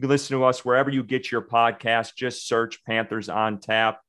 You 0.00 0.04
can 0.04 0.12
listen 0.12 0.38
to 0.38 0.44
us 0.44 0.64
wherever 0.64 0.88
you 0.88 1.02
get 1.02 1.30
your 1.30 1.42
podcast. 1.42 2.14
Just 2.16 2.48
search 2.48 2.82
Panthers 2.86 3.28
on 3.28 3.60
Tap. 3.60 4.00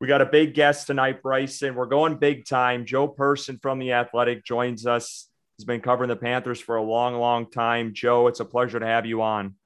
We 0.00 0.08
got 0.08 0.22
a 0.22 0.24
big 0.24 0.54
guest 0.54 0.86
tonight, 0.86 1.20
Bryson. 1.20 1.74
We're 1.74 1.84
going 1.84 2.16
big 2.16 2.46
time. 2.46 2.86
Joe 2.86 3.06
Person 3.06 3.58
from 3.60 3.80
The 3.80 3.92
Athletic 3.92 4.46
joins 4.46 4.86
us. 4.86 5.28
He's 5.58 5.66
been 5.66 5.82
covering 5.82 6.08
the 6.08 6.16
Panthers 6.16 6.58
for 6.58 6.76
a 6.76 6.82
long, 6.82 7.16
long 7.16 7.50
time. 7.50 7.92
Joe, 7.92 8.28
it's 8.28 8.40
a 8.40 8.46
pleasure 8.46 8.80
to 8.80 8.86
have 8.86 9.04
you 9.04 9.20
on. 9.20 9.56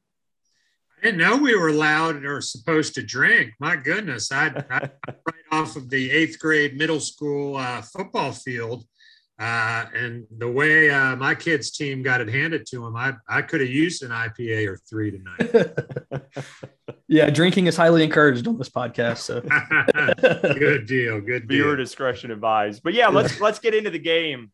I 0.99 1.05
didn't 1.05 1.21
know 1.21 1.37
we 1.37 1.55
were 1.55 1.69
allowed 1.69 2.25
or 2.25 2.41
supposed 2.41 2.97
to 2.97 3.03
drink. 3.05 3.53
My 3.61 3.77
goodness, 3.77 4.33
I, 4.33 4.47
I 4.69 4.91
right 5.07 5.45
off 5.53 5.77
of 5.77 5.89
the 5.89 6.11
eighth 6.11 6.41
grade 6.41 6.77
middle 6.77 6.99
school 6.99 7.59
uh, 7.59 7.81
football 7.83 8.33
field 8.33 8.87
uh, 9.39 9.87
and 9.95 10.27
the 10.39 10.49
way 10.51 10.91
uh, 10.91 11.17
my 11.17 11.35
kids' 11.35 11.71
team 11.71 12.03
got 12.03 12.21
it 12.21 12.29
handed 12.29 12.67
to 12.67 12.81
them, 12.81 12.95
I, 12.95 13.15
I 13.29 13.43
could 13.43 13.61
have 13.61 13.71
used 13.71 14.03
an 14.03 14.11
IPA 14.11 14.69
or 14.69 14.77
three 14.77 15.11
tonight. 15.11 16.25
yeah, 17.09 17.31
drinking 17.31 17.67
is 17.67 17.77
highly 17.77 18.05
encouraged 18.05 18.47
on 18.47 18.59
this 18.59 18.69
podcast. 18.69 19.19
So 19.19 19.41
good 20.55 20.87
deal. 20.87 21.21
Good 21.21 21.49
deal. 21.49 21.65
Viewer 21.65 21.77
discretion 21.77 22.31
advised. 22.31 22.83
But 22.83 22.95
yeah, 22.95 23.09
let's 23.09 23.41
let's 23.41 23.59
get 23.59 23.75
into 23.75 23.91
the 23.91 23.99
game, 23.99 24.53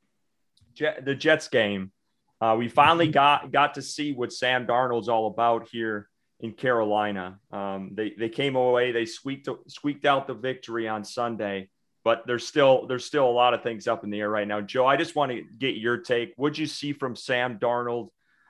Jet, 0.74 1.04
the 1.04 1.14
Jets 1.14 1.48
game. 1.48 1.92
Uh, 2.40 2.54
we 2.56 2.68
finally 2.68 3.06
mm-hmm. 3.06 3.12
got 3.14 3.52
got 3.52 3.74
to 3.74 3.82
see 3.82 4.12
what 4.12 4.32
Sam 4.32 4.66
Darnold's 4.66 5.08
all 5.08 5.26
about 5.26 5.68
here 5.68 6.08
in 6.40 6.52
Carolina. 6.52 7.40
Um, 7.50 7.90
they 7.94 8.14
they 8.16 8.28
came 8.28 8.54
away, 8.54 8.92
they 8.92 9.06
squeaked 9.06 9.48
squeaked 9.66 10.06
out 10.06 10.28
the 10.28 10.34
victory 10.34 10.88
on 10.88 11.04
Sunday 11.04 11.68
but 12.04 12.26
there's 12.26 12.46
still 12.46 12.86
there's 12.86 13.04
still 13.04 13.28
a 13.28 13.30
lot 13.30 13.54
of 13.54 13.62
things 13.62 13.86
up 13.86 14.04
in 14.04 14.10
the 14.10 14.20
air 14.20 14.30
right 14.30 14.46
now. 14.46 14.60
Joe, 14.60 14.86
I 14.86 14.96
just 14.96 15.14
want 15.14 15.32
to 15.32 15.42
get 15.58 15.76
your 15.76 15.98
take. 15.98 16.32
What'd 16.36 16.58
you 16.58 16.66
see 16.66 16.92
from 16.92 17.16
Sam 17.16 17.58
Darnold 17.58 18.08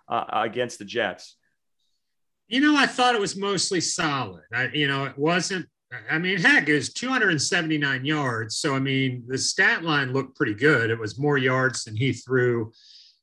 uh, 0.08 0.24
against 0.30 0.78
the 0.78 0.84
Jets? 0.84 1.36
You 2.48 2.60
know, 2.60 2.76
I 2.76 2.86
thought 2.86 3.14
it 3.14 3.20
was 3.20 3.36
mostly 3.36 3.80
solid. 3.80 4.42
I, 4.54 4.68
you 4.68 4.88
know, 4.88 5.04
it 5.04 5.18
wasn't. 5.18 5.66
I 6.10 6.18
mean, 6.18 6.38
heck, 6.38 6.68
it 6.68 6.74
was 6.74 6.92
279 6.92 8.04
yards. 8.04 8.56
So 8.58 8.74
I 8.74 8.78
mean, 8.78 9.24
the 9.26 9.38
stat 9.38 9.82
line 9.82 10.12
looked 10.12 10.36
pretty 10.36 10.54
good. 10.54 10.90
It 10.90 10.98
was 10.98 11.18
more 11.18 11.38
yards 11.38 11.84
than 11.84 11.96
he 11.96 12.12
threw 12.12 12.72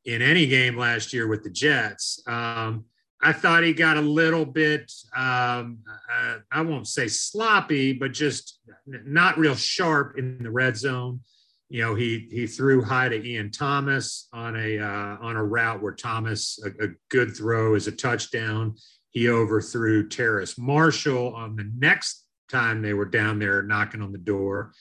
in 0.06 0.22
any 0.22 0.48
game 0.48 0.78
last 0.78 1.14
year 1.14 1.28
with 1.28 1.44
the 1.44 1.50
Jets. 1.50 2.22
Um, 2.28 2.86
I 3.26 3.34
thought 3.34 3.64
he 3.64 3.74
got 3.74 3.98
a 3.98 4.02
little 4.02 4.46
bit, 4.46 4.92
um, 5.16 5.80
uh, 6.14 6.36
I 6.52 6.62
won't 6.62 6.88
say 6.88 7.08
sloppy, 7.08 7.92
but 7.92 8.12
just 8.12 8.60
not 8.86 9.40
real 9.40 9.56
sharp 9.56 10.20
in 10.20 10.44
the 10.44 10.52
red 10.52 10.78
zone. 10.78 11.22
You 11.68 11.82
know, 11.82 11.96
he 11.96 12.28
he 12.30 12.46
threw 12.46 12.84
high 12.84 13.10
to 13.10 13.28
Ian 13.28 13.50
Thomas 13.50 14.28
on 14.32 14.56
a 14.56 14.78
uh, 14.78 15.18
on 15.22 15.38
a 15.38 15.44
route 15.44 15.82
where 15.82 15.96
Thomas 15.96 16.60
a, 16.64 16.86
a, 16.86 16.90
good 17.10 17.36
throw 17.36 17.74
is 17.74 17.88
a 17.88 17.92
touchdown. 17.92 18.76
He 19.10 19.28
overthrew 19.28 20.08
Terrace 20.08 20.56
Marshall 20.60 21.34
on 21.34 21.56
the 21.56 21.68
next 21.76 22.28
time 22.52 22.84
they 22.84 22.94
were 22.94 23.06
down 23.06 23.40
there 23.40 23.64
knocking 23.64 24.04
on 24.04 24.12
the 24.12 24.20
door. 24.20 24.72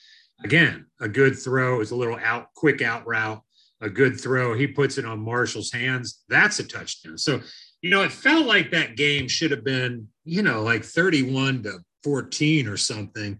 Again, 0.44 0.84
a 1.00 1.08
good 1.08 1.38
throw 1.38 1.80
is 1.80 1.92
a 1.92 1.96
little 1.96 2.18
out 2.22 2.52
quick 2.54 2.82
out 2.82 3.06
route. 3.06 3.40
A 3.80 3.88
good 3.88 4.20
throw. 4.20 4.54
He 4.54 4.66
puts 4.66 4.98
it 4.98 5.06
on 5.06 5.20
Marshall's 5.20 5.72
hands. 5.72 6.22
That's 6.28 6.58
a 6.58 6.64
touchdown. 6.64 7.16
So 7.16 7.40
you 7.84 7.90
know, 7.90 8.02
it 8.02 8.12
felt 8.12 8.46
like 8.46 8.70
that 8.70 8.96
game 8.96 9.28
should 9.28 9.50
have 9.50 9.62
been, 9.62 10.08
you 10.24 10.40
know, 10.40 10.62
like 10.62 10.82
31 10.82 11.64
to 11.64 11.80
14 12.02 12.66
or 12.66 12.78
something. 12.78 13.38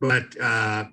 But, 0.00 0.40
uh, 0.40 0.84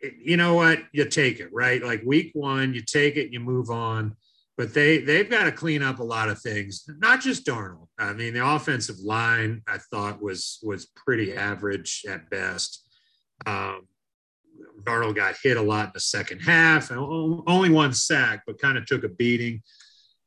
you 0.00 0.36
know 0.36 0.54
what? 0.54 0.78
You 0.92 1.06
take 1.06 1.40
it, 1.40 1.52
right? 1.52 1.82
Like 1.82 2.04
week 2.06 2.30
one, 2.34 2.72
you 2.72 2.82
take 2.82 3.16
it, 3.16 3.32
you 3.32 3.40
move 3.40 3.68
on. 3.68 4.14
But 4.56 4.72
they 4.72 4.98
they've 4.98 5.28
got 5.28 5.44
to 5.44 5.52
clean 5.52 5.82
up 5.82 5.98
a 5.98 6.04
lot 6.04 6.28
of 6.28 6.40
things, 6.40 6.84
not 7.00 7.20
just 7.20 7.44
Darnold. 7.44 7.88
I 7.98 8.12
mean, 8.12 8.34
the 8.34 8.46
offensive 8.46 9.00
line 9.00 9.62
I 9.66 9.78
thought 9.90 10.22
was 10.22 10.60
was 10.62 10.86
pretty 10.86 11.34
average 11.34 12.04
at 12.08 12.30
best. 12.30 12.88
Um, 13.44 13.88
Darnold 14.84 15.16
got 15.16 15.34
hit 15.42 15.56
a 15.56 15.62
lot 15.62 15.86
in 15.86 15.92
the 15.94 16.00
second 16.00 16.40
half, 16.40 16.92
only 16.92 17.70
one 17.70 17.92
sack, 17.92 18.44
but 18.46 18.60
kind 18.60 18.78
of 18.78 18.86
took 18.86 19.02
a 19.02 19.08
beating 19.08 19.62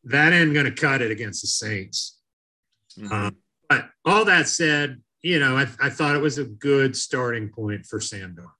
that 0.05 0.33
ain't 0.33 0.53
going 0.53 0.65
to 0.65 0.71
cut 0.71 1.01
it 1.01 1.11
against 1.11 1.41
the 1.41 1.47
Saints. 1.47 2.17
Mm-hmm. 2.97 3.11
Um, 3.11 3.35
but 3.69 3.89
all 4.05 4.25
that 4.25 4.47
said, 4.47 5.01
you 5.21 5.39
know, 5.39 5.57
I, 5.57 5.67
I, 5.81 5.89
thought 5.89 6.15
it 6.15 6.21
was 6.21 6.37
a 6.37 6.43
good 6.43 6.95
starting 6.95 7.49
point 7.49 7.85
for 7.85 7.99
Sam 7.99 8.35
Darnold. 8.37 8.51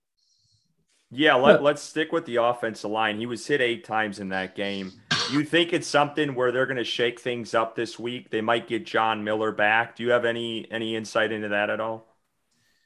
Yeah, 1.15 1.35
let, 1.35 1.61
let's 1.61 1.81
stick 1.83 2.11
with 2.11 2.25
the 2.25 2.37
offensive 2.37 2.89
line. 2.89 3.19
He 3.19 3.27
was 3.27 3.45
hit 3.45 3.61
eight 3.61 3.83
times 3.83 4.19
in 4.19 4.29
that 4.29 4.55
game. 4.55 4.91
You 5.31 5.43
think 5.43 5.71
it's 5.71 5.87
something 5.87 6.33
where 6.33 6.51
they're 6.51 6.65
going 6.65 6.77
to 6.77 6.83
shake 6.83 7.19
things 7.19 7.53
up 7.53 7.75
this 7.75 7.99
week? 7.99 8.31
They 8.31 8.41
might 8.41 8.67
get 8.67 8.85
John 8.85 9.23
Miller 9.23 9.51
back. 9.51 9.95
Do 9.95 10.03
you 10.03 10.09
have 10.09 10.25
any 10.25 10.69
any 10.71 10.95
insight 10.95 11.31
into 11.31 11.49
that 11.49 11.69
at 11.69 11.79
all? 11.79 12.07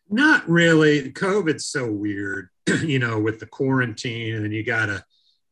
Not 0.10 0.48
really. 0.50 1.12
COVID's 1.12 1.66
so 1.66 1.90
weird, 1.90 2.50
you 2.84 3.00
know, 3.00 3.20
with 3.20 3.40
the 3.40 3.46
quarantine, 3.46 4.36
and 4.36 4.54
you 4.54 4.64
got 4.64 4.88
to 4.88 5.04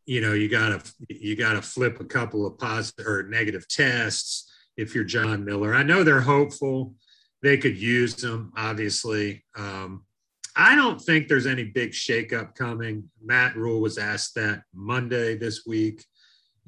you 0.05 0.21
know 0.21 0.33
you 0.33 0.47
gotta 0.47 0.81
you 1.09 1.35
gotta 1.35 1.61
flip 1.61 1.99
a 1.99 2.05
couple 2.05 2.45
of 2.45 2.57
positive 2.57 3.07
or 3.07 3.23
negative 3.23 3.67
tests 3.67 4.51
if 4.77 4.93
you're 4.93 5.03
john 5.03 5.43
miller. 5.45 5.73
I 5.73 5.83
know 5.83 6.03
they're 6.03 6.21
hopeful. 6.21 6.93
They 7.41 7.57
could 7.57 7.77
use 7.77 8.15
them 8.15 8.51
obviously. 8.55 9.43
Um, 9.55 10.05
i 10.55 10.75
don't 10.75 11.01
think 11.01 11.27
there's 11.27 11.47
any 11.47 11.63
big 11.65 11.91
shakeup 11.91 12.55
coming. 12.55 13.09
Matt 13.23 13.55
Rhule 13.55 13.81
was 13.81 13.97
asked 13.97 14.35
that 14.35 14.63
monday 14.73 15.35
this 15.37 15.65
week. 15.65 16.03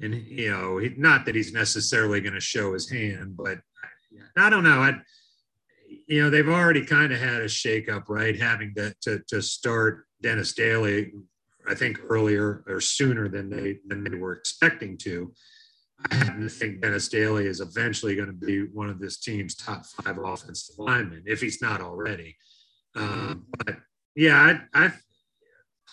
And 0.00 0.14
you 0.14 0.50
know 0.50 0.78
he, 0.78 0.94
not 0.96 1.26
that 1.26 1.34
he's 1.34 1.52
necessarily 1.52 2.20
going 2.20 2.34
to 2.34 2.40
show 2.40 2.72
his 2.72 2.90
hand 2.90 3.36
but 3.36 3.58
i 4.36 4.50
don't 4.50 4.64
know. 4.64 4.80
I 4.80 4.98
you 6.06 6.22
know 6.22 6.30
they've 6.30 6.48
already 6.48 6.84
kind 6.84 7.12
of 7.12 7.20
had 7.20 7.40
a 7.40 7.46
shakeup 7.46 8.04
right? 8.08 8.38
Having 8.38 8.74
to, 8.74 8.94
to, 9.02 9.22
to 9.28 9.42
start 9.42 10.06
Dennis 10.20 10.54
Daley 10.54 11.12
I 11.68 11.74
think 11.74 12.00
earlier 12.08 12.64
or 12.66 12.80
sooner 12.80 13.28
than 13.28 13.50
they 13.50 13.78
than 13.86 14.02
they 14.04 14.16
were 14.16 14.32
expecting 14.32 14.96
to. 14.98 15.32
I 16.10 16.14
happen 16.14 16.42
to 16.42 16.48
think 16.48 16.80
Dennis 16.80 17.08
Daley 17.08 17.46
is 17.46 17.60
eventually 17.60 18.14
going 18.14 18.28
to 18.28 18.46
be 18.46 18.62
one 18.72 18.88
of 18.88 19.00
this 19.00 19.18
team's 19.18 19.56
top 19.56 19.84
five 19.84 20.16
offensive 20.16 20.76
linemen, 20.78 21.24
if 21.26 21.40
he's 21.40 21.60
not 21.60 21.80
already. 21.80 22.36
Um, 22.94 23.46
but 23.58 23.76
yeah, 24.14 24.60
I, 24.74 24.86
I 24.86 24.92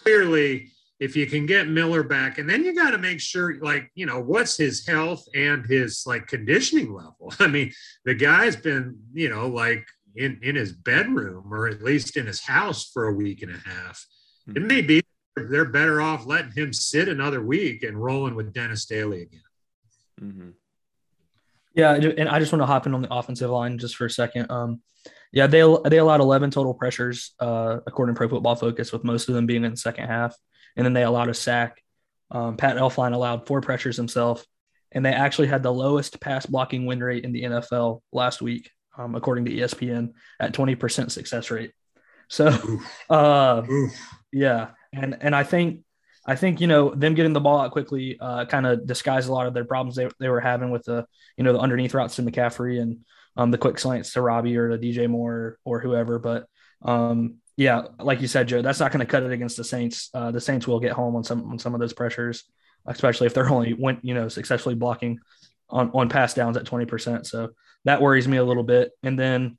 clearly, 0.03 0.69
if 0.99 1.15
you 1.15 1.25
can 1.25 1.47
get 1.47 1.67
Miller 1.67 2.03
back, 2.03 2.37
and 2.37 2.47
then 2.47 2.63
you 2.63 2.75
got 2.75 2.91
to 2.91 2.99
make 2.99 3.19
sure, 3.19 3.59
like, 3.61 3.89
you 3.95 4.05
know, 4.05 4.19
what's 4.19 4.55
his 4.57 4.85
health 4.85 5.25
and 5.33 5.65
his 5.65 6.03
like 6.05 6.27
conditioning 6.27 6.93
level. 6.93 7.33
I 7.39 7.47
mean, 7.47 7.71
the 8.05 8.13
guy's 8.13 8.55
been, 8.55 8.99
you 9.11 9.29
know, 9.29 9.47
like 9.47 9.85
in 10.15 10.39
in 10.43 10.55
his 10.55 10.71
bedroom 10.71 11.51
or 11.51 11.67
at 11.67 11.81
least 11.81 12.15
in 12.15 12.27
his 12.27 12.41
house 12.41 12.89
for 12.93 13.07
a 13.07 13.13
week 13.13 13.41
and 13.41 13.51
a 13.51 13.69
half. 13.69 14.05
It 14.55 14.61
may 14.61 14.81
be 14.81 15.01
they're 15.35 15.65
better 15.65 16.01
off 16.01 16.25
letting 16.25 16.51
him 16.51 16.73
sit 16.73 17.07
another 17.07 17.41
week 17.41 17.83
and 17.83 18.01
rolling 18.01 18.35
with 18.35 18.53
Dennis 18.53 18.85
Daley 18.85 19.23
again. 19.23 19.41
Mm-hmm. 20.21 20.49
Yeah, 21.73 21.93
and 21.93 22.29
I 22.29 22.39
just 22.39 22.53
want 22.53 22.61
to 22.61 22.67
hop 22.67 22.87
in 22.87 22.93
on 22.93 23.01
the 23.01 23.13
offensive 23.13 23.49
line 23.49 23.77
just 23.77 23.97
for 23.97 24.05
a 24.05 24.09
second. 24.09 24.49
Um, 24.49 24.81
yeah, 25.33 25.47
they 25.47 25.61
they 25.89 25.97
allowed 25.97 26.21
11 26.21 26.51
total 26.51 26.73
pressures 26.73 27.33
uh, 27.39 27.79
according 27.85 28.15
to 28.15 28.17
Pro 28.17 28.29
Football 28.29 28.55
Focus, 28.55 28.93
with 28.93 29.03
most 29.03 29.27
of 29.27 29.35
them 29.35 29.45
being 29.45 29.65
in 29.65 29.71
the 29.71 29.77
second 29.77 30.07
half, 30.07 30.35
and 30.77 30.85
then 30.85 30.93
they 30.93 31.03
allowed 31.03 31.29
a 31.29 31.33
sack. 31.33 31.81
Um, 32.31 32.55
Pat 32.55 32.77
Elflein 32.77 33.13
allowed 33.13 33.45
four 33.45 33.59
pressures 33.59 33.97
himself, 33.97 34.45
and 34.93 35.05
they 35.05 35.11
actually 35.11 35.47
had 35.47 35.63
the 35.63 35.73
lowest 35.73 36.21
pass 36.21 36.45
blocking 36.45 36.85
win 36.85 37.03
rate 37.03 37.25
in 37.25 37.33
the 37.33 37.43
NFL 37.43 38.01
last 38.13 38.41
week, 38.41 38.71
um, 38.97 39.13
according 39.13 39.45
to 39.45 39.51
ESPN, 39.51 40.13
at 40.39 40.53
20% 40.53 41.11
success 41.11 41.51
rate. 41.51 41.73
So, 42.29 42.47
uh, 43.09 43.63
yeah, 44.31 44.69
and 44.95 45.17
and 45.21 45.35
I 45.35 45.43
think 45.43 45.81
I 46.25 46.35
think 46.35 46.59
you 46.61 46.67
know 46.67 46.93
them 46.93 47.13
getting 47.13 47.33
the 47.33 47.41
ball 47.41 47.59
out 47.59 47.71
quickly 47.71 48.17
uh, 48.19 48.45
kind 48.45 48.65
of 48.65 48.85
disguised 48.87 49.29
a 49.29 49.33
lot 49.33 49.47
of 49.47 49.53
their 49.53 49.65
problems 49.65 49.95
they, 49.95 50.09
they 50.19 50.29
were 50.29 50.41
having 50.41 50.71
with 50.71 50.83
the 50.83 51.05
you 51.37 51.43
know 51.43 51.53
the 51.53 51.59
underneath 51.59 51.93
routes 51.93 52.15
to 52.15 52.23
McCaffrey 52.23 52.81
and 52.81 52.99
um, 53.37 53.51
the 53.51 53.57
quick 53.57 53.77
slants 53.77 54.13
to 54.13 54.21
Robbie 54.21 54.57
or 54.57 54.69
to 54.69 54.77
DJ 54.77 55.09
Moore 55.09 55.57
or, 55.65 55.81
whoever. 55.81 56.19
But 56.19 56.47
um, 56.81 57.35
yeah, 57.57 57.83
like 57.99 58.21
you 58.21 58.27
said, 58.27 58.47
Joe, 58.47 58.61
that's 58.61 58.79
not 58.79 58.91
going 58.91 59.05
to 59.05 59.11
cut 59.11 59.23
it 59.23 59.31
against 59.31 59.57
the 59.57 59.63
Saints. 59.63 60.09
Uh, 60.13 60.31
the 60.31 60.39
Saints 60.39 60.67
will 60.67 60.79
get 60.79 60.93
home 60.93 61.15
on 61.15 61.23
some 61.23 61.51
on 61.51 61.59
some 61.59 61.73
of 61.73 61.79
those 61.79 61.93
pressures, 61.93 62.43
especially 62.85 63.27
if 63.27 63.33
they're 63.33 63.49
only 63.49 63.73
went 63.73 64.03
you 64.03 64.13
know 64.13 64.27
successfully 64.29 64.75
blocking 64.75 65.19
on 65.69 65.91
on 65.93 66.09
pass 66.09 66.33
downs 66.33 66.57
at 66.57 66.65
twenty 66.65 66.85
percent. 66.85 67.27
So 67.27 67.51
that 67.83 68.01
worries 68.01 68.27
me 68.27 68.37
a 68.37 68.43
little 68.43 68.63
bit. 68.63 68.91
And 69.03 69.19
then 69.19 69.57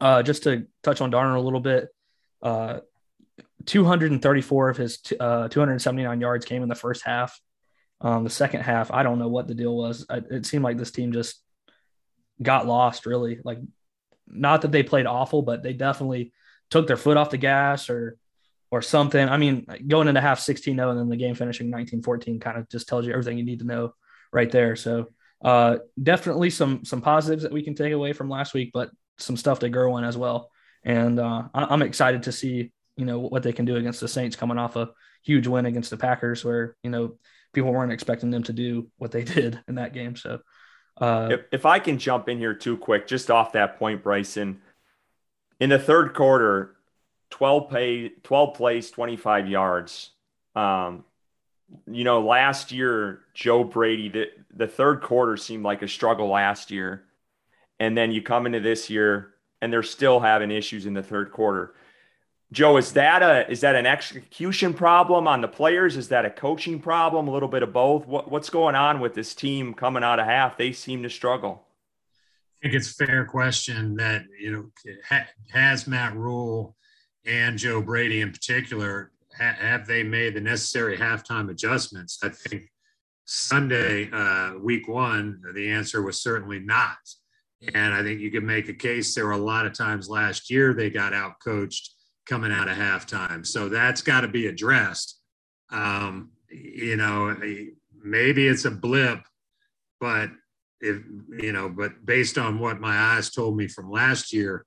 uh, 0.00 0.22
just 0.22 0.42
to 0.42 0.66
touch 0.82 1.00
on 1.00 1.10
Darnold 1.10 1.36
a 1.36 1.40
little 1.40 1.60
bit, 1.60 1.88
Uh, 2.42 2.80
234 3.66 4.68
of 4.70 4.76
his 4.76 4.98
uh, 5.18 5.48
279 5.48 6.20
yards 6.20 6.44
came 6.44 6.62
in 6.62 6.68
the 6.68 6.74
first 6.74 7.04
half. 7.04 7.38
Um, 8.00 8.24
the 8.24 8.30
second 8.30 8.60
half, 8.60 8.92
I 8.92 9.02
don't 9.02 9.18
know 9.18 9.28
what 9.28 9.48
the 9.48 9.54
deal 9.54 9.76
was. 9.76 10.06
it 10.08 10.46
seemed 10.46 10.64
like 10.64 10.78
this 10.78 10.92
team 10.92 11.12
just 11.12 11.42
got 12.40 12.66
lost, 12.66 13.06
really. 13.06 13.40
Like, 13.44 13.58
not 14.26 14.62
that 14.62 14.72
they 14.72 14.82
played 14.82 15.06
awful, 15.06 15.42
but 15.42 15.62
they 15.62 15.72
definitely 15.72 16.32
took 16.70 16.86
their 16.86 16.96
foot 16.96 17.16
off 17.16 17.30
the 17.30 17.38
gas 17.38 17.90
or 17.90 18.16
or 18.70 18.82
something. 18.82 19.26
I 19.28 19.38
mean, 19.38 19.66
going 19.86 20.08
into 20.08 20.20
half 20.20 20.40
16 20.40 20.76
0 20.76 20.90
and 20.90 20.98
then 20.98 21.08
the 21.08 21.16
game 21.16 21.34
finishing 21.34 21.70
19 21.70 22.02
14 22.02 22.38
kind 22.38 22.58
of 22.58 22.68
just 22.68 22.86
tells 22.86 23.06
you 23.06 23.12
everything 23.12 23.38
you 23.38 23.44
need 23.44 23.60
to 23.60 23.66
know 23.66 23.94
right 24.32 24.50
there. 24.50 24.76
So, 24.76 25.08
uh, 25.42 25.78
definitely 26.00 26.50
some 26.50 26.84
some 26.84 27.00
positives 27.00 27.42
that 27.42 27.52
we 27.52 27.62
can 27.62 27.74
take 27.74 27.92
away 27.92 28.12
from 28.12 28.28
last 28.28 28.54
week, 28.54 28.70
but 28.72 28.90
some 29.18 29.36
stuff 29.36 29.60
to 29.60 29.68
grow 29.68 29.96
in 29.96 30.04
as 30.04 30.16
well. 30.16 30.50
And 30.84 31.18
uh, 31.18 31.44
I'm 31.54 31.82
excited 31.82 32.24
to 32.24 32.32
see 32.32 32.72
you 32.98 33.04
know 33.04 33.20
what 33.20 33.42
they 33.42 33.52
can 33.52 33.64
do 33.64 33.76
against 33.76 34.00
the 34.00 34.08
Saints 34.08 34.36
coming 34.36 34.58
off 34.58 34.76
a 34.76 34.90
huge 35.22 35.46
win 35.46 35.66
against 35.66 35.90
the 35.90 35.96
Packers, 35.96 36.44
where 36.44 36.76
you 36.82 36.90
know 36.90 37.14
people 37.52 37.72
weren't 37.72 37.92
expecting 37.92 38.30
them 38.30 38.42
to 38.42 38.52
do 38.52 38.90
what 38.98 39.12
they 39.12 39.22
did 39.36 39.58
in 39.68 39.76
that 39.76 39.94
game. 39.94 40.16
So, 40.16 40.40
uh, 41.00 41.28
if, 41.30 41.40
if 41.52 41.66
I 41.66 41.78
can 41.78 41.98
jump 41.98 42.28
in 42.28 42.38
here 42.38 42.54
too 42.54 42.76
quick, 42.76 43.06
just 43.06 43.30
off 43.30 43.52
that 43.52 43.78
point, 43.78 44.02
Bryson, 44.02 44.60
in 45.60 45.70
the 45.70 45.78
third 45.78 46.12
quarter, 46.12 46.74
12 47.30 47.70
pay 47.70 48.08
12 48.24 48.54
plays 48.54 48.90
25 48.90 49.48
yards. 49.48 50.10
Um, 50.56 51.04
you 51.86 52.02
know 52.02 52.22
last 52.22 52.72
year 52.72 53.20
joe 53.34 53.62
brady 53.62 54.08
the, 54.08 54.26
the 54.54 54.66
third 54.66 55.02
quarter 55.02 55.36
seemed 55.36 55.64
like 55.64 55.82
a 55.82 55.88
struggle 55.88 56.28
last 56.28 56.70
year. 56.70 57.04
And 57.80 57.96
then 57.96 58.10
you 58.10 58.22
come 58.22 58.46
into 58.46 58.58
this 58.58 58.90
year 58.90 59.34
and 59.62 59.72
they're 59.72 59.82
still 59.82 60.18
having 60.18 60.50
issues 60.50 60.86
in 60.86 60.94
the 60.94 61.02
third 61.02 61.30
quarter 61.30 61.74
joe 62.52 62.76
is 62.76 62.92
that 62.92 63.22
a 63.22 63.50
is 63.50 63.60
that 63.60 63.74
an 63.74 63.86
execution 63.86 64.74
problem 64.74 65.28
on 65.28 65.40
the 65.40 65.48
players? 65.48 65.96
Is 65.96 66.08
that 66.08 66.24
a 66.24 66.30
coaching 66.30 66.80
problem? 66.80 67.28
A 67.28 67.32
little 67.32 67.48
bit 67.48 67.62
of 67.62 67.72
both? 67.72 68.06
What, 68.06 68.30
what's 68.30 68.50
going 68.50 68.74
on 68.74 69.00
with 69.00 69.14
this 69.14 69.34
team 69.34 69.74
coming 69.74 70.02
out 70.02 70.18
of 70.18 70.26
half? 70.26 70.56
They 70.56 70.72
seem 70.72 71.02
to 71.02 71.10
struggle. 71.10 71.64
I 72.60 72.68
think 72.68 72.74
it's 72.74 72.90
a 72.90 73.06
fair 73.06 73.24
question 73.24 73.96
that 73.96 74.24
you 74.40 74.50
know 74.52 74.92
has 75.50 75.86
Matt 75.86 76.16
Rhule 76.16 76.76
and 77.28 77.58
Joe 77.58 77.82
Brady 77.82 78.22
in 78.22 78.32
particular, 78.32 79.12
ha- 79.36 79.56
have 79.58 79.86
they 79.86 80.02
made 80.02 80.34
the 80.34 80.40
necessary 80.40 80.96
halftime 80.96 81.50
adjustments? 81.50 82.18
I 82.22 82.30
think 82.30 82.70
Sunday, 83.26 84.10
uh, 84.10 84.54
week 84.58 84.88
one, 84.88 85.42
the 85.54 85.70
answer 85.70 86.02
was 86.02 86.20
certainly 86.22 86.58
not. 86.58 86.96
And 87.74 87.92
I 87.92 88.02
think 88.02 88.20
you 88.20 88.30
could 88.30 88.44
make 88.44 88.68
a 88.68 88.74
case 88.74 89.14
there 89.14 89.26
were 89.26 89.32
a 89.32 89.36
lot 89.36 89.66
of 89.66 89.74
times 89.74 90.08
last 90.08 90.48
year 90.48 90.72
they 90.72 90.90
got 90.90 91.12
out 91.12 91.34
coached 91.44 91.90
coming 92.28 92.52
out 92.52 92.68
of 92.68 92.76
halftime. 92.76 93.46
So 93.46 93.68
that's 93.68 94.02
got 94.02 94.20
to 94.20 94.28
be 94.28 94.46
addressed. 94.46 95.18
Um, 95.70 96.30
you 96.50 96.96
know, 96.96 97.36
maybe 98.02 98.46
it's 98.46 98.64
a 98.64 98.70
blip, 98.70 99.20
but 100.00 100.30
if, 100.80 101.02
you 101.38 101.52
know, 101.52 101.68
but 101.68 102.04
based 102.04 102.38
on 102.38 102.58
what 102.58 102.80
my 102.80 102.96
eyes 102.96 103.30
told 103.30 103.56
me 103.56 103.66
from 103.66 103.90
last 103.90 104.32
year, 104.32 104.64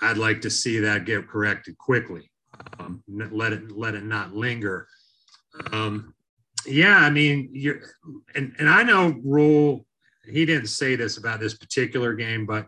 I'd 0.00 0.18
like 0.18 0.42
to 0.42 0.50
see 0.50 0.78
that 0.80 1.06
get 1.06 1.28
corrected 1.28 1.76
quickly. 1.76 2.30
Um, 2.78 3.02
let 3.08 3.52
it 3.52 3.76
let 3.76 3.94
it 3.94 4.04
not 4.04 4.34
linger. 4.34 4.86
Um, 5.72 6.14
yeah, 6.66 6.96
I 6.96 7.10
mean, 7.10 7.50
you're 7.52 7.80
and 8.34 8.54
and 8.58 8.68
I 8.68 8.82
know 8.82 9.16
Rhule. 9.24 9.86
He 10.24 10.44
didn't 10.44 10.68
say 10.68 10.94
this 10.94 11.16
about 11.16 11.40
this 11.40 11.54
particular 11.54 12.14
game, 12.14 12.46
but 12.46 12.66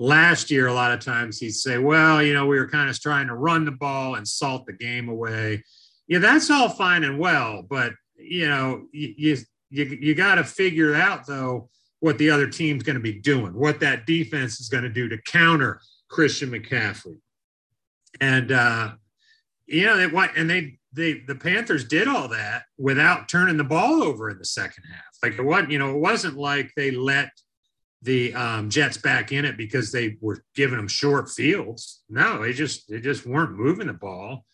last 0.00 0.50
year 0.50 0.66
a 0.66 0.72
lot 0.72 0.92
of 0.92 1.00
times 1.00 1.38
he'd 1.38 1.52
say, 1.52 1.78
"Well, 1.78 2.22
you 2.22 2.32
know, 2.32 2.46
we 2.46 2.58
were 2.58 2.68
kind 2.68 2.88
of 2.88 2.98
trying 2.98 3.28
to 3.28 3.34
run 3.34 3.66
the 3.66 3.70
ball 3.70 4.14
and 4.14 4.26
salt 4.26 4.66
the 4.66 4.72
game 4.72 5.08
away." 5.08 5.62
Yeah, 6.08 6.18
that's 6.18 6.50
all 6.50 6.70
fine 6.70 7.04
and 7.04 7.18
well, 7.18 7.62
but 7.68 7.92
you 8.16 8.48
know, 8.48 8.86
you 8.92 9.36
you 9.70 9.84
you 9.84 10.14
got 10.14 10.36
to 10.36 10.44
figure 10.44 10.94
out 10.94 11.26
though 11.26 11.68
what 12.00 12.16
the 12.16 12.30
other 12.30 12.48
team's 12.48 12.82
going 12.82 12.96
to 12.96 13.02
be 13.02 13.12
doing, 13.12 13.52
what 13.52 13.80
that 13.80 14.06
defense 14.06 14.58
is 14.58 14.70
going 14.70 14.84
to 14.84 14.88
do 14.88 15.08
to 15.10 15.18
counter 15.22 15.80
Christian 16.08 16.50
McCaffrey. 16.50 17.18
And 18.20 18.50
uh, 18.50 18.92
you 19.66 19.84
know, 19.84 19.98
they 19.98 20.06
what 20.06 20.30
and 20.34 20.48
they 20.48 20.78
they 20.94 21.20
the 21.26 21.34
Panthers 21.34 21.84
did 21.84 22.08
all 22.08 22.28
that 22.28 22.64
without 22.78 23.28
turning 23.28 23.58
the 23.58 23.64
ball 23.64 24.02
over 24.02 24.30
in 24.30 24.38
the 24.38 24.46
second 24.46 24.84
half. 24.90 25.04
Like 25.22 25.38
wasn't, 25.38 25.70
you 25.70 25.78
know, 25.78 25.90
it 25.90 26.00
wasn't 26.00 26.38
like 26.38 26.72
they 26.74 26.90
let 26.90 27.28
the 28.02 28.34
um, 28.34 28.70
Jets 28.70 28.96
back 28.96 29.32
in 29.32 29.44
it 29.44 29.56
because 29.56 29.92
they 29.92 30.16
were 30.20 30.44
giving 30.54 30.76
them 30.76 30.88
short 30.88 31.30
fields. 31.30 32.02
No, 32.08 32.42
they 32.42 32.52
just 32.52 32.88
they 32.88 33.00
just 33.00 33.26
weren't 33.26 33.58
moving 33.58 33.88
the 33.88 33.92
ball. 33.92 34.44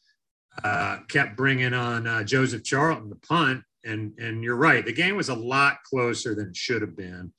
Uh, 0.64 0.98
kept 1.08 1.36
bringing 1.36 1.74
on 1.74 2.06
uh, 2.06 2.24
Joseph 2.24 2.64
Charlton 2.64 3.10
the 3.10 3.16
punt, 3.16 3.62
and 3.84 4.18
and 4.18 4.42
you're 4.42 4.56
right, 4.56 4.84
the 4.84 4.92
game 4.92 5.16
was 5.16 5.28
a 5.28 5.34
lot 5.34 5.76
closer 5.84 6.34
than 6.34 6.48
it 6.48 6.56
should 6.56 6.82
have 6.82 6.96
been. 6.96 7.32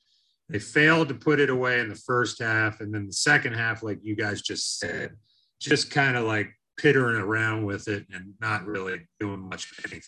They 0.50 0.60
failed 0.60 1.10
to 1.10 1.14
put 1.14 1.40
it 1.40 1.50
away 1.50 1.80
in 1.80 1.90
the 1.90 1.96
first 1.96 2.42
half. 2.42 2.80
And 2.80 2.94
then 2.94 3.08
the 3.08 3.14
second 3.14 3.54
half, 3.54 3.84
like 3.84 4.00
you 4.02 4.16
guys 4.16 4.42
just 4.42 4.80
said, 4.80 5.12
just 5.60 5.92
kind 5.92 6.16
of 6.16 6.26
like 6.26 6.50
pittering 6.78 7.18
around 7.18 7.66
with 7.66 7.88
it 7.88 8.06
and 8.14 8.34
not 8.40 8.66
really 8.66 9.02
doing 9.20 9.42
much 9.42 9.72
of 9.72 9.86
anything. 9.86 10.02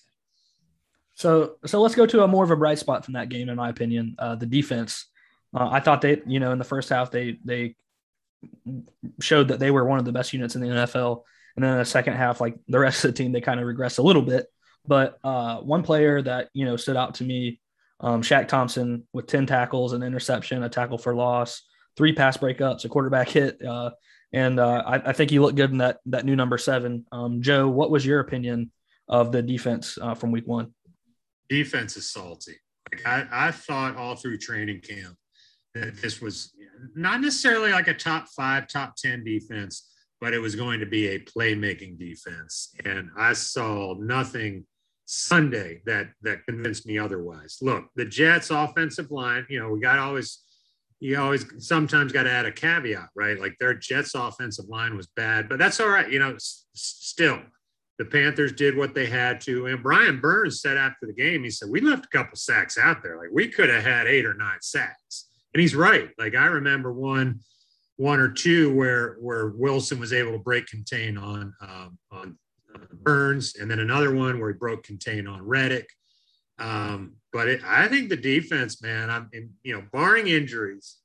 So, 1.15 1.55
so 1.65 1.81
let's 1.81 1.95
go 1.95 2.05
to 2.05 2.23
a 2.23 2.27
more 2.27 2.45
of 2.45 2.51
a 2.51 2.55
bright 2.55 2.79
spot 2.79 3.03
from 3.03 3.15
that 3.15 3.27
game, 3.27 3.49
in 3.49 3.57
my 3.57 3.69
opinion. 3.69 4.15
Uh, 4.17 4.35
the 4.35 4.45
defense. 4.45 5.07
Uh, 5.53 5.69
I 5.71 5.79
thought 5.79 6.01
they, 6.01 6.21
you 6.25 6.39
know, 6.39 6.51
in 6.51 6.59
the 6.59 6.63
first 6.63 6.89
half 6.89 7.11
they 7.11 7.37
they 7.43 7.75
showed 9.19 9.49
that 9.49 9.59
they 9.59 9.71
were 9.71 9.85
one 9.85 9.99
of 9.99 10.05
the 10.05 10.11
best 10.11 10.33
units 10.33 10.55
in 10.55 10.61
the 10.61 10.67
NFL, 10.67 11.23
and 11.55 11.63
then 11.63 11.73
in 11.73 11.79
the 11.79 11.85
second 11.85 12.13
half, 12.13 12.39
like 12.39 12.55
the 12.67 12.79
rest 12.79 13.03
of 13.03 13.11
the 13.11 13.17
team, 13.17 13.31
they 13.31 13.41
kind 13.41 13.59
of 13.59 13.65
regressed 13.65 13.99
a 13.99 14.03
little 14.03 14.21
bit. 14.21 14.47
But 14.87 15.17
uh, 15.23 15.57
one 15.57 15.83
player 15.83 16.21
that 16.21 16.49
you 16.53 16.65
know 16.65 16.77
stood 16.77 16.97
out 16.97 17.15
to 17.15 17.23
me 17.23 17.59
um, 18.01 18.21
Shaq 18.21 18.47
Thompson 18.47 19.03
with 19.13 19.27
10 19.27 19.45
tackles, 19.45 19.93
an 19.93 20.03
interception, 20.03 20.63
a 20.63 20.69
tackle 20.69 20.97
for 20.97 21.13
loss, 21.13 21.63
three 21.97 22.13
pass 22.13 22.37
breakups, 22.37 22.85
a 22.85 22.89
quarterback 22.89 23.29
hit. 23.29 23.63
Uh, 23.63 23.91
and 24.31 24.59
uh, 24.59 24.83
I, 24.85 25.09
I, 25.09 25.13
think 25.13 25.31
he 25.31 25.39
looked 25.39 25.57
good 25.57 25.71
in 25.71 25.79
that, 25.79 25.97
that 26.05 26.23
new 26.23 26.35
number 26.35 26.57
seven. 26.57 27.05
Um, 27.11 27.41
Joe, 27.41 27.67
what 27.67 27.91
was 27.91 28.05
your 28.05 28.19
opinion 28.19 28.71
of 29.07 29.31
the 29.31 29.41
defense 29.41 29.97
uh, 30.01 30.13
from 30.13 30.31
week 30.31 30.47
one? 30.47 30.73
Defense 31.49 31.97
is 31.97 32.09
salty. 32.09 32.57
I, 33.05 33.25
I 33.31 33.51
thought 33.51 33.97
all 33.97 34.15
through 34.15 34.37
training 34.37 34.81
camp 34.81 35.17
that 35.75 36.01
this 36.01 36.21
was 36.21 36.53
not 36.95 37.21
necessarily 37.21 37.71
like 37.71 37.87
a 37.87 37.93
top 37.93 38.27
five, 38.29 38.67
top 38.67 38.95
10 38.95 39.23
defense, 39.23 39.89
but 40.21 40.33
it 40.33 40.39
was 40.39 40.55
going 40.55 40.79
to 40.79 40.85
be 40.85 41.07
a 41.07 41.19
playmaking 41.19 41.97
defense. 41.97 42.73
And 42.85 43.09
I 43.17 43.33
saw 43.33 43.95
nothing– 43.99 44.65
Sunday 45.11 45.81
that 45.87 46.11
that 46.21 46.45
convinced 46.45 46.85
me 46.85 46.99
otherwise. 46.99 47.57
Look, 47.63 47.85
the 47.95 48.05
Jets 48.05 48.51
offensive 48.51 49.09
line, 49.09 49.43
you 49.49 49.59
know, 49.59 49.69
we 49.69 49.79
got 49.79 49.97
always 49.97 50.43
you 50.99 51.19
always 51.19 51.45
sometimes 51.57 52.11
got 52.11 52.23
to 52.23 52.31
add 52.31 52.45
a 52.45 52.51
caveat, 52.51 53.09
right? 53.15 53.39
Like 53.39 53.55
their 53.59 53.73
Jets 53.73 54.13
offensive 54.13 54.65
line 54.69 54.95
was 54.95 55.07
bad, 55.07 55.49
but 55.49 55.57
that's 55.57 55.79
all 55.79 55.89
right. 55.89 56.11
You 56.11 56.19
know, 56.19 56.35
s- 56.35 56.67
still 56.73 57.39
the 57.97 58.05
Panthers 58.05 58.51
did 58.51 58.77
what 58.77 58.93
they 58.93 59.07
had 59.07 59.41
to. 59.41 59.65
And 59.65 59.81
Brian 59.81 60.19
Burns 60.19 60.61
said 60.61 60.77
after 60.77 61.07
the 61.07 61.13
game, 61.13 61.43
he 61.43 61.49
said, 61.49 61.69
We 61.71 61.81
left 61.81 62.05
a 62.05 62.09
couple 62.17 62.35
sacks 62.35 62.77
out 62.77 63.01
there. 63.01 63.17
Like 63.17 63.29
we 63.33 63.47
could 63.47 63.69
have 63.69 63.83
had 63.83 64.05
eight 64.05 64.27
or 64.27 64.35
nine 64.35 64.61
sacks. 64.61 65.28
And 65.53 65.61
he's 65.61 65.75
right. 65.75 66.09
Like 66.17 66.35
I 66.35 66.45
remember 66.45 66.91
one 66.93 67.39
one 67.97 68.19
or 68.19 68.29
two 68.29 68.73
where 68.75 69.15
where 69.19 69.49
Wilson 69.49 69.99
was 69.99 70.13
able 70.13 70.31
to 70.31 70.39
break 70.39 70.67
contain 70.67 71.17
on 71.17 71.53
um, 71.61 71.97
on 72.11 72.37
Burns, 73.01 73.55
and 73.55 73.69
then 73.69 73.79
another 73.79 74.13
one 74.13 74.39
where 74.39 74.51
he 74.51 74.57
broke 74.57 74.83
contain 74.83 75.27
on 75.27 75.41
Reddick. 75.41 75.89
Um, 76.59 77.15
but 77.31 77.47
it, 77.47 77.61
I 77.65 77.87
think 77.87 78.09
the 78.09 78.17
defense, 78.17 78.81
man, 78.81 79.09
I'm, 79.09 79.29
you 79.63 79.73
know, 79.73 79.83
barring 79.93 80.27
injuries, 80.27 80.97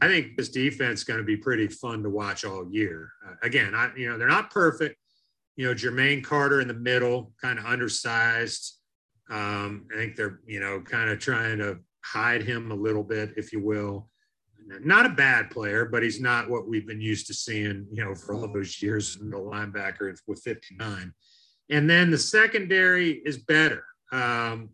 I 0.00 0.08
think 0.08 0.36
this 0.36 0.48
defense 0.48 1.00
is 1.00 1.04
going 1.04 1.18
to 1.18 1.24
be 1.24 1.36
pretty 1.36 1.68
fun 1.68 2.02
to 2.02 2.10
watch 2.10 2.44
all 2.44 2.66
year. 2.70 3.10
Uh, 3.26 3.34
again, 3.42 3.74
I, 3.74 3.90
you 3.96 4.08
know, 4.08 4.18
they're 4.18 4.28
not 4.28 4.50
perfect. 4.50 4.96
You 5.56 5.66
know, 5.66 5.74
Jermaine 5.74 6.24
Carter 6.24 6.60
in 6.60 6.68
the 6.68 6.74
middle, 6.74 7.32
kind 7.40 7.58
of 7.58 7.66
undersized. 7.66 8.78
Um, 9.30 9.86
I 9.92 9.96
think 9.96 10.16
they're, 10.16 10.40
you 10.46 10.60
know, 10.60 10.80
kind 10.80 11.10
of 11.10 11.18
trying 11.18 11.58
to 11.58 11.78
hide 12.04 12.42
him 12.42 12.70
a 12.70 12.74
little 12.74 13.02
bit, 13.02 13.32
if 13.36 13.52
you 13.52 13.60
will 13.64 14.08
not 14.66 15.06
a 15.06 15.10
bad 15.10 15.50
player, 15.50 15.84
but 15.84 16.02
he's 16.02 16.20
not 16.20 16.48
what 16.48 16.68
we've 16.68 16.86
been 16.86 17.00
used 17.00 17.26
to 17.26 17.34
seeing, 17.34 17.86
you 17.92 18.04
know, 18.04 18.14
for 18.14 18.34
all 18.34 18.52
those 18.52 18.80
years 18.82 19.16
in 19.20 19.30
the 19.30 19.36
linebacker 19.36 20.16
with 20.26 20.40
59. 20.42 21.12
And 21.70 21.88
then 21.88 22.10
the 22.10 22.18
secondary 22.18 23.22
is 23.24 23.38
better. 23.38 23.84
Um, 24.12 24.70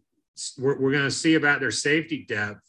we're, 0.58 0.80
we're 0.80 0.92
going 0.92 1.04
to 1.04 1.10
see 1.10 1.34
about 1.34 1.60
their 1.60 1.70
safety 1.70 2.24
depth 2.28 2.60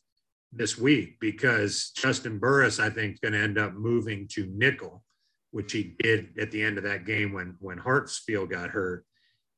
this 0.52 0.78
week 0.78 1.20
because 1.20 1.92
Juston 1.98 2.40
Burris, 2.40 2.80
I 2.80 2.90
think, 2.90 3.14
is 3.14 3.20
going 3.20 3.34
to 3.34 3.40
end 3.40 3.58
up 3.58 3.74
moving 3.74 4.28
to 4.34 4.48
nickel, 4.54 5.04
which 5.52 5.72
he 5.72 5.96
did 6.00 6.38
at 6.40 6.52
the 6.52 6.62
end 6.62 6.78
of 6.78 6.84
that 6.84 7.06
game 7.06 7.34
when 7.34 7.56
when 7.60 7.80
Hartsfield 7.80 8.52
got 8.52 8.70
hurt. 8.70 9.06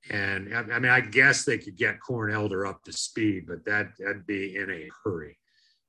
And 0.10 0.56
I, 0.56 0.80
mean, 0.80 0.92
I 0.92 1.00
guess 1.00 1.46
they 1.46 1.58
could 1.58 1.78
get 1.78 2.02
Corn 2.02 2.32
Elder 2.32 2.66
up 2.66 2.84
to 2.84 2.92
speed, 2.92 3.46
but 3.48 3.64
that 3.66 3.92
that'd 4.00 4.28
be 4.28 4.56
in 4.58 4.70
a 4.70 4.90
hurry. 5.04 5.38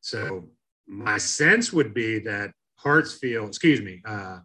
So 0.00 0.48
my 0.86 1.18
sense 1.18 1.72
would 1.72 1.94
be 1.94 2.20
that 2.20 2.52
Hartsfield, 2.80 3.48
excuse 3.48 3.80
me, 3.80 4.02
uh, 4.06 4.38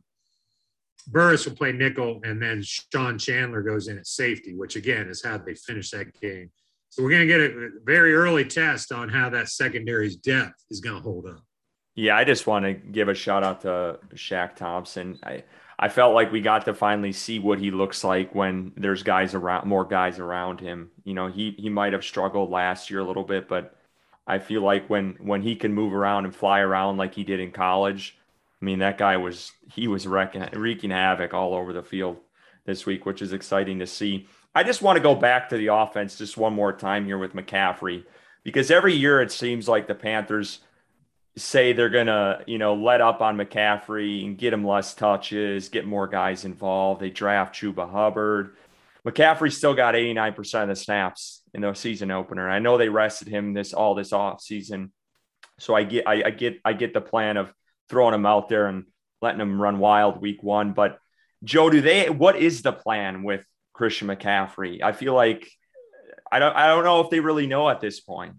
Burris 1.07 1.45
will 1.45 1.55
play 1.55 1.71
nickel, 1.71 2.19
and 2.23 2.41
then 2.41 2.61
Sean 2.63 3.17
Chandler 3.17 3.61
goes 3.61 3.88
in 3.88 3.97
at 3.97 4.07
safety, 4.07 4.55
which 4.55 4.75
again 4.75 5.07
is 5.07 5.23
how 5.23 5.38
they 5.38 5.55
finish 5.55 5.91
that 5.91 6.19
game. 6.19 6.51
So 6.89 7.03
we're 7.03 7.11
going 7.11 7.27
to 7.27 7.27
get 7.27 7.41
a 7.41 7.69
very 7.83 8.15
early 8.15 8.45
test 8.45 8.91
on 8.91 9.09
how 9.09 9.29
that 9.29 9.49
secondary's 9.49 10.15
depth 10.15 10.65
is 10.71 10.79
going 10.79 10.95
to 10.95 11.01
hold 11.01 11.27
up. 11.27 11.43
Yeah, 11.95 12.17
I 12.17 12.23
just 12.23 12.47
want 12.47 12.65
to 12.65 12.73
give 12.73 13.09
a 13.09 13.13
shout 13.13 13.43
out 13.43 13.61
to 13.61 13.99
Shaq 14.15 14.55
Thompson. 14.55 15.19
I 15.23 15.43
I 15.81 15.88
felt 15.88 16.13
like 16.13 16.33
we 16.33 16.41
got 16.41 16.65
to 16.65 16.74
finally 16.74 17.13
see 17.13 17.39
what 17.39 17.57
he 17.57 17.71
looks 17.71 18.03
like 18.03 18.36
when 18.36 18.74
there's 18.75 19.01
guys 19.01 19.33
around, 19.33 19.65
more 19.65 19.86
guys 19.86 20.19
around 20.19 20.59
him. 20.59 20.91
You 21.05 21.13
know, 21.13 21.27
he 21.27 21.55
he 21.57 21.69
might 21.69 21.93
have 21.93 22.03
struggled 22.03 22.50
last 22.50 22.89
year 22.89 23.00
a 23.00 23.05
little 23.05 23.24
bit, 23.24 23.48
but 23.48 23.77
I 24.27 24.39
feel 24.39 24.62
like 24.62 24.89
when 24.89 25.15
when 25.21 25.41
he 25.41 25.55
can 25.55 25.74
move 25.74 25.93
around 25.93 26.25
and 26.25 26.36
fly 26.36 26.59
around 26.59 26.98
like 26.98 27.15
he 27.15 27.24
did 27.24 27.39
in 27.39 27.51
college, 27.51 28.17
I 28.62 28.65
mean 28.65 28.79
that 28.79 28.98
guy 28.98 29.15
was 29.15 29.53
he 29.74 29.88
was 29.88 30.05
wrecking, 30.05 30.50
wreaking 30.51 30.91
havoc 30.91 31.33
all 31.33 31.53
over 31.53 31.71
the 31.71 31.81
field 31.81 32.17
this 32.65 32.86
week, 32.86 33.05
which 33.05 33.21
is 33.21 33.31
exciting 33.31 33.79
to 33.79 33.88
see. 33.88 34.27
I 34.53 34.63
just 34.63 34.81
want 34.81 34.98
to 34.98 35.03
go 35.03 35.15
back 35.15 35.48
to 35.50 35.57
the 35.57 35.67
offense 35.67 36.17
just 36.17 36.36
one 36.36 36.53
more 36.53 36.74
time 36.74 37.05
here 37.05 37.17
with 37.17 37.33
McCaffrey 37.33 38.03
because 38.43 38.69
every 38.69 38.93
year 38.93 39.21
it 39.21 39.31
seems 39.31 39.69
like 39.69 39.88
the 39.88 39.95
Panthers 39.95 40.59
say 41.38 41.74
they're 41.74 41.89
gonna, 41.89 42.43
you 42.48 42.57
know, 42.57 42.75
let 42.75 43.01
up 43.01 43.21
on 43.21 43.38
McCaffrey 43.38 44.25
and 44.25 44.38
get 44.38 44.53
him 44.53 44.65
less 44.65 44.93
touches, 44.93 45.69
get 45.69 45.86
more 45.86 46.07
guys 46.07 46.45
involved. 46.45 47.01
They 47.01 47.09
draft 47.09 47.55
Chuba 47.55 47.89
Hubbard. 47.89 48.55
McCaffrey 49.05 49.51
still 49.51 49.74
got 49.74 49.95
89% 49.95 50.63
of 50.63 50.67
the 50.69 50.75
snaps 50.75 51.41
in 51.53 51.62
the 51.62 51.74
season 51.74 52.12
opener. 52.12 52.50
I 52.50 52.59
know 52.59 52.77
they 52.77 52.89
rested 52.89 53.27
him 53.27 53.53
this 53.53 53.74
all 53.74 53.95
this 53.95 54.12
off 54.12 54.41
season. 54.41 54.91
So 55.59 55.75
I 55.75 55.83
get 55.83 56.07
I, 56.07 56.24
I 56.25 56.29
get 56.31 56.59
I 56.65 56.74
get 56.74 56.93
the 56.93 57.01
plan 57.01 57.38
of 57.38 57.53
throwing 57.89 58.13
him 58.13 58.25
out 58.25 58.50
there 58.50 58.67
and 58.67 58.86
letting 59.21 59.41
him 59.41 59.62
run 59.62 59.79
wild 59.79 60.21
week 60.21 60.43
one. 60.43 60.74
But 60.74 61.00
Joe, 61.43 61.69
do 61.69 61.81
they 61.81 62.09
what 62.09 62.36
is 62.36 62.62
the 62.62 62.74
plan 62.74 63.24
with 63.24 63.45
Christian 63.74 64.07
McCaffrey? 64.07 64.81
I 64.81 64.91
feel 64.91 65.13
like 65.13 65.50
I 66.31 66.39
don't 66.39 66.55
I 66.55 66.67
don't 66.67 66.83
know 66.83 67.01
if 67.01 67.09
they 67.09 67.19
really 67.19 67.48
know 67.48 67.69
at 67.69 67.81
this 67.81 68.00
point. 68.00 68.36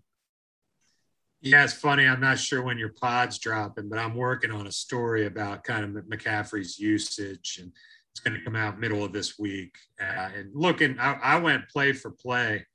Yeah, 1.42 1.64
it's 1.64 1.72
funny. 1.72 2.06
I'm 2.06 2.20
not 2.20 2.38
sure 2.38 2.62
when 2.62 2.76
your 2.76 2.92
pod's 3.00 3.38
dropping, 3.38 3.88
but 3.88 3.98
I'm 3.98 4.14
working 4.14 4.50
on 4.50 4.66
a 4.66 4.72
story 4.72 5.26
about 5.26 5.64
kind 5.64 5.96
of 5.96 6.04
McCaffrey's 6.04 6.78
usage, 6.78 7.58
and 7.62 7.72
it's 8.10 8.20
going 8.20 8.36
to 8.36 8.44
come 8.44 8.56
out 8.56 8.78
middle 8.78 9.02
of 9.04 9.14
this 9.14 9.38
week. 9.38 9.74
Uh, 9.98 10.28
and 10.36 10.50
looking, 10.54 10.98
I, 10.98 11.14
I, 11.14 11.36
went 11.38 11.68
play 11.70 11.94
for 11.94 12.10
play 12.10 12.66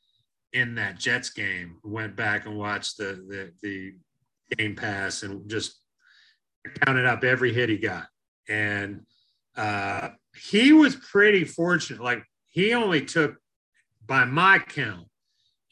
in 0.54 0.74
that 0.76 0.98
Jets 0.98 1.30
game. 1.30 1.78
Went 1.84 2.16
back 2.16 2.48
and 2.48 2.58
watched 2.58 2.98
the 2.98 3.24
the, 3.28 3.52
the 3.62 3.94
game 4.58 4.76
pass 4.76 5.22
and 5.22 5.48
just 5.48 5.80
counted 6.86 7.06
up 7.06 7.24
every 7.24 7.54
hit 7.54 7.70
he 7.70 7.78
got, 7.78 8.08
and 8.50 9.02
uh, 9.56 10.10
he 10.36 10.74
was 10.74 10.96
pretty 10.96 11.44
fortunate. 11.44 12.02
Like 12.02 12.24
he 12.50 12.74
only 12.74 13.06
took, 13.06 13.36
by 14.08 14.26
my 14.26 14.58
count, 14.58 15.08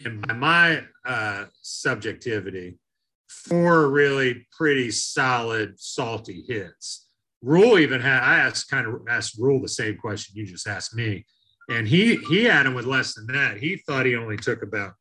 and 0.05 0.25
by 0.27 0.33
my 0.35 0.83
uh, 1.03 1.45
subjectivity, 1.63 2.77
four 3.33 3.89
really 3.89 4.47
pretty 4.55 4.91
solid 4.91 5.79
salty 5.79 6.43
hits. 6.47 7.07
Rhule 7.41 7.77
even 7.77 8.01
had 8.01 8.23
I 8.23 8.39
asked 8.39 8.69
kind 8.69 8.87
of 8.87 9.01
asked 9.09 9.37
Rhule 9.37 9.61
the 9.61 9.67
same 9.67 9.97
question 9.97 10.35
you 10.37 10.45
just 10.45 10.67
asked 10.67 10.95
me, 10.95 11.25
and 11.69 11.87
he 11.87 12.15
he 12.29 12.45
had 12.45 12.65
him 12.65 12.73
with 12.73 12.85
less 12.85 13.15
than 13.15 13.27
that. 13.27 13.57
He 13.57 13.77
thought 13.77 14.05
he 14.05 14.15
only 14.15 14.37
took 14.37 14.63
about 14.63 14.93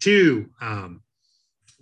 two 0.00 0.46
um, 0.60 1.02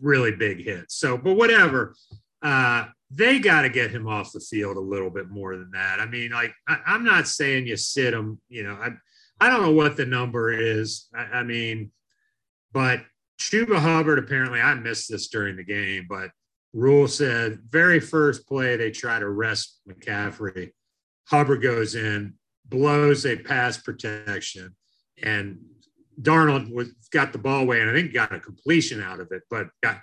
really 0.01 0.33
big 0.33 0.65
hits. 0.65 0.97
So, 0.97 1.17
but 1.17 1.35
whatever. 1.35 1.95
Uh, 2.43 2.87
they 3.11 3.41
got 3.41 3.63
to 3.63 3.69
get 3.69 3.91
him 3.91 4.07
off 4.07 4.33
the 4.33 4.41
field 4.41 4.77
a 4.77 4.81
little 4.81 5.11
bit 5.11 5.29
more 5.29 5.57
than 5.57 5.71
that. 5.73 5.99
I 5.99 6.07
mean, 6.07 6.31
like 6.31 6.55
I, 6.69 6.79
am 6.95 7.05
not 7.05 7.27
saying 7.27 7.67
you 7.67 7.77
sit 7.77 8.15
him. 8.15 8.41
You 8.49 8.63
know, 8.63 8.75
I 8.75 8.91
I 9.41 9.51
don't 9.51 9.63
know 9.63 9.73
what 9.73 9.97
the 9.97 10.07
number 10.07 10.53
is. 10.53 11.09
I, 11.15 11.39
I 11.39 11.43
mean, 11.43 11.91
but 12.73 13.01
Chuba 13.41 13.79
Hubbard, 13.79 14.19
apparently, 14.19 14.61
I 14.61 14.75
missed 14.75 15.11
this 15.11 15.29
during 15.29 15.57
the 15.57 15.65
game, 15.65 16.07
but 16.09 16.31
Rhule 16.75 17.09
said 17.09 17.61
very 17.71 17.99
first 17.99 18.47
play 18.47 18.77
they 18.77 18.91
try 18.91 19.19
to 19.19 19.29
rest 19.29 19.81
McCaffrey. 19.89 20.71
Hubbard 21.27 21.63
goes 21.63 21.95
in, 21.95 22.35
blows 22.67 23.25
a 23.25 23.37
pass 23.37 23.79
protection, 23.79 24.77
and 25.23 25.59
Darnold 26.21 26.71
was, 26.71 26.91
got 27.11 27.33
the 27.33 27.39
ball 27.39 27.63
away, 27.63 27.81
and 27.81 27.91
I 27.91 27.95
think 27.95 28.13
got 28.13 28.35
a 28.35 28.39
completion 28.39 29.03
out 29.03 29.21
of 29.21 29.33
it. 29.33 29.43
But 29.49 29.69
got, 29.83 30.01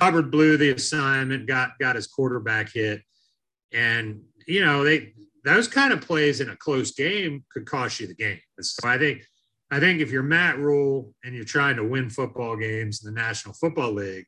Hubbard 0.00 0.30
blew 0.30 0.56
the 0.56 0.70
assignment, 0.70 1.46
got 1.46 1.78
got 1.78 1.96
his 1.96 2.06
quarterback 2.06 2.72
hit, 2.72 3.02
and 3.72 4.22
you 4.46 4.64
know 4.64 4.84
they 4.84 5.12
those 5.44 5.68
kind 5.68 5.92
of 5.92 6.00
plays 6.00 6.40
in 6.40 6.48
a 6.48 6.56
close 6.56 6.92
game 6.92 7.44
could 7.52 7.66
cost 7.66 8.00
you 8.00 8.06
the 8.06 8.14
game. 8.14 8.40
So 8.60 8.88
I 8.88 8.98
think 8.98 9.22
I 9.70 9.78
think 9.78 10.00
if 10.00 10.10
you're 10.10 10.22
Matt 10.22 10.58
Rhule 10.58 11.14
and 11.22 11.34
you're 11.34 11.44
trying 11.44 11.76
to 11.76 11.84
win 11.84 12.10
football 12.10 12.56
games 12.56 13.04
in 13.04 13.14
the 13.14 13.20
National 13.20 13.54
Football 13.54 13.92
League, 13.92 14.26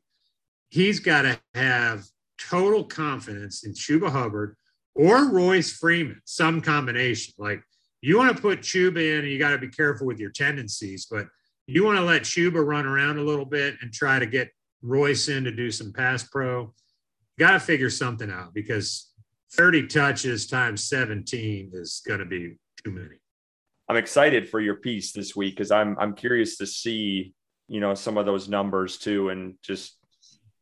he's 0.71 1.01
got 1.01 1.23
to 1.23 1.41
have 1.55 2.05
total 2.39 2.85
confidence 2.85 3.65
in 3.65 3.73
Chuba 3.73 4.11
Hubbard 4.11 4.57
or 4.95 5.31
Royce 5.31 5.73
Freeman, 5.73 6.21
some 6.25 6.61
combination. 6.61 7.35
Like 7.39 7.63
you 8.01 8.19
want 8.19 8.37
to 8.37 8.43
put 8.43 8.61
Chuba 8.61 9.19
in, 9.19 9.21
and 9.21 9.29
you 9.29 9.39
got 9.39 9.51
to 9.51 9.59
be 9.59 9.69
careful 9.69 10.07
with 10.07 10.19
your 10.19 10.31
tendencies, 10.31 11.07
but 11.11 11.27
you 11.67 11.85
want 11.85 11.99
to 11.99 12.05
let 12.05 12.23
Chuba 12.23 12.65
run 12.65 12.87
around 12.87 13.19
a 13.19 13.23
little 13.23 13.45
bit 13.45 13.77
and 13.81 13.93
try 13.93 14.19
to 14.19 14.27
get 14.27 14.51
Royce 14.83 15.29
in 15.29 15.45
to 15.45 15.53
do 15.53 15.71
some 15.71 15.93
pass 15.93 16.23
pro. 16.25 16.73
Got 17.39 17.53
to 17.53 17.61
figure 17.61 17.91
something 17.91 18.31
out 18.31 18.55
because 18.55 19.13
30 19.53 19.87
touches 19.87 20.47
times 20.47 20.85
17 20.85 21.71
is 21.75 22.03
going 22.07 22.21
to 22.21 22.27
be 22.27 22.57
too 22.85 22.91
many. 22.91 23.22
I'm 23.93 23.99
excited 23.99 24.49
for 24.49 24.59
your 24.59 24.77
piece 24.77 25.13
this 25.13 25.37
week 25.37 25.55
because 25.55 25.71
I'm 25.71 25.99
I'm 25.99 26.15
curious 26.15 26.57
to 26.57 26.67
see 26.67 27.35
you 27.69 27.79
know 27.79 27.93
some 27.93 28.17
of 28.17 28.25
those 28.25 28.49
numbers 28.49 28.97
too, 28.97 29.29
and 29.29 29.57
just 29.61 29.99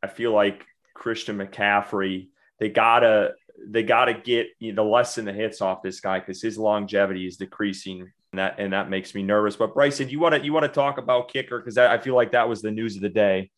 I 0.02 0.08
feel 0.08 0.32
like 0.32 0.66
Christian 0.94 1.38
McCaffrey 1.38 2.26
they 2.58 2.70
gotta 2.70 3.34
they 3.68 3.84
gotta 3.84 4.14
get 4.14 4.48
you 4.58 4.72
know, 4.72 4.82
the 4.82 4.90
less 4.90 5.16
in 5.16 5.26
the 5.26 5.32
hits 5.32 5.60
off 5.60 5.80
this 5.80 6.00
guy 6.00 6.18
because 6.18 6.42
his 6.42 6.58
longevity 6.58 7.24
is 7.24 7.36
decreasing. 7.36 8.00
And 8.32 8.38
that 8.40 8.56
and 8.58 8.72
that 8.72 8.90
makes 8.90 9.14
me 9.14 9.22
nervous. 9.22 9.54
But 9.54 9.74
Bryson, 9.74 10.08
you 10.08 10.18
want 10.18 10.34
to 10.34 10.44
you 10.44 10.52
want 10.52 10.64
to 10.64 10.68
talk 10.68 10.98
about 10.98 11.32
kicker 11.32 11.60
because 11.60 11.78
I 11.78 11.98
feel 11.98 12.16
like 12.16 12.32
that 12.32 12.48
was 12.48 12.62
the 12.62 12.72
news 12.72 12.96
of 12.96 13.02
the 13.02 13.08
day. 13.08 13.52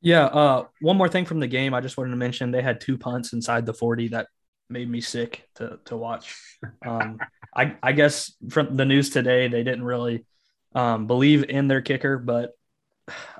Yeah. 0.00 0.24
Uh, 0.24 0.64
one 0.80 0.96
more 0.96 1.08
thing 1.08 1.26
from 1.26 1.40
the 1.40 1.46
game, 1.46 1.74
I 1.74 1.82
just 1.82 1.98
wanted 1.98 2.12
to 2.12 2.16
mention 2.16 2.50
they 2.50 2.62
had 2.62 2.80
two 2.80 2.96
punts 2.96 3.34
inside 3.34 3.66
the 3.66 3.74
40 3.74 4.08
that 4.08 4.28
made 4.68 4.88
me 4.88 5.00
sick 5.00 5.48
to 5.56 5.78
to 5.86 5.96
watch. 5.96 6.36
Um, 6.84 7.18
I 7.54 7.76
I 7.82 7.92
guess 7.92 8.32
from 8.50 8.76
the 8.76 8.84
news 8.84 9.10
today, 9.10 9.46
they 9.48 9.62
didn't 9.62 9.84
really 9.84 10.24
um, 10.74 11.06
believe 11.06 11.48
in 11.48 11.68
their 11.68 11.82
kicker, 11.82 12.18
but 12.18 12.52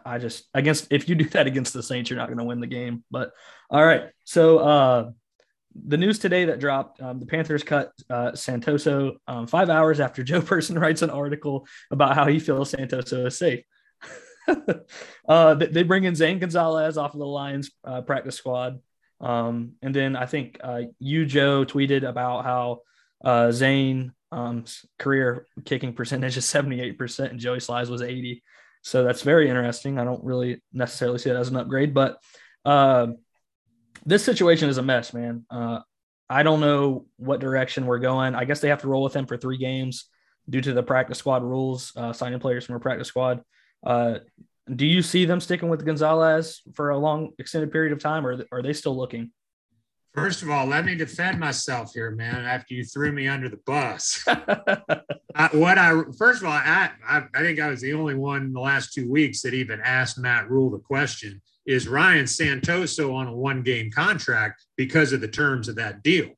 I 0.04 0.18
just 0.18 0.48
against 0.54 0.88
if 0.90 1.08
you 1.08 1.14
do 1.14 1.28
that 1.30 1.46
against 1.46 1.72
the 1.72 1.82
Saints, 1.82 2.10
you're 2.10 2.18
not 2.18 2.28
going 2.28 2.38
to 2.38 2.44
win 2.44 2.60
the 2.60 2.66
game. 2.66 3.04
But 3.10 3.32
all 3.70 3.84
right, 3.84 4.10
so 4.24 4.58
uh, 4.58 5.10
the 5.74 5.96
news 5.96 6.18
today 6.18 6.46
that 6.46 6.60
dropped, 6.60 7.00
um, 7.00 7.20
the 7.20 7.26
Panthers 7.26 7.62
cut 7.62 7.92
uh, 8.10 8.32
Santoso 8.32 9.16
um, 9.26 9.46
five 9.46 9.70
hours 9.70 10.00
after 10.00 10.22
Joe 10.24 10.42
Person 10.42 10.78
writes 10.78 11.02
an 11.02 11.10
article 11.10 11.66
about 11.90 12.14
how 12.14 12.26
he 12.26 12.38
feels 12.38 12.72
Santoso 12.72 13.26
is 13.26 13.38
safe. 13.38 13.64
uh, 15.28 15.54
they 15.54 15.82
bring 15.82 16.04
in 16.04 16.14
Zane 16.14 16.38
Gonzalez 16.38 16.96
off 16.96 17.12
of 17.12 17.18
the 17.18 17.26
Lions 17.26 17.70
uh, 17.84 18.00
practice 18.00 18.36
squad. 18.36 18.80
Um, 19.20 19.72
and 19.82 19.94
then 19.94 20.16
I 20.16 20.26
think 20.26 20.58
uh, 20.62 20.82
you, 20.98 21.26
Joe, 21.26 21.64
tweeted 21.64 22.08
about 22.08 22.44
how 22.44 22.82
uh, 23.24 23.50
Zane 23.50 24.12
um, 24.30 24.64
career 24.98 25.46
kicking 25.64 25.92
percentage 25.92 26.36
is 26.36 26.44
78% 26.44 27.30
and 27.30 27.40
Joey 27.40 27.58
Slye's 27.58 27.90
was 27.90 28.02
80. 28.02 28.42
So 28.82 29.02
that's 29.02 29.22
very 29.22 29.48
interesting. 29.48 29.98
I 29.98 30.04
don't 30.04 30.22
really 30.22 30.62
necessarily 30.72 31.18
see 31.18 31.30
it 31.30 31.36
as 31.36 31.48
an 31.48 31.56
upgrade, 31.56 31.94
but 31.94 32.18
uh, 32.64 33.08
this 34.06 34.24
situation 34.24 34.68
is 34.68 34.78
a 34.78 34.82
mess, 34.82 35.12
man. 35.12 35.44
Uh, 35.50 35.80
I 36.30 36.42
don't 36.42 36.60
know 36.60 37.06
what 37.16 37.40
direction 37.40 37.86
we're 37.86 37.98
going. 37.98 38.34
I 38.34 38.44
guess 38.44 38.60
they 38.60 38.68
have 38.68 38.82
to 38.82 38.88
roll 38.88 39.02
with 39.02 39.16
him 39.16 39.26
for 39.26 39.36
three 39.36 39.56
games 39.56 40.06
due 40.48 40.60
to 40.60 40.72
the 40.72 40.82
practice 40.82 41.18
squad 41.18 41.42
rules, 41.42 41.92
uh, 41.96 42.12
signing 42.12 42.38
players 42.38 42.64
from 42.64 42.76
a 42.76 42.80
practice 42.80 43.08
squad. 43.08 43.42
Uh, 44.68 44.74
do 44.74 44.86
you 44.86 45.02
see 45.02 45.24
them 45.24 45.40
sticking 45.40 45.68
with 45.68 45.84
Gonzalez 45.84 46.62
for 46.74 46.90
a 46.90 46.98
long 46.98 47.32
extended 47.38 47.72
period 47.72 47.92
of 47.92 47.98
time, 47.98 48.26
or 48.26 48.44
are 48.52 48.62
they 48.62 48.72
still 48.72 48.96
looking? 48.96 49.30
First 50.14 50.42
of 50.42 50.50
all, 50.50 50.66
let 50.66 50.84
me 50.84 50.94
defend 50.94 51.38
myself 51.38 51.92
here, 51.94 52.10
man. 52.10 52.44
After 52.44 52.74
you 52.74 52.84
threw 52.84 53.12
me 53.12 53.28
under 53.28 53.48
the 53.48 53.60
bus, 53.64 54.24
I, 54.26 55.48
what 55.52 55.78
I 55.78 56.02
first 56.18 56.42
of 56.42 56.48
all, 56.48 56.52
I, 56.54 56.90
I, 57.06 57.24
I 57.34 57.40
think 57.40 57.60
I 57.60 57.68
was 57.68 57.80
the 57.80 57.92
only 57.92 58.14
one 58.14 58.42
in 58.42 58.52
the 58.52 58.60
last 58.60 58.92
two 58.92 59.10
weeks 59.10 59.42
that 59.42 59.54
even 59.54 59.80
asked 59.80 60.18
Matt 60.18 60.50
Rhule 60.50 60.70
the 60.70 60.78
question: 60.78 61.40
Is 61.66 61.86
Ryan 61.86 62.24
Santoso 62.24 63.14
on 63.14 63.28
a 63.28 63.36
one-game 63.36 63.90
contract 63.92 64.64
because 64.76 65.12
of 65.12 65.20
the 65.20 65.28
terms 65.28 65.68
of 65.68 65.76
that 65.76 66.02
deal? 66.02 66.30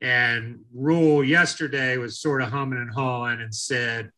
And 0.00 0.60
Rhule 0.74 1.24
yesterday 1.24 1.96
was 1.96 2.20
sort 2.20 2.42
of 2.42 2.50
humming 2.50 2.78
and 2.78 2.92
hawing 2.92 3.40
and 3.40 3.54
said, 3.54 4.10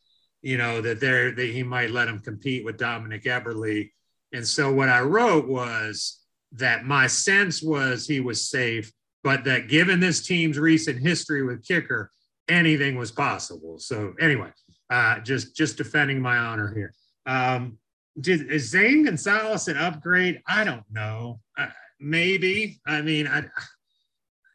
you 0.42 0.56
know, 0.56 0.80
that 0.80 1.00
there 1.00 1.32
that 1.32 1.50
he 1.50 1.62
might 1.62 1.90
let 1.90 2.08
him 2.08 2.20
compete 2.20 2.64
with 2.64 2.78
Dominik 2.78 3.24
Eberle. 3.24 3.90
And 4.32 4.46
so 4.46 4.72
what 4.72 4.88
I 4.88 5.00
wrote 5.00 5.48
was 5.48 6.20
that 6.52 6.84
my 6.84 7.06
sense 7.06 7.62
was 7.62 8.06
he 8.06 8.20
was 8.20 8.48
safe, 8.48 8.92
but 9.24 9.44
that 9.44 9.68
given 9.68 10.00
this 10.00 10.26
team's 10.26 10.58
recent 10.58 11.00
history 11.00 11.42
with 11.42 11.66
kicker, 11.66 12.10
anything 12.48 12.96
was 12.96 13.10
possible. 13.10 13.78
So 13.78 14.14
anyway, 14.20 14.50
uh, 14.90 15.20
just 15.20 15.56
just 15.56 15.76
defending 15.76 16.20
my 16.20 16.36
honor 16.36 16.72
here. 16.74 16.94
Um, 17.26 17.78
did, 18.20 18.50
is 18.50 18.70
Zane 18.70 19.04
Gonzalez 19.04 19.68
an 19.68 19.76
upgrade? 19.76 20.42
I 20.46 20.64
don't 20.64 20.84
know. 20.90 21.40
Uh, 21.56 21.66
maybe. 22.00 22.80
I 22.86 23.02
mean, 23.02 23.28
I, 23.28 23.44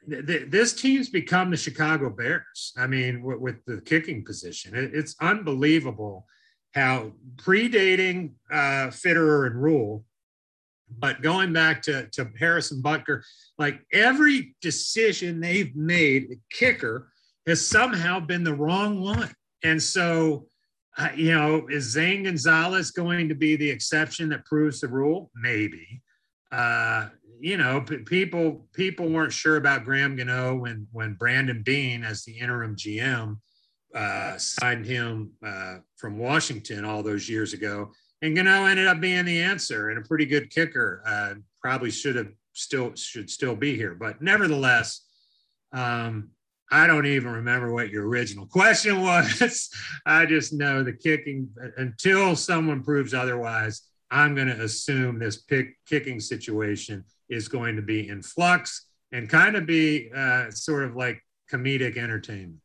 this 0.05 0.74
team's 0.74 1.10
become 1.10 1.50
the 1.50 1.57
Chicago 1.57 2.10
Bears. 2.10 2.74
I 2.77 2.88
mean, 2.88 3.19
w- 3.19 3.39
with 3.39 3.63
the 3.65 3.81
kicking 3.81 4.24
position, 4.24 4.75
it, 4.75 4.93
it's 4.93 5.15
unbelievable 5.22 6.25
how 6.74 7.12
predating 7.38 8.33
uh, 8.51 8.88
Fitterer 8.88 9.48
and 9.48 9.62
Rhule, 9.62 10.03
but 10.98 11.22
going 11.22 11.53
back 11.53 11.81
to, 11.83 12.07
to 12.12 12.29
Harrison 12.39 12.81
Butker, 12.81 13.22
like 13.57 13.81
every 13.91 14.55
decision 14.62 15.39
they've 15.39 15.75
made, 15.75 16.29
the 16.29 16.39
kicker 16.51 17.10
has 17.48 17.65
somehow 17.65 18.19
been 18.19 18.43
the 18.43 18.53
wrong 18.53 19.01
one. 19.01 19.31
And 19.63 19.81
so, 19.81 20.48
uh, 20.98 21.10
you 21.15 21.33
know, 21.33 21.67
is 21.69 21.91
Zane 21.91 22.24
Gonzalez 22.24 22.91
going 22.91 23.29
to 23.29 23.36
be 23.36 23.55
the 23.55 23.69
exception 23.69 24.29
that 24.29 24.45
proves 24.45 24.81
the 24.81 24.88
rule? 24.88 25.31
Maybe. 25.36 26.01
Uh, 26.51 27.10
you 27.43 27.57
know, 27.57 27.81
people 27.81 28.65
people 28.71 29.09
weren't 29.09 29.33
sure 29.33 29.57
about 29.57 29.83
Graham 29.83 30.15
Gano 30.15 30.55
when 30.55 30.88
when 30.93 31.15
Brandon 31.15 31.62
Beane, 31.62 32.05
as 32.05 32.23
the 32.23 32.39
interim 32.39 32.77
GM, 32.77 33.38
uh, 33.93 34.38
signed 34.38 34.85
him 34.85 35.33
uh, 35.45 35.79
from 35.97 36.17
Washington 36.17 36.85
all 36.85 37.03
those 37.03 37.27
years 37.27 37.51
ago, 37.51 37.91
and 38.21 38.33
Gano 38.33 38.63
ended 38.63 38.88
up 38.88 39.01
being 39.01 39.25
the 39.25 39.41
answer 39.41 39.89
and 39.89 39.97
a 39.97 40.07
pretty 40.07 40.25
good 40.25 40.51
kicker. 40.51 41.03
Uh, 41.05 41.33
probably 41.62 41.91
should 41.91 42.15
have 42.15 42.31
still 42.53 42.95
should 42.95 43.29
still 43.29 43.57
be 43.57 43.75
here, 43.75 43.93
but 43.93 44.21
nevertheless, 44.21 45.05
um, 45.73 46.29
I 46.71 46.88
don't 46.88 47.07
even 47.07 47.33
remember 47.33 47.73
what 47.73 47.89
your 47.89 48.07
original 48.07 48.45
question 48.45 49.01
was. 49.01 49.69
I 50.05 50.25
just 50.27 50.53
know 50.53 50.81
the 50.81 50.93
kicking 50.93 51.50
until 51.75 52.38
someone 52.38 52.85
proves 52.85 53.13
otherwise. 53.13 53.81
I'm 54.09 54.33
going 54.33 54.47
to 54.47 54.62
assume 54.63 55.19
this 55.19 55.41
pick 55.41 55.75
kicking 55.89 56.21
situation 56.21 57.03
is 57.30 57.48
going 57.48 57.75
to 57.75 57.82
be 57.82 58.08
in 58.08 58.22
flux 58.22 58.86
and 59.12 59.30
kind 59.30 59.56
of 59.56 59.65
be 59.65 60.10
uh, 60.15 60.50
sort 60.51 60.84
of 60.84 60.96
like 60.96 61.24
comedic 61.51 61.98
entertainment. 61.98 62.60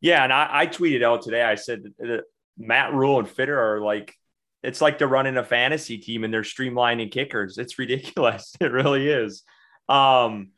Yeah, 0.00 0.24
and 0.24 0.32
I, 0.32 0.48
I 0.50 0.66
tweeted 0.66 1.02
out 1.02 1.22
today. 1.22 1.42
I 1.42 1.54
said 1.54 1.82
that 1.98 2.24
Matt 2.58 2.92
Rhule 2.94 3.18
and 3.18 3.28
Fitterer 3.28 3.82
like 3.82 4.14
it's 4.62 4.80
like 4.80 4.98
they're 4.98 5.06
running 5.06 5.36
a 5.36 5.44
fantasy 5.44 5.98
team 5.98 6.24
and 6.24 6.32
they're 6.32 6.42
streamlining 6.42 7.12
kickers. 7.12 7.58
It's 7.58 7.78
ridiculous. 7.78 8.54
It 8.60 8.72
really 8.72 9.08
is. 9.08 9.42
Um, 9.88 10.50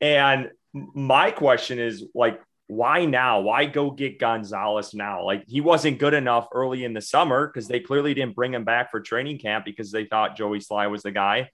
and 0.00 0.50
my 0.72 1.30
question 1.32 1.78
is 1.78 2.04
like, 2.14 2.40
why 2.68 3.04
now? 3.04 3.40
Why 3.40 3.64
go 3.64 3.90
get 3.90 4.20
Gonzalez 4.20 4.94
now? 4.94 5.24
Like 5.24 5.44
he 5.48 5.60
wasn't 5.60 5.98
good 5.98 6.14
enough 6.14 6.46
early 6.54 6.84
in 6.84 6.94
the 6.94 7.00
summer 7.00 7.48
because 7.48 7.66
they 7.66 7.80
clearly 7.80 8.14
didn't 8.14 8.36
bring 8.36 8.54
him 8.54 8.64
back 8.64 8.92
for 8.92 9.00
training 9.00 9.38
camp 9.38 9.64
because 9.64 9.90
they 9.90 10.04
thought 10.04 10.36
Joey 10.36 10.60
Slye 10.60 10.88
was 10.88 11.02
the 11.02 11.10
guy. 11.10 11.50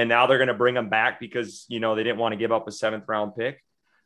And 0.00 0.08
now 0.08 0.26
they're 0.26 0.38
going 0.38 0.48
to 0.48 0.54
bring 0.54 0.76
him 0.76 0.88
back 0.88 1.20
because, 1.20 1.66
you 1.68 1.78
know, 1.78 1.94
they 1.94 2.02
didn't 2.02 2.16
want 2.16 2.32
to 2.32 2.38
give 2.38 2.52
up 2.52 2.66
a 2.66 2.72
seventh 2.72 3.04
round 3.06 3.36
pick. 3.36 3.62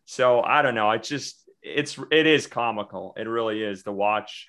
So 0.07 0.43
I 0.43 0.61
don't 0.61 0.75
know. 0.75 0.91
It's 0.91 1.09
just, 1.09 1.49
it's, 1.63 1.97
it 2.11 2.27
is 2.27 2.49
comical. 2.49 3.15
It 3.17 3.29
really 3.29 3.63
is 3.63 3.85
to 3.85 3.93
watch 3.93 4.49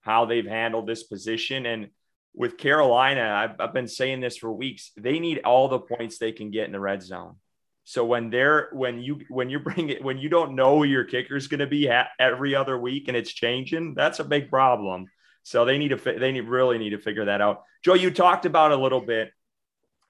how 0.00 0.24
they've 0.24 0.46
handled 0.46 0.86
this 0.86 1.02
position. 1.02 1.66
And 1.66 1.90
with 2.34 2.56
Carolina, 2.56 3.20
I've, 3.20 3.60
I've 3.60 3.74
been 3.74 3.88
saying 3.88 4.20
this 4.20 4.38
for 4.38 4.50
weeks. 4.50 4.90
They 4.96 5.18
need 5.18 5.40
all 5.40 5.68
the 5.68 5.80
points 5.80 6.16
they 6.16 6.32
can 6.32 6.50
get 6.50 6.64
in 6.64 6.72
the 6.72 6.80
red 6.80 7.02
zone. 7.02 7.36
So 7.84 8.06
when 8.06 8.30
they're 8.30 8.70
when 8.72 9.02
you 9.02 9.20
when 9.28 9.50
you 9.50 9.58
bring 9.58 9.90
it 9.90 10.02
when 10.02 10.16
you 10.16 10.30
don't 10.30 10.54
know 10.54 10.78
who 10.78 10.84
your 10.84 11.04
kicker 11.04 11.36
is 11.36 11.48
going 11.48 11.60
to 11.60 11.66
be 11.66 11.90
every 12.18 12.54
other 12.54 12.78
week 12.78 13.08
and 13.08 13.16
it's 13.18 13.32
changing, 13.32 13.92
that's 13.94 14.18
a 14.18 14.24
big 14.24 14.48
problem. 14.48 15.08
So 15.42 15.66
they 15.66 15.76
need 15.76 15.88
to 15.88 15.96
they 15.96 16.32
need 16.32 16.48
really 16.48 16.78
need 16.78 16.90
to 16.90 16.98
figure 16.98 17.26
that 17.26 17.42
out. 17.42 17.64
Joe, 17.84 17.94
you 17.94 18.10
talked 18.10 18.46
about 18.46 18.72
a 18.72 18.76
little 18.76 19.00
bit 19.00 19.32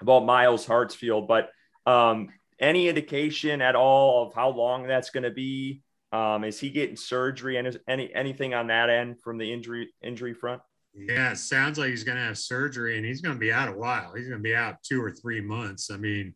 about 0.01 0.25
Myles 0.25 0.67
Hartsfield, 0.67 1.29
but 1.29 1.51
um, 1.91 2.29
any 2.59 2.89
indication 2.89 3.61
at 3.63 3.75
all 3.75 4.27
of 4.27 4.35
how 4.35 4.51
long 4.51 4.87
that's 4.87 5.11
going 5.11 5.25
to 5.25 5.31
be? 5.31 5.83
Um, 6.13 6.45
is 6.45 6.59
he 6.59 6.71
getting 6.71 6.97
surgery 6.97 7.57
and 7.57 7.69
is 7.69 7.79
any 7.89 8.13
anything 8.13 8.53
on 8.53 8.67
that 8.67 8.91
end 8.91 9.21
from 9.21 9.39
the 9.39 9.53
injury 9.53 9.93
injury 10.03 10.35
front? 10.35 10.61
Yeah, 10.93 11.31
it 11.33 11.39
sounds 11.39 11.79
like 11.79 11.91
he's 11.91 12.03
going 12.03 12.19
to 12.19 12.25
have 12.25 12.37
surgery 12.37 12.97
and 12.97 13.07
he's 13.07 13.21
going 13.21 13.37
to 13.37 13.41
be 13.41 13.53
out 13.53 13.69
a 13.69 13.77
while. 13.77 14.13
He's 14.15 14.27
going 14.27 14.41
to 14.41 14.43
be 14.43 14.57
out 14.57 14.83
two 14.83 15.01
or 15.03 15.13
three 15.13 15.41
months. 15.41 15.91
I 15.91 15.97
mean, 15.97 16.35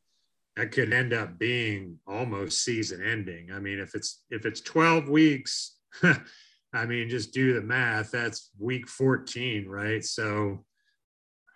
that 0.56 0.70
could 0.70 0.92
end 0.92 1.12
up 1.12 1.38
being 1.38 1.98
almost 2.06 2.62
season 2.62 3.02
ending. 3.02 3.50
I 3.52 3.58
mean, 3.58 3.80
if 3.80 3.94
it's 3.94 4.22
if 4.30 4.46
it's 4.46 4.60
12 4.60 5.08
weeks, 5.08 5.76
I 6.02 6.86
mean, 6.86 7.08
just 7.08 7.32
do 7.32 7.54
the 7.54 7.62
math. 7.62 8.10
That's 8.10 8.50
week 8.58 8.88
14, 8.88 9.68
right? 9.68 10.04
So, 10.04 10.64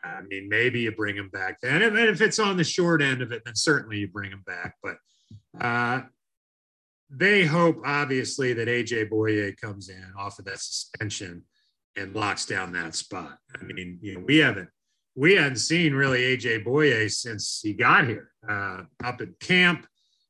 I 0.05 0.23
mean, 0.23 0.49
maybe 0.49 0.81
you 0.81 0.93
bring 0.93 1.17
him 1.17 1.29
back 1.29 1.61
then. 1.61 1.83
And 1.83 1.99
if 1.99 2.21
it's 2.21 2.39
on 2.39 2.57
the 2.57 2.65
short 2.65 3.03
end 3.03 3.23
of 3.23 3.33
it, 3.33 3.43
then 3.45 3.55
certainly 3.55 3.99
you 3.99 4.09
bring 4.09 4.31
him 4.31 4.43
back. 4.47 4.75
But 4.83 4.97
uh, 5.61 6.03
they 7.11 7.45
hope, 7.45 7.81
obviously, 7.85 8.53
that 8.55 8.69
AJ 8.69 9.11
Bouye 9.11 9.57
comes 9.61 9.89
in 9.89 10.13
off 10.17 10.39
of 10.39 10.45
that 10.45 10.61
suspension 10.61 11.43
and 11.97 12.15
locks 12.15 12.47
down 12.47 12.73
that 12.73 12.95
spot. 12.95 13.39
I 13.61 13.65
mean, 13.65 13.99
you 14.01 14.15
know, 14.15 14.25
we 14.27 14.39
haven't 14.39 14.69
we 15.17 15.35
hadn't 15.35 15.57
seen 15.57 15.95
really 15.95 16.21
AJ 16.21 16.65
Bouye 16.65 17.11
since 17.11 17.61
he 17.63 17.73
got 17.73 18.07
here. 18.07 18.31
Uh, 18.49 18.83
up 19.03 19.21
at 19.21 19.41
camp 19.41 19.85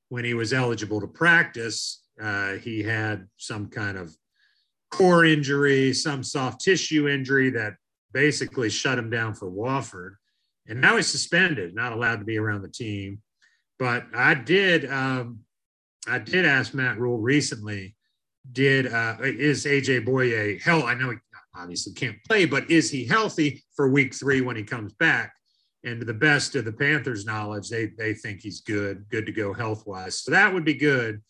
when 0.09 0.25
he 0.25 0.33
was 0.33 0.55
eligible 0.55 1.01
to 1.01 1.07
practice, 1.07 2.03
uh, 2.23 2.55
he 2.55 2.83
had 2.83 3.29
some 3.37 3.69
kind 3.69 3.99
of 3.99 4.17
core 4.91 5.27
injury, 5.27 5.93
some 5.93 6.23
soft 6.23 6.63
tissue 6.63 7.07
injury 7.07 7.51
that 7.51 7.75
basically 8.13 8.71
shut 8.71 8.99
him 8.99 9.11
down 9.11 9.35
for 9.35 9.51
Wofford. 9.51 10.15
And 10.67 10.81
now 10.81 10.97
he's 10.97 11.07
suspended, 11.07 11.75
not 11.75 11.93
allowed 11.93 12.19
to 12.19 12.25
be 12.25 12.39
around 12.39 12.63
the 12.63 12.69
team. 12.69 13.23
But 13.79 14.05
I 14.15 14.35
did, 14.35 14.91
um, 14.91 15.41
I 16.07 16.19
did 16.19 16.45
ask 16.45 16.75
Matt 16.75 16.99
Rhule 16.99 17.19
recently. 17.19 17.95
Did 18.51 18.87
uh, 18.93 19.17
is 19.21 19.67
AJ 19.67 20.07
Bouye 20.07 20.61
hell? 20.63 20.85
I 20.85 20.95
know 20.95 21.11
he 21.11 21.17
obviously 21.55 21.93
can't 21.93 22.17
play, 22.27 22.47
but 22.47 22.71
is 22.71 22.91
he 22.91 23.05
healthy 23.05 23.63
for 23.77 23.91
week 23.91 24.15
three 24.15 24.41
when 24.41 24.57
he 24.57 24.63
comes 24.63 24.93
back? 24.95 25.35
And 25.85 26.01
to 26.01 26.07
the 26.07 26.15
best 26.15 26.55
of 26.55 26.65
the 26.65 26.73
Panthers' 26.73 27.27
knowledge, 27.27 27.69
they 27.69 27.87
they 27.99 28.15
think 28.15 28.41
he's 28.41 28.61
good, 28.61 29.05
good 29.11 29.27
to 29.27 29.33
go 29.33 29.53
health 29.53 29.87
wise. 29.87 30.21
So 30.21 30.31
that 30.31 30.53
would 30.53 30.65
be 30.65 30.75
good. 30.75 31.21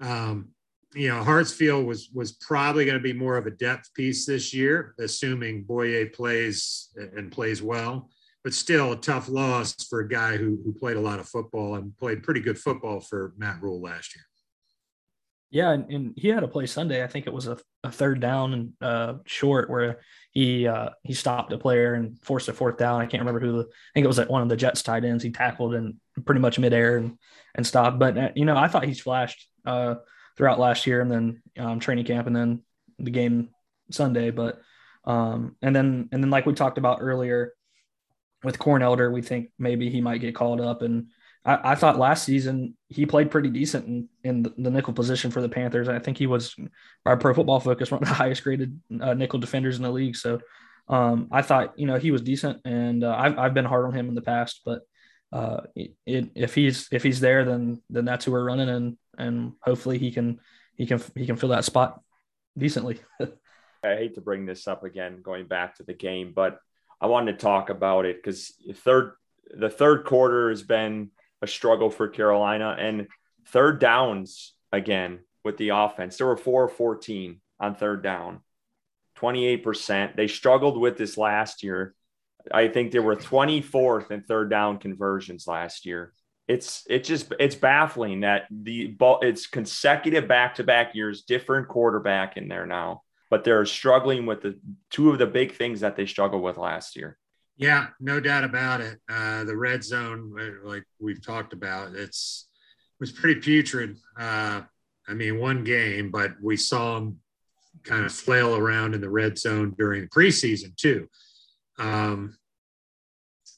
Um, 0.00 0.50
you 0.94 1.08
know, 1.08 1.22
Hartsfield 1.22 1.86
was 1.86 2.10
was 2.12 2.32
probably 2.32 2.84
going 2.84 2.98
to 2.98 3.02
be 3.02 3.12
more 3.12 3.36
of 3.36 3.46
a 3.46 3.50
depth 3.50 3.92
piece 3.94 4.26
this 4.26 4.52
year, 4.52 4.94
assuming 4.98 5.64
Bouye 5.64 6.12
plays 6.12 6.88
and 6.96 7.30
plays 7.30 7.62
well. 7.62 8.10
But 8.42 8.54
still, 8.54 8.92
a 8.92 8.96
tough 8.96 9.28
loss 9.28 9.74
for 9.88 10.00
a 10.00 10.08
guy 10.08 10.36
who 10.36 10.58
who 10.64 10.72
played 10.72 10.96
a 10.96 11.00
lot 11.00 11.20
of 11.20 11.28
football 11.28 11.76
and 11.76 11.96
played 11.98 12.22
pretty 12.22 12.40
good 12.40 12.58
football 12.58 13.00
for 13.00 13.34
Matt 13.36 13.62
Rhule 13.62 13.80
last 13.80 14.16
year. 14.16 14.24
Yeah, 15.52 15.72
and, 15.72 15.90
and, 15.90 16.14
he 16.16 16.28
had 16.28 16.44
a 16.44 16.48
play 16.48 16.66
Sunday. 16.66 17.02
I 17.02 17.08
think 17.08 17.26
it 17.26 17.32
was 17.32 17.48
a, 17.48 17.58
a 17.82 17.90
third 17.90 18.20
down 18.20 18.54
and 18.54 18.72
uh, 18.80 19.14
short 19.26 19.68
where 19.68 20.00
he 20.30 20.66
uh, 20.68 20.90
he 21.02 21.12
stopped 21.12 21.52
a 21.52 21.58
player 21.58 21.94
and 21.94 22.16
forced 22.22 22.48
a 22.48 22.52
fourth 22.52 22.78
down. 22.78 23.00
I 23.00 23.06
can't 23.06 23.20
remember 23.20 23.40
who. 23.40 23.52
The, 23.52 23.62
I 23.64 23.90
think 23.94 24.04
it 24.04 24.08
was 24.08 24.18
like 24.18 24.30
one 24.30 24.42
of 24.42 24.48
the 24.48 24.56
Jets 24.56 24.82
tight 24.82 25.04
ends. 25.04 25.24
He 25.24 25.30
tackled 25.30 25.74
and 25.74 25.96
pretty 26.24 26.40
much 26.40 26.58
midair 26.58 26.96
and 26.96 27.18
and 27.54 27.66
stopped. 27.66 27.98
But 27.98 28.16
uh, 28.16 28.30
you 28.36 28.44
know, 28.44 28.56
I 28.56 28.68
thought 28.68 28.84
he's 28.84 29.00
flashed 29.00 29.48
uh, 29.66 29.96
throughout 30.40 30.58
last 30.58 30.86
year 30.86 31.02
and 31.02 31.10
then 31.10 31.42
um, 31.58 31.80
training 31.80 32.06
camp 32.06 32.26
and 32.26 32.34
then 32.34 32.62
the 32.98 33.10
game 33.10 33.50
Sunday. 33.90 34.30
But 34.30 34.58
um, 35.04 35.54
and 35.60 35.76
then 35.76 36.08
and 36.12 36.22
then 36.22 36.30
like 36.30 36.46
we 36.46 36.54
talked 36.54 36.78
about 36.78 37.00
earlier 37.02 37.52
with 38.42 38.58
Corn 38.58 38.82
Elder, 38.82 39.12
we 39.12 39.20
think 39.20 39.50
maybe 39.58 39.90
he 39.90 40.00
might 40.00 40.22
get 40.22 40.34
called 40.34 40.62
up 40.62 40.80
and 40.80 41.08
I, 41.44 41.72
I, 41.72 41.74
thought 41.74 41.98
last 41.98 42.24
season 42.24 42.74
he 42.88 43.04
played 43.04 43.30
pretty 43.30 43.50
decent 43.50 43.86
in, 43.86 44.08
in 44.24 44.42
the, 44.62 44.70
nickel 44.70 44.94
position 44.94 45.30
for 45.30 45.42
the 45.42 45.48
Panthers. 45.48 45.88
I 45.88 45.98
think 45.98 46.16
he 46.16 46.26
was 46.26 46.54
our 47.04 47.18
pro 47.18 47.34
football 47.34 47.60
focus, 47.60 47.90
one 47.90 48.02
of 48.02 48.08
the 48.08 48.14
highest 48.22 48.44
graded 48.44 48.80
uh, 48.98 49.14
nickel 49.14 49.38
defenders 49.38 49.76
in 49.76 49.82
the 49.82 49.90
league. 49.90 50.16
So 50.16 50.40
um, 50.88 51.28
I 51.30 51.42
thought, 51.42 51.78
you 51.78 51.86
know, 51.86 51.98
he 51.98 52.10
was 52.10 52.22
decent 52.22 52.60
and 52.64 53.04
uh, 53.04 53.14
I've, 53.14 53.38
I've 53.38 53.54
been 53.54 53.66
hard 53.66 53.84
on 53.84 53.94
him 53.94 54.08
in 54.08 54.14
the 54.14 54.22
past, 54.22 54.62
but 54.64 54.80
uh, 55.32 55.60
it, 55.74 55.94
if 56.06 56.54
he's, 56.54 56.88
if 56.90 57.02
he's 57.02 57.20
there, 57.20 57.44
then, 57.44 57.80
then 57.88 58.04
that's 58.04 58.24
who 58.24 58.32
we're 58.32 58.44
running 58.44 58.68
and, 58.68 58.96
and 59.18 59.52
hopefully 59.62 59.98
he 59.98 60.10
can, 60.10 60.40
he 60.76 60.86
can, 60.86 61.00
he 61.14 61.26
can 61.26 61.36
fill 61.36 61.50
that 61.50 61.64
spot 61.64 62.00
decently. 62.56 63.00
I 63.82 63.94
hate 63.96 64.14
to 64.16 64.20
bring 64.20 64.44
this 64.44 64.68
up 64.68 64.84
again, 64.84 65.22
going 65.22 65.46
back 65.46 65.76
to 65.76 65.84
the 65.84 65.94
game, 65.94 66.32
but 66.34 66.58
I 67.00 67.06
wanted 67.06 67.32
to 67.32 67.38
talk 67.38 67.70
about 67.70 68.04
it 68.04 68.16
because 68.16 68.52
third, 68.74 69.12
the 69.52 69.70
third 69.70 70.04
quarter 70.04 70.50
has 70.50 70.62
been 70.62 71.10
a 71.42 71.46
struggle 71.46 71.90
for 71.90 72.08
Carolina. 72.08 72.76
And 72.78 73.08
third 73.46 73.80
downs 73.80 74.54
again 74.72 75.20
with 75.44 75.56
the 75.56 75.70
offense, 75.70 76.18
there 76.18 76.26
were 76.26 76.36
four 76.36 76.68
14 76.68 77.40
on 77.58 77.74
third 77.74 78.02
down, 78.02 78.40
28%. 79.18 80.16
They 80.16 80.28
struggled 80.28 80.78
with 80.78 80.98
this 80.98 81.16
last 81.16 81.62
year. 81.62 81.94
I 82.52 82.68
think 82.68 82.92
there 82.92 83.02
were 83.02 83.16
24th 83.16 84.10
and 84.10 84.24
third 84.26 84.50
down 84.50 84.78
conversions 84.78 85.46
last 85.46 85.86
year 85.86 86.12
it's 86.50 86.82
it's 86.88 87.06
just 87.06 87.32
it's 87.38 87.54
baffling 87.54 88.20
that 88.20 88.46
the 88.50 88.88
ball 88.88 89.20
it's 89.22 89.46
consecutive 89.46 90.26
back 90.26 90.56
to 90.56 90.64
back 90.64 90.96
years, 90.96 91.22
different 91.22 91.68
quarterback 91.68 92.36
in 92.36 92.48
there 92.48 92.66
now, 92.66 93.02
but 93.30 93.44
they're 93.44 93.64
struggling 93.64 94.26
with 94.26 94.42
the 94.42 94.58
two 94.90 95.10
of 95.10 95.18
the 95.18 95.26
big 95.26 95.54
things 95.54 95.80
that 95.80 95.94
they 95.94 96.06
struggled 96.06 96.42
with 96.42 96.56
last 96.56 96.96
year. 96.96 97.16
Yeah, 97.56 97.88
no 98.00 98.18
doubt 98.18 98.42
about 98.42 98.80
it. 98.80 98.98
Uh, 99.08 99.44
the 99.44 99.56
red 99.56 99.84
zone, 99.84 100.34
uh, 100.40 100.68
like 100.68 100.82
we've 100.98 101.24
talked 101.24 101.52
about, 101.52 101.94
it's 101.94 102.48
it 102.98 103.00
was 103.00 103.12
pretty 103.12 103.40
putrid. 103.40 103.98
Uh, 104.18 104.62
I 105.06 105.14
mean, 105.14 105.38
one 105.38 105.62
game, 105.62 106.10
but 106.10 106.32
we 106.42 106.56
saw 106.56 106.96
them 106.96 107.20
kind 107.84 108.04
of 108.04 108.12
flail 108.12 108.56
around 108.56 108.96
in 108.96 109.00
the 109.00 109.08
red 109.08 109.38
zone 109.38 109.76
during 109.78 110.02
the 110.02 110.08
preseason 110.08 110.74
too. 110.76 111.08
Um, 111.80 112.36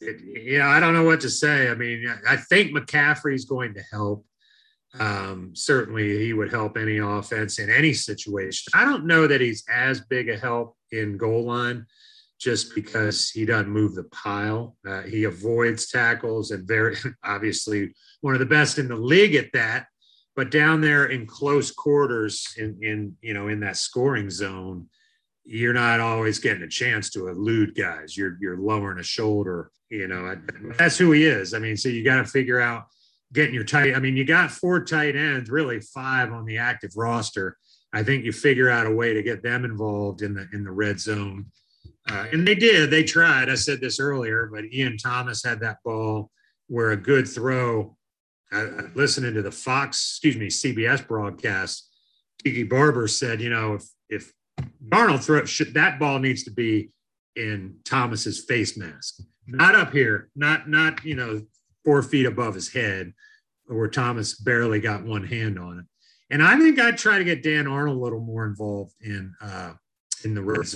it, 0.00 0.44
yeah, 0.44 0.68
I 0.68 0.80
don't 0.80 0.94
know 0.94 1.04
what 1.04 1.20
to 1.20 1.30
say. 1.30 1.68
I 1.68 1.74
mean, 1.74 2.06
I 2.28 2.36
think 2.36 2.72
McCaffrey's 2.72 3.44
going 3.44 3.74
to 3.74 3.82
help. 3.92 4.24
Um, 4.98 5.52
certainly, 5.54 6.18
he 6.18 6.32
would 6.32 6.50
help 6.50 6.76
any 6.76 6.98
offense 6.98 7.58
in 7.58 7.70
any 7.70 7.92
situation. 7.92 8.72
I 8.74 8.84
don't 8.84 9.06
know 9.06 9.26
that 9.26 9.40
he's 9.40 9.64
as 9.70 10.00
big 10.00 10.28
a 10.28 10.36
help 10.36 10.76
in 10.90 11.16
goal 11.16 11.44
line 11.44 11.86
just 12.38 12.74
because 12.74 13.30
he 13.30 13.44
doesn't 13.44 13.70
move 13.70 13.94
the 13.94 14.04
pile. 14.04 14.76
Uh, 14.86 15.02
he 15.02 15.24
avoids 15.24 15.88
tackles 15.88 16.50
and 16.50 16.66
very 16.66 16.96
obviously 17.24 17.94
one 18.20 18.34
of 18.34 18.40
the 18.40 18.46
best 18.46 18.78
in 18.78 18.88
the 18.88 18.96
league 18.96 19.34
at 19.34 19.52
that. 19.52 19.86
But 20.34 20.50
down 20.50 20.80
there 20.80 21.06
in 21.06 21.26
close 21.26 21.70
quarters, 21.70 22.54
in 22.56 22.78
in 22.82 23.16
you 23.20 23.34
know 23.34 23.48
in 23.48 23.60
that 23.60 23.76
scoring 23.76 24.30
zone, 24.30 24.88
you're 25.44 25.72
not 25.72 26.00
always 26.00 26.38
getting 26.38 26.62
a 26.62 26.68
chance 26.68 27.10
to 27.10 27.28
elude 27.28 27.74
guys. 27.74 28.16
You're 28.16 28.36
you're 28.40 28.58
lowering 28.58 28.98
a 28.98 29.04
shoulder. 29.04 29.70
You 29.90 30.08
know 30.08 30.36
that's 30.78 30.96
who 30.96 31.12
he 31.12 31.24
is. 31.24 31.54
I 31.54 31.58
mean, 31.58 31.76
so 31.76 31.88
you 31.88 32.04
got 32.04 32.16
to 32.16 32.24
figure 32.24 32.60
out 32.60 32.84
getting 33.32 33.54
your 33.54 33.64
tight. 33.64 33.94
I 33.94 33.98
mean, 33.98 34.16
you 34.16 34.24
got 34.24 34.50
four 34.50 34.84
tight 34.84 35.16
ends, 35.16 35.50
really 35.50 35.80
five 35.80 36.32
on 36.32 36.44
the 36.44 36.58
active 36.58 36.92
roster. 36.96 37.56
I 37.92 38.02
think 38.02 38.24
you 38.24 38.32
figure 38.32 38.70
out 38.70 38.86
a 38.86 38.90
way 38.90 39.12
to 39.14 39.22
get 39.22 39.42
them 39.42 39.64
involved 39.64 40.22
in 40.22 40.34
the 40.34 40.48
in 40.52 40.64
the 40.64 40.70
red 40.70 41.00
zone, 41.00 41.46
uh, 42.08 42.26
and 42.32 42.46
they 42.46 42.54
did. 42.54 42.90
They 42.90 43.04
tried. 43.04 43.50
I 43.50 43.54
said 43.54 43.80
this 43.80 44.00
earlier, 44.00 44.48
but 44.52 44.64
Ian 44.72 44.96
Thomas 44.96 45.44
had 45.44 45.60
that 45.60 45.78
ball 45.84 46.30
where 46.68 46.92
a 46.92 46.96
good 46.96 47.28
throw. 47.28 47.96
Uh, 48.50 48.66
listening 48.94 49.32
to 49.32 49.40
the 49.40 49.50
Fox, 49.50 49.96
excuse 49.96 50.36
me, 50.36 50.48
CBS 50.48 51.06
broadcast, 51.06 51.88
Tiki 52.44 52.64
Barber 52.64 53.08
said, 53.08 53.40
you 53.40 53.48
know, 53.48 53.74
if 53.74 53.84
if 54.10 54.32
Darnold 54.88 55.24
throw 55.24 55.44
should, 55.44 55.74
that 55.74 55.98
ball 55.98 56.18
needs 56.18 56.44
to 56.44 56.50
be 56.50 56.90
in 57.36 57.76
Thomas's 57.84 58.44
face 58.44 58.76
mask, 58.76 59.20
not 59.46 59.74
up 59.74 59.92
here, 59.92 60.30
not 60.36 60.68
not 60.68 61.04
you 61.04 61.14
know 61.14 61.42
four 61.84 62.02
feet 62.02 62.26
above 62.26 62.54
his 62.54 62.72
head, 62.72 63.12
where 63.66 63.88
Thomas 63.88 64.34
barely 64.34 64.80
got 64.80 65.04
one 65.04 65.24
hand 65.24 65.58
on 65.58 65.80
it. 65.80 65.84
And 66.30 66.42
I 66.42 66.58
think 66.58 66.78
I'd 66.78 66.98
try 66.98 67.18
to 67.18 67.24
get 67.24 67.42
Dan 67.42 67.66
Arnold 67.66 67.96
a 67.96 68.00
little 68.00 68.20
more 68.20 68.46
involved 68.46 68.94
in 69.00 69.34
uh, 69.40 69.72
in 70.24 70.34
the 70.34 70.42
red. 70.42 70.66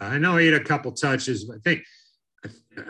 I 0.00 0.18
know 0.18 0.36
he 0.36 0.46
had 0.46 0.60
a 0.60 0.64
couple 0.64 0.92
touches, 0.92 1.44
but 1.44 1.56
I 1.56 1.60
think 1.60 1.84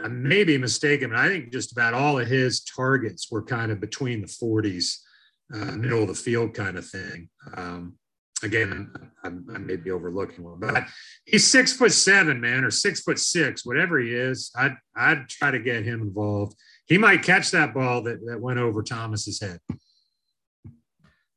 I 0.03 0.09
may 0.09 0.45
be 0.45 0.59
mistaken, 0.59 1.11
but 1.11 1.19
I 1.19 1.29
think 1.29 1.53
just 1.53 1.73
about 1.73 1.95
all 1.95 2.19
of 2.19 2.27
his 2.27 2.63
targets 2.65 3.31
were 3.31 3.43
kind 3.43 3.71
of 3.71 3.81
between 3.81 4.21
the 4.21 4.27
40s, 4.27 4.99
uh, 5.55 5.77
middle 5.77 6.03
of 6.03 6.09
the 6.09 6.15
field 6.15 6.55
kind 6.55 6.79
of 6.79 6.89
thing. 6.89 7.29
Um, 7.57 7.97
again, 8.42 8.90
I'm, 9.24 9.46
I 9.55 9.59
may 9.59 9.76
be 9.76 9.90
overlooking 9.90 10.44
one, 10.44 10.61
but 10.61 10.85
he's 11.24 11.50
six 11.50 11.72
foot 11.72 11.92
seven, 11.92 12.40
man, 12.40 12.64
or 12.64 12.70
six 12.70 13.00
foot 13.00 13.18
six, 13.18 13.64
whatever 13.64 13.98
he 13.98 14.12
is. 14.12 14.50
I'd 14.57 14.76
I'd 14.96 15.28
try 15.28 15.50
to 15.50 15.59
get 15.59 15.85
him 15.85 16.02
involved. 16.02 16.57
He 16.87 16.98
might 16.98 17.22
catch 17.22 17.50
that 17.52 17.74
ball 17.74 18.02
that, 18.02 18.20
that 18.26 18.40
went 18.40 18.59
over 18.59 18.83
Thomas's 18.83 19.40
head. 19.40 19.59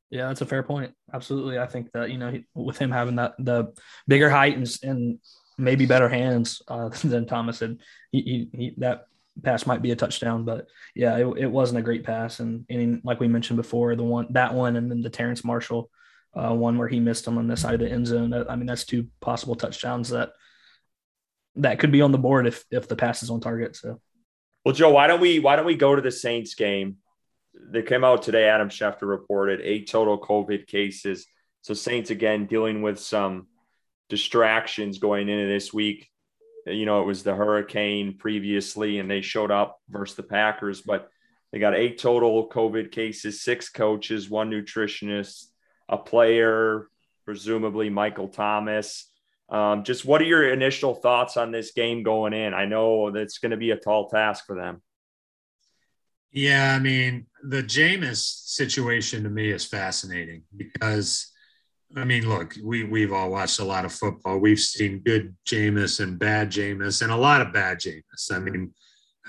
Yeah, 0.09 0.27
that's 0.27 0.41
a 0.41 0.45
fair 0.45 0.63
point. 0.63 0.93
Absolutely, 1.13 1.59
I 1.59 1.67
think 1.67 1.91
that 1.93 2.11
you 2.11 2.17
know 2.17 2.31
he, 2.31 2.45
with 2.53 2.77
him 2.77 2.91
having 2.91 3.15
that 3.17 3.33
the 3.39 3.73
bigger 4.07 4.29
height 4.29 4.57
and, 4.57 4.77
and 4.83 5.19
maybe 5.57 5.85
better 5.85 6.09
hands 6.09 6.61
uh, 6.67 6.89
than 7.03 7.25
Thomas 7.25 7.59
had, 7.59 7.79
he, 8.11 8.21
he, 8.21 8.57
he, 8.57 8.73
that 8.77 9.07
pass 9.43 9.65
might 9.65 9.81
be 9.81 9.91
a 9.91 9.95
touchdown. 9.95 10.45
But 10.45 10.67
yeah, 10.95 11.17
it, 11.17 11.25
it 11.37 11.51
wasn't 11.51 11.79
a 11.79 11.83
great 11.83 12.03
pass, 12.03 12.39
and, 12.39 12.65
and 12.69 13.01
like 13.03 13.19
we 13.19 13.27
mentioned 13.27 13.57
before, 13.57 13.95
the 13.95 14.03
one 14.03 14.27
that 14.31 14.53
one 14.53 14.75
and 14.75 14.89
then 14.89 15.01
the 15.01 15.09
Terrace 15.09 15.43
Marshall 15.43 15.89
uh, 16.35 16.53
one 16.53 16.77
where 16.77 16.87
he 16.87 16.99
missed 16.99 17.27
him 17.27 17.37
on 17.37 17.47
the 17.47 17.57
side 17.57 17.75
of 17.75 17.79
the 17.79 17.91
end 17.91 18.07
zone. 18.07 18.33
I 18.33 18.55
mean, 18.55 18.65
that's 18.65 18.85
two 18.85 19.07
possible 19.21 19.55
touchdowns 19.55 20.09
that 20.09 20.31
that 21.55 21.79
could 21.79 21.91
be 21.91 22.01
on 22.01 22.11
the 22.11 22.17
board 22.17 22.47
if 22.47 22.65
if 22.71 22.87
the 22.87 22.95
pass 22.95 23.23
is 23.23 23.29
on 23.29 23.39
target. 23.39 23.75
So, 23.75 24.01
well, 24.63 24.75
Joe, 24.75 24.91
why 24.91 25.07
don't 25.07 25.21
we 25.21 25.39
why 25.39 25.55
don't 25.55 25.65
we 25.65 25.75
go 25.75 25.95
to 25.95 26.01
the 26.01 26.11
Saints 26.11 26.55
game? 26.55 26.97
They 27.53 27.81
came 27.81 28.03
out 28.03 28.21
today. 28.21 28.49
Adam 28.49 28.69
Schefter 28.69 29.03
reported 29.03 29.61
eight 29.61 29.89
total 29.89 30.19
COVID 30.19 30.67
cases. 30.67 31.25
So 31.61 31.73
Saints 31.73 32.11
again 32.11 32.45
dealing 32.45 32.81
with 32.81 32.99
some 32.99 33.47
distractions 34.09 34.99
going 34.99 35.29
into 35.29 35.47
this 35.47 35.73
week. 35.73 36.09
You 36.67 36.85
know, 36.85 37.01
it 37.01 37.05
was 37.05 37.23
the 37.23 37.33
hurricane 37.33 38.17
previously, 38.17 38.99
and 38.99 39.09
they 39.09 39.21
showed 39.21 39.51
up 39.51 39.79
versus 39.87 40.15
the 40.15 40.23
Packers, 40.23 40.81
but 40.81 41.09
they 41.51 41.59
got 41.59 41.75
eight 41.75 41.99
total 41.99 42.49
COVID 42.49 42.91
cases, 42.91 43.41
six 43.41 43.69
coaches, 43.69 44.29
one 44.29 44.49
nutritionist, 44.49 45.45
a 45.89 45.97
player, 45.97 46.87
presumably 47.25 47.89
Michael 47.89 48.27
Thomas. 48.27 49.09
Um, 49.49 49.83
just 49.83 50.05
what 50.05 50.21
are 50.21 50.25
your 50.25 50.51
initial 50.51 50.95
thoughts 50.95 51.37
on 51.37 51.51
this 51.51 51.71
game 51.71 52.03
going 52.03 52.33
in? 52.33 52.53
I 52.53 52.65
know 52.65 53.11
that's 53.11 53.37
going 53.37 53.51
to 53.51 53.57
be 53.57 53.71
a 53.71 53.77
tall 53.77 54.09
task 54.09 54.45
for 54.45 54.55
them. 54.55 54.81
Yeah, 56.31 56.75
I 56.75 56.79
mean, 56.79 57.27
the 57.43 57.63
Jameis 57.63 58.17
situation 58.17 59.23
to 59.23 59.29
me 59.29 59.51
is 59.51 59.63
fascinating 59.63 60.43
because, 60.57 61.31
I 61.95 62.03
mean, 62.03 62.27
look, 62.27 62.55
we, 62.61 62.83
we've 62.83 63.13
all 63.13 63.29
watched 63.29 63.59
a 63.59 63.63
lot 63.63 63.85
of 63.85 63.93
football. 63.93 64.39
We've 64.39 64.59
seen 64.59 64.99
good 64.99 65.35
Jameis 65.47 66.01
and 66.01 66.19
bad 66.19 66.51
Jameis 66.51 67.01
and 67.01 67.11
a 67.11 67.15
lot 67.15 67.41
of 67.41 67.53
bad 67.53 67.79
Jameis. 67.79 68.31
I 68.31 68.39
mean, 68.39 68.73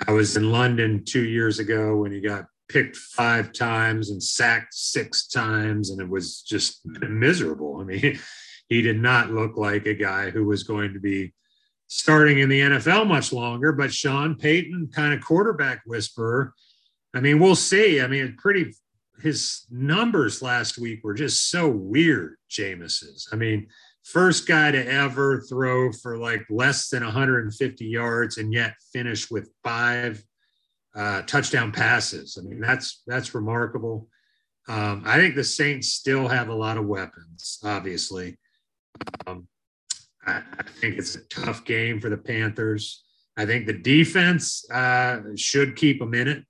I 0.09 0.13
was 0.13 0.37
in 0.37 0.51
London 0.51 1.05
two 1.05 1.25
years 1.25 1.59
ago 1.59 1.97
when 1.97 2.11
he 2.11 2.21
got 2.21 2.47
picked 2.69 2.97
five 2.97 3.53
times 3.53 4.11
and 4.11 4.23
sacked 4.23 4.75
six 4.75 5.27
times, 5.27 5.91
and 5.91 6.01
it 6.01 6.09
was 6.09 6.43
just 6.43 6.81
miserable. 6.85 7.79
I 7.81 7.85
mean, 7.85 8.19
he 8.69 8.83
did 8.83 9.01
not 9.01 9.33
look 9.33 9.57
like 9.57 9.87
a 9.87 9.95
guy 9.95 10.31
who 10.31 10.45
was 10.45 10.63
going 10.63 10.93
to 10.95 11.01
be 11.01 11.33
starting 11.89 12.41
in 12.41 12.49
the 12.49 12.61
NFL 12.61 13.07
much 13.07 13.33
longer. 13.33 13.73
But 13.73 13.93
Sean 13.93 14.35
Payton, 14.35 14.91
kind 14.93 15.15
of 15.15 15.25
quarterback 15.25 15.83
whisperer. 15.87 16.53
I 17.15 17.21
mean, 17.21 17.39
we'll 17.39 17.55
see. 17.55 18.01
I 18.01 18.07
mean, 18.07 18.37
pretty. 18.39 18.73
His 19.23 19.65
numbers 19.71 20.43
last 20.43 20.77
week 20.77 21.03
were 21.03 21.15
just 21.15 21.51
so 21.51 21.69
weird. 21.69 22.37
Jameis's. 22.51 23.29
I 23.33 23.37
mean, 23.37 23.69
first 24.05 24.47
guy 24.47 24.71
to 24.71 24.87
ever 24.87 25.41
throw 25.49 25.91
for 25.91 26.19
like 26.19 26.45
less 26.51 26.89
than 26.89 27.03
150 27.03 27.85
yards 27.87 28.37
and 28.37 28.53
yet 28.53 28.75
finish 28.93 29.31
with 29.31 29.51
five 29.65 30.23
uh, 30.97 31.23
touchdown 31.23 31.73
passes. 31.73 32.39
I 32.41 32.49
mean, 32.49 32.61
that's 32.61 33.03
that's 33.07 33.35
remarkable. 33.35 34.09
Um, 34.69 35.03
I 35.07 35.19
think 35.19 35.37
the 35.37 35.45
Saints 35.45 35.89
still 35.89 36.27
have 36.27 36.49
a 36.49 36.55
lot 36.55 36.79
of 36.79 36.87
weapons. 36.87 37.59
Obviously, 37.63 38.37
um, 39.27 39.47
I, 40.27 40.43
I, 40.59 40.63
think 40.81 40.99
it's 40.99 41.15
a 41.15 41.25
tough 41.29 41.65
game 41.65 42.01
for 42.01 42.09
the 42.09 42.17
Panthers. 42.17 43.05
I 43.37 43.47
think 43.47 43.67
the 43.67 43.79
defense 43.79 44.69
uh, 44.71 45.21
should 45.37 45.77
keep 45.77 46.01
them 46.01 46.15
in 46.15 46.29
it. 46.29 46.45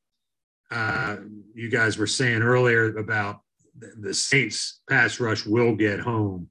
Uh, 0.70 1.16
you 1.54 1.68
guys 1.68 1.98
were 1.98 2.06
saying 2.06 2.42
earlier 2.42 2.96
about 2.96 3.40
the, 3.78 3.92
the 4.00 4.14
Saints 4.14 4.80
pass 4.88 5.20
rush 5.20 5.44
will 5.44 5.74
get 5.74 6.00
home 6.00 6.48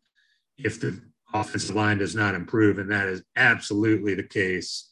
if 0.58 0.79
the 0.79 1.01
offensive 1.34 1.75
line 1.75 1.97
does 1.97 2.15
not 2.15 2.36
improve, 2.36 2.77
and 2.77 2.91
that 2.91 3.08
is 3.08 3.23
absolutely 3.36 4.13
the 4.13 4.23
case 4.23 4.91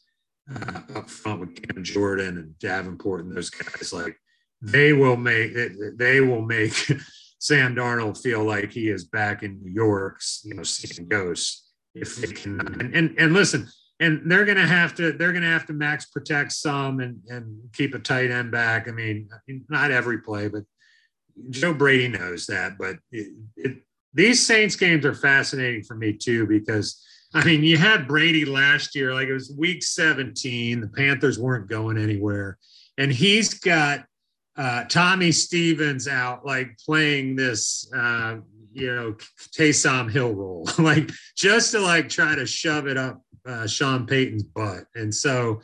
uh, 0.52 0.80
up 0.96 1.08
front 1.08 1.40
with 1.40 1.62
Cam 1.62 1.84
Jordan 1.84 2.38
and 2.38 2.58
Davenport 2.58 3.24
and 3.24 3.34
those 3.34 3.50
guys, 3.50 3.92
like 3.92 4.16
they 4.60 4.92
will 4.92 5.16
make 5.16 5.52
they 5.96 6.20
will 6.20 6.42
make 6.42 6.72
Sam 7.38 7.74
Darnold 7.74 8.22
feel 8.22 8.44
like 8.44 8.72
he 8.72 8.88
is 8.88 9.04
back 9.04 9.42
in 9.42 9.60
New 9.62 9.70
York, 9.70 10.20
you 10.44 10.54
know, 10.54 10.62
seeing 10.62 11.08
ghosts 11.08 11.70
if 11.94 12.16
they 12.16 12.32
can. 12.32 12.60
And 12.60 12.94
and, 12.94 13.14
and 13.18 13.32
listen, 13.32 13.68
and 14.00 14.30
they're 14.30 14.44
going 14.44 14.58
to 14.58 14.66
have 14.66 14.94
to 14.96 15.12
they're 15.12 15.32
to 15.32 15.42
have 15.42 15.66
to 15.66 15.72
max 15.72 16.06
protect 16.06 16.52
some 16.52 17.00
and 17.00 17.20
and 17.28 17.58
keep 17.72 17.94
a 17.94 17.98
tight 17.98 18.30
end 18.30 18.50
back. 18.50 18.88
I 18.88 18.92
mean, 18.92 19.28
not 19.68 19.90
every 19.90 20.18
play, 20.18 20.48
but 20.48 20.64
Joe 21.50 21.74
Brady 21.74 22.08
knows 22.08 22.46
that. 22.46 22.78
But 22.78 22.96
it, 23.12 23.34
it, 23.56 23.76
these 24.12 24.44
Saints 24.44 24.76
games 24.76 25.04
are 25.04 25.14
fascinating 25.14 25.84
for 25.84 25.96
me 25.96 26.12
too 26.12 26.46
because 26.46 27.04
I 27.34 27.44
mean, 27.44 27.64
you 27.64 27.76
had 27.76 28.06
Brady 28.06 28.44
last 28.44 28.94
year, 28.94 29.12
like 29.12 29.26
it 29.26 29.32
was 29.32 29.52
week 29.58 29.82
17. 29.82 30.80
The 30.80 30.88
Panthers 30.88 31.38
weren't 31.38 31.68
going 31.68 31.98
anywhere. 31.98 32.58
And 32.96 33.12
he's 33.12 33.54
got 33.54 34.04
uh, 34.56 34.84
Tommy 34.84 35.32
Stevens 35.32 36.06
out, 36.06 36.46
like 36.46 36.78
playing 36.78 37.34
this, 37.34 37.90
uh, 37.92 38.36
you 38.72 38.94
know, 38.94 39.16
Taysom 39.56 40.10
Hill 40.10 40.32
role, 40.32 40.68
like 40.78 41.10
just 41.36 41.72
to 41.72 41.80
like 41.80 42.08
try 42.08 42.36
to 42.36 42.46
shove 42.46 42.86
it 42.86 42.96
up 42.96 43.20
uh, 43.46 43.66
Sean 43.66 44.06
Payton's 44.06 44.44
butt. 44.44 44.84
And 44.94 45.12
so 45.12 45.60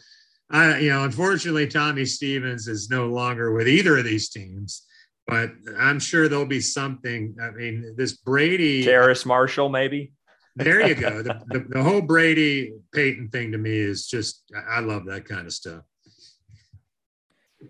I, 0.50 0.78
you 0.78 0.90
know, 0.90 1.04
unfortunately, 1.04 1.68
Tommy 1.68 2.04
Stevens 2.04 2.66
is 2.66 2.90
no 2.90 3.06
longer 3.06 3.52
with 3.52 3.68
either 3.68 3.98
of 3.98 4.04
these 4.04 4.28
teams, 4.28 4.86
but 5.26 5.52
I'm 5.78 6.00
sure 6.00 6.28
there'll 6.28 6.46
be 6.46 6.60
something. 6.60 7.36
I 7.40 7.50
mean, 7.50 7.94
this 7.96 8.14
Brady, 8.16 8.82
Terrace 8.82 9.24
Marshall, 9.24 9.68
maybe. 9.68 10.12
There 10.56 10.86
you 10.86 10.94
go. 10.94 11.22
The, 11.22 11.40
the, 11.48 11.66
the, 11.68 11.82
whole 11.82 12.00
Brady 12.00 12.72
Payton 12.92 13.28
thing 13.28 13.52
to 13.52 13.58
me 13.58 13.76
is 13.76 14.06
just, 14.06 14.44
I 14.68 14.80
love 14.80 15.06
that 15.06 15.24
kind 15.24 15.46
of 15.46 15.52
stuff. 15.52 15.82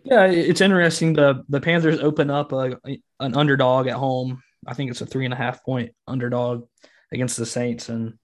Yeah, 0.05 0.27
it's 0.27 0.61
interesting. 0.61 1.15
The 1.15 1.43
the 1.49 1.61
Panthers 1.61 1.99
open 1.99 2.31
up 2.31 2.53
a, 2.53 2.79
an 3.19 3.37
underdog 3.37 3.89
at 3.89 3.97
home. 3.97 4.41
I 4.65 4.73
think 4.73 4.91
it's 4.91 5.01
a 5.01 5.07
three 5.07 5.25
and 5.25 5.35
a 5.35 5.37
half 5.37 5.65
point 5.65 5.93
underdog 6.07 6.69
against 7.13 7.37
the 7.37 7.45
Saints, 7.45 7.89
and 7.89 8.15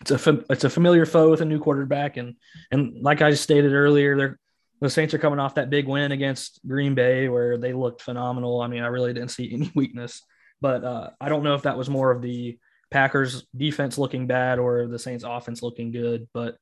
it's 0.00 0.12
a 0.12 0.44
it's 0.48 0.62
a 0.62 0.70
familiar 0.70 1.04
foe 1.06 1.28
with 1.28 1.40
a 1.40 1.44
new 1.44 1.58
quarterback, 1.58 2.16
and 2.16 2.36
and 2.70 3.02
like 3.02 3.22
I 3.22 3.34
stated 3.34 3.72
earlier, 3.72 4.16
they're 4.16 4.38
the 4.80 4.90
Saints 4.90 5.12
are 5.12 5.18
coming 5.18 5.38
off 5.38 5.56
that 5.56 5.70
big 5.70 5.86
win 5.86 6.12
against 6.12 6.60
Green 6.66 6.94
Bay 6.94 7.28
where 7.28 7.58
they 7.58 7.72
looked 7.72 8.02
phenomenal. 8.02 8.60
I 8.60 8.66
mean, 8.66 8.82
I 8.82 8.86
really 8.86 9.12
didn't 9.12 9.30
see 9.30 9.52
any 9.52 9.70
weakness, 9.74 10.22
but 10.60 10.84
uh, 10.84 11.10
I 11.20 11.28
don't 11.28 11.44
know 11.44 11.54
if 11.54 11.62
that 11.62 11.76
was 11.76 11.90
more 11.90 12.10
of 12.10 12.22
the 12.22 12.58
Packers 12.90 13.46
defense 13.56 13.98
looking 13.98 14.26
bad 14.26 14.58
or 14.58 14.86
the 14.86 14.98
Saints 14.98 15.24
offense 15.26 15.62
looking 15.62 15.92
good. 15.92 16.28
But 16.32 16.56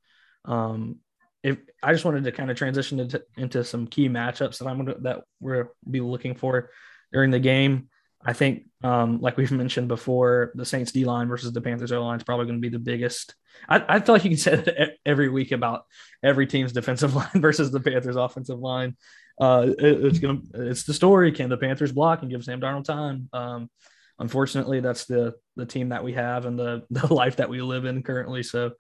um, 0.45 0.97
if 1.43 1.59
I 1.83 1.93
just 1.93 2.05
wanted 2.05 2.25
to 2.25 2.33
kind 2.33 2.51
of 2.51 2.57
transition 2.57 3.01
into, 3.01 3.23
into 3.37 3.65
some 3.65 3.87
key 3.87 4.09
matchups 4.09 4.59
that 4.59 4.67
I'm 4.67 4.79
gonna, 4.79 4.99
that 5.01 5.23
we're 5.41 5.69
be 5.89 6.01
looking 6.01 6.35
for 6.35 6.71
during 7.13 7.31
the 7.31 7.41
game. 7.41 7.89
I 8.25 8.33
think, 8.33 8.65
um, 8.83 9.21
like 9.21 9.37
we've 9.37 9.53
mentioned 9.53 9.87
before, 9.87 10.51
the 10.57 10.65
Saints 10.65 10.91
D 10.91 11.05
line 11.05 11.29
versus 11.29 11.53
the 11.53 11.61
Panthers 11.61 11.93
O 11.93 12.03
line 12.03 12.17
is 12.17 12.25
probably 12.25 12.47
going 12.47 12.61
to 12.61 12.69
be 12.69 12.69
the 12.69 12.81
biggest. 12.81 13.35
I, 13.69 13.85
I 13.89 14.01
feel 14.01 14.15
like 14.15 14.25
you 14.25 14.31
can 14.31 14.39
say 14.39 14.57
that 14.57 14.95
every 15.07 15.29
week 15.29 15.53
about 15.53 15.85
every 16.23 16.47
team's 16.47 16.73
defensive 16.73 17.15
line 17.17 17.31
versus 17.37 17.71
the 17.71 17.81
Panthers 17.81 18.17
offensive 18.17 18.59
line. 18.59 18.97
Uh, 19.41 19.69
it, 19.79 20.05
it's 20.05 20.19
gonna, 20.19 20.41
it's 20.55 20.83
the 20.83 20.95
story. 20.95 21.31
Can 21.31 21.49
the 21.49 21.57
Panthers 21.57 21.93
block 21.93 22.23
and 22.23 22.31
give 22.31 22.43
Sam 22.43 22.61
Darnold 22.61 22.85
time? 22.85 23.29
Um, 23.33 23.71
unfortunately, 24.19 24.81
that's 24.81 25.07
the 25.07 25.35
the 25.57 25.67
team 25.67 25.91
that 25.91 26.05
we 26.05 26.15
have 26.15 26.47
and 26.47 26.59
the 26.59 26.85
the 26.91 27.13
life 27.13 27.37
that 27.37 27.51
we 27.51 27.61
live 27.61 27.85
in 27.85 28.03
currently. 28.03 28.43
So, 28.43 28.73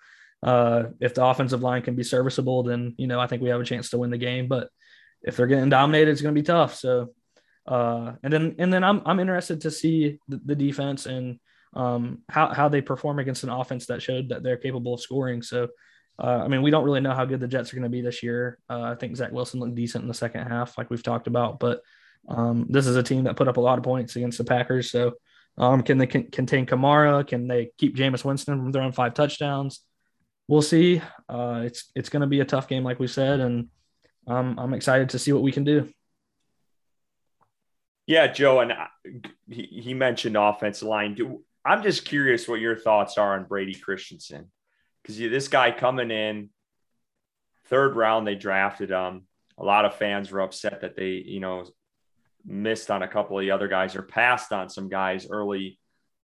uh, 0.43 0.85
if 1.01 1.15
the 1.15 1.25
offensive 1.25 1.63
line 1.63 1.83
can 1.83 1.95
be 1.95 2.05
serviceable, 2.05 2.63
then 2.63 2.95
you 2.99 3.07
know 3.07 3.21
I 3.21 3.27
think 3.27 3.43
we 3.43 3.51
have 3.51 3.61
a 3.61 3.65
chance 3.65 3.91
to 3.91 3.99
win 3.99 4.11
the 4.11 4.19
game. 4.19 4.49
But 4.49 4.69
if 5.23 5.37
they're 5.37 5.47
getting 5.47 5.69
dominated, 5.69 6.11
it's 6.11 6.23
going 6.23 6.35
to 6.35 6.41
be 6.41 6.47
tough. 6.47 6.77
So 6.77 7.13
uh, 7.69 8.15
and 8.23 8.33
then 8.33 8.55
and 8.59 8.73
then 8.73 8.83
I'm 8.83 9.03
I'm 9.05 9.21
interested 9.21 9.61
to 9.63 9.71
see 9.71 10.19
the, 10.27 10.41
the 10.45 10.57
defense 10.57 11.05
and 11.05 11.39
um, 11.75 12.23
how 12.29 12.53
how 12.53 12.69
they 12.69 12.81
perform 12.81 13.19
against 13.19 13.45
an 13.45 13.51
offense 13.51 13.87
that 13.87 14.01
showed 14.01 14.31
that 14.31 14.43
they're 14.43 14.57
capable 14.57 14.95
of 14.95 15.03
scoring. 15.03 15.43
So, 15.43 15.69
uh, 16.19 16.41
I 16.43 16.49
mean, 16.49 16.63
we 16.63 16.71
don't 16.71 16.85
really 16.85 17.01
know 17.01 17.15
how 17.15 17.27
good 17.27 17.41
the 17.41 17.47
Jets 17.47 17.71
are 17.71 17.77
going 17.77 17.83
to 17.83 17.91
be 17.91 18.01
this 18.01 18.23
year. 18.23 18.59
Uh, 18.71 18.81
I 18.81 18.95
think 18.95 19.17
Zach 19.17 19.33
Wilson 19.33 19.61
looked 19.61 19.75
decent 19.75 20.03
in 20.03 20.09
the 20.09 20.15
second 20.15 20.47
half, 20.47 20.79
like 20.79 20.89
we've 20.89 21.03
talked 21.03 21.27
about, 21.27 21.61
but 21.61 21.83
um, 22.29 22.67
this 22.71 22.87
is 22.87 22.97
a 22.97 23.03
team 23.03 23.25
that 23.25 23.37
put 23.37 23.49
up 23.49 23.59
a 23.59 23.61
lot 23.61 23.79
of 23.79 23.85
points 23.85 24.17
against 24.17 24.39
the 24.39 24.45
Packers. 24.45 24.91
So, 24.91 25.13
um, 25.59 25.83
can 25.83 25.99
they 25.99 26.07
con- 26.07 26.31
contain 26.31 26.67
Kamara? 26.67 27.27
Can 27.27 27.49
they 27.49 27.71
keep 27.77 27.97
Jameis 27.97 28.25
Winston 28.25 28.59
from 28.59 28.73
throwing 28.73 28.93
five 28.93 29.15
touchdowns? 29.15 29.81
We'll 30.47 30.63
see. 30.63 31.03
Uh, 31.29 31.63
it's 31.65 31.91
it's 31.95 32.09
going 32.09 32.23
to 32.23 32.27
be 32.27 32.41
a 32.41 32.45
tough 32.45 32.69
game, 32.69 32.85
like 32.85 33.01
we 33.01 33.09
said, 33.09 33.41
and 33.41 33.69
um, 34.27 34.59
I'm 34.59 34.73
excited 34.73 35.11
to 35.11 35.19
see 35.19 35.33
what 35.33 35.43
we 35.43 35.53
can 35.53 35.65
do. 35.65 35.89
Yeah, 38.07 38.29
Joe, 38.29 38.61
and 38.61 38.73
he, 39.51 39.65
he 39.65 39.95
mentioned 39.95 40.37
offensive 40.37 40.89
line. 40.89 41.15
Do, 41.15 41.45
I'm 41.65 41.83
just 41.83 42.07
curious 42.07 42.49
what 42.49 42.61
your 42.61 42.77
thoughts 42.77 43.19
are 43.19 43.35
on 43.35 43.45
Brady 43.45 43.75
Christensen 43.75 44.51
because 45.03 45.19
this 45.19 45.49
guy 45.49 45.73
coming 45.73 46.11
in 46.11 46.51
third 47.67 47.97
round, 47.97 48.27
they 48.27 48.35
drafted 48.35 48.91
him. 48.91 49.27
A 49.59 49.65
lot 49.65 49.85
of 49.85 49.97
fans 49.97 50.31
were 50.31 50.41
upset 50.41 50.81
that 50.83 50.97
they, 50.97 51.11
you 51.11 51.41
know, 51.41 51.67
missed 52.49 52.91
on 52.91 53.03
a 53.03 53.09
couple 53.09 53.39
of 53.39 53.43
the 53.43 53.51
other 53.51 53.69
guys 53.69 53.95
or 53.95 54.03
passed 54.03 54.53
on 54.53 54.69
some 54.69 54.89
guys 54.89 55.27
early 55.31 55.79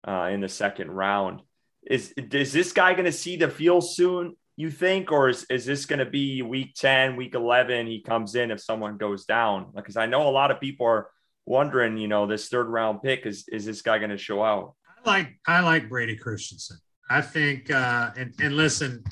uh, 0.07 0.29
in 0.31 0.41
the 0.41 0.49
second 0.49 0.89
round. 0.89 1.41
Is 1.85 2.13
is 2.13 2.53
this 2.53 2.71
guy 2.71 2.93
going 2.93 3.05
to 3.05 3.11
see 3.11 3.35
the 3.35 3.49
field 3.49 3.87
soon? 3.87 4.35
You 4.55 4.69
think, 4.69 5.11
or 5.11 5.29
is, 5.29 5.45
is 5.49 5.65
this 5.65 5.85
going 5.85 5.99
to 5.99 6.05
be 6.05 6.41
week 6.41 6.75
10, 6.75 7.15
week 7.15 7.35
11? 7.35 7.87
He 7.87 8.01
comes 8.01 8.35
in 8.35 8.51
if 8.51 8.61
someone 8.61 8.97
goes 8.97 9.25
down? 9.25 9.71
Because 9.75 9.97
I 9.97 10.05
know 10.05 10.27
a 10.27 10.29
lot 10.29 10.51
of 10.51 10.61
people 10.61 10.85
are 10.85 11.09
wondering, 11.45 11.97
you 11.97 12.07
know, 12.07 12.27
this 12.27 12.47
third 12.47 12.67
round 12.67 13.01
pick 13.01 13.25
is 13.25 13.45
is 13.51 13.65
this 13.65 13.81
guy 13.81 13.97
going 13.97 14.11
to 14.11 14.17
show 14.17 14.43
out? 14.43 14.75
I 15.05 15.09
like 15.09 15.39
I 15.45 15.59
like 15.61 15.89
Brady 15.89 16.15
Christensen. 16.15 16.77
I 17.09 17.21
think, 17.21 17.69
uh, 17.69 18.11
and 18.15 18.33
and 18.39 18.55
listen, 18.55 19.03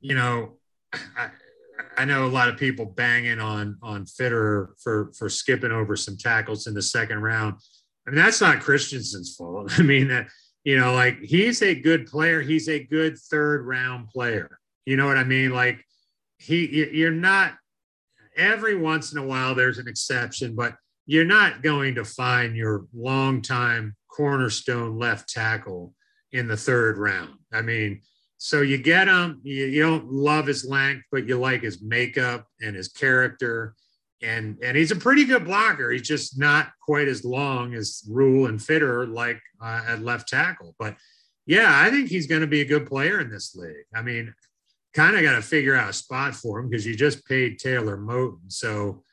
you 0.00 0.14
know, 0.14 0.58
I, 0.92 1.30
I 1.96 2.04
know 2.04 2.26
a 2.26 2.28
lot 2.28 2.48
of 2.48 2.56
people 2.56 2.86
banging 2.86 3.40
on 3.40 3.78
on 3.82 4.04
Fitterer 4.04 4.68
for 4.82 5.12
for 5.16 5.28
skipping 5.28 5.72
over 5.72 5.96
some 5.96 6.16
tackles 6.16 6.66
in 6.66 6.74
the 6.74 6.82
second 6.82 7.22
round. 7.22 7.56
I 8.06 8.10
mean, 8.10 8.22
that's 8.22 8.40
not 8.40 8.60
Christensen's 8.60 9.34
fault. 9.36 9.72
I 9.78 9.82
mean 9.82 10.08
that 10.08 10.28
you 10.64 10.78
know, 10.78 10.94
like 10.94 11.20
he's 11.20 11.62
a 11.62 11.74
good 11.74 12.06
player. 12.06 12.40
He's 12.40 12.68
a 12.68 12.82
good 12.82 13.18
third 13.18 13.66
round 13.66 14.08
player. 14.08 14.58
You 14.86 14.96
know 14.96 15.06
what 15.06 15.18
I 15.18 15.24
mean? 15.24 15.50
Like 15.50 15.84
he, 16.38 16.88
you're 16.92 17.10
not. 17.10 17.54
Every 18.36 18.74
once 18.74 19.12
in 19.12 19.18
a 19.18 19.24
while, 19.24 19.54
there's 19.54 19.78
an 19.78 19.86
exception, 19.86 20.56
but 20.56 20.74
you're 21.06 21.24
not 21.24 21.62
going 21.62 21.94
to 21.94 22.04
find 22.04 22.56
your 22.56 22.86
longtime 22.92 23.94
cornerstone 24.08 24.98
left 24.98 25.28
tackle 25.28 25.94
in 26.32 26.48
the 26.48 26.56
third 26.56 26.98
round. 26.98 27.34
I 27.52 27.62
mean, 27.62 28.00
so 28.44 28.60
you 28.60 28.76
get 28.76 29.08
him, 29.08 29.40
you, 29.42 29.64
you 29.64 29.82
don't 29.82 30.12
love 30.12 30.46
his 30.46 30.66
length, 30.66 31.06
but 31.10 31.26
you 31.26 31.38
like 31.38 31.62
his 31.62 31.80
makeup 31.80 32.46
and 32.60 32.76
his 32.76 32.88
character. 32.88 33.74
And, 34.22 34.58
and 34.62 34.76
he's 34.76 34.90
a 34.90 34.96
pretty 34.96 35.24
good 35.24 35.46
blocker. 35.46 35.90
He's 35.90 36.06
just 36.06 36.38
not 36.38 36.68
quite 36.82 37.08
as 37.08 37.24
long 37.24 37.72
as 37.72 38.06
Rhule 38.06 38.44
and 38.44 38.62
Fitter 38.62 39.06
like 39.06 39.40
uh, 39.62 39.84
at 39.88 40.02
left 40.02 40.28
tackle. 40.28 40.76
But 40.78 40.94
yeah, 41.46 41.70
I 41.70 41.88
think 41.88 42.10
he's 42.10 42.26
going 42.26 42.42
to 42.42 42.46
be 42.46 42.60
a 42.60 42.66
good 42.66 42.84
player 42.86 43.18
in 43.18 43.30
this 43.30 43.56
league. 43.56 43.86
I 43.94 44.02
mean, 44.02 44.34
kind 44.92 45.16
of 45.16 45.22
got 45.22 45.36
to 45.36 45.42
figure 45.42 45.74
out 45.74 45.88
a 45.88 45.94
spot 45.94 46.34
for 46.34 46.58
him 46.58 46.68
because 46.68 46.84
you 46.84 46.94
just 46.94 47.24
paid 47.24 47.58
Taylor 47.58 47.96
Moton. 47.96 48.52
So 48.52 49.04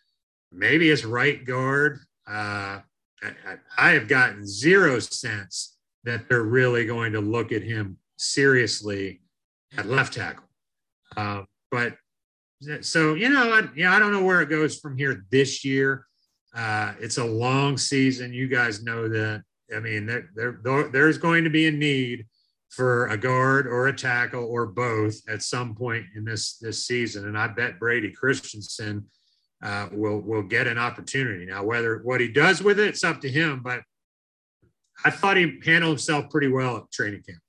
maybe 0.51 0.89
it's 0.89 1.05
right 1.05 1.45
guard. 1.45 1.99
Uh, 2.27 2.81
I, 3.23 3.55
I, 3.77 3.91
have 3.91 4.09
gotten 4.09 4.45
zero 4.45 4.99
sense 4.99 5.77
that 6.03 6.27
they're 6.27 6.43
really 6.43 6.85
going 6.85 7.13
to 7.13 7.21
look 7.21 7.53
at 7.53 7.63
him 7.63 7.97
seriously 8.21 9.21
at 9.77 9.87
left 9.87 10.13
tackle. 10.13 10.45
Uh, 11.17 11.43
but 11.69 11.95
so 12.81 13.15
you 13.15 13.29
know, 13.29 13.53
I, 13.53 13.67
yeah, 13.75 13.93
I 13.93 13.99
don't 13.99 14.11
know 14.11 14.23
where 14.23 14.41
it 14.41 14.49
goes 14.49 14.77
from 14.77 14.97
here 14.97 15.25
this 15.31 15.65
year. 15.65 16.05
Uh, 16.55 16.93
it's 16.99 17.17
a 17.17 17.25
long 17.25 17.77
season. 17.77 18.33
You 18.33 18.47
guys 18.47 18.83
know 18.83 19.07
that. 19.09 19.43
I 19.75 19.79
mean, 19.79 20.05
there, 20.05 20.29
there, 20.35 20.89
there's 20.89 21.17
going 21.17 21.45
to 21.45 21.49
be 21.49 21.67
a 21.67 21.71
need 21.71 22.25
for 22.69 23.07
a 23.07 23.17
guard 23.17 23.67
or 23.67 23.87
a 23.87 23.95
tackle 23.95 24.43
or 24.43 24.65
both 24.65 25.15
at 25.29 25.41
some 25.41 25.75
point 25.75 26.05
in 26.15 26.25
this 26.25 26.57
this 26.57 26.85
season. 26.85 27.27
And 27.27 27.37
I 27.37 27.47
bet 27.47 27.79
Brady 27.79 28.11
Christensen 28.11 29.05
uh, 29.63 29.87
will 29.91 30.19
will 30.19 30.43
get 30.43 30.67
an 30.67 30.77
opportunity. 30.77 31.45
Now, 31.45 31.63
whether 31.63 31.99
what 32.03 32.21
he 32.21 32.27
does 32.27 32.61
with 32.61 32.79
it, 32.79 32.89
it's 32.89 33.03
up 33.03 33.21
to 33.21 33.29
him. 33.29 33.61
But 33.63 33.81
I 35.03 35.09
thought 35.09 35.37
he 35.37 35.59
handled 35.65 35.93
himself 35.93 36.29
pretty 36.29 36.49
well 36.49 36.77
at 36.77 36.91
training 36.91 37.23
camp. 37.23 37.39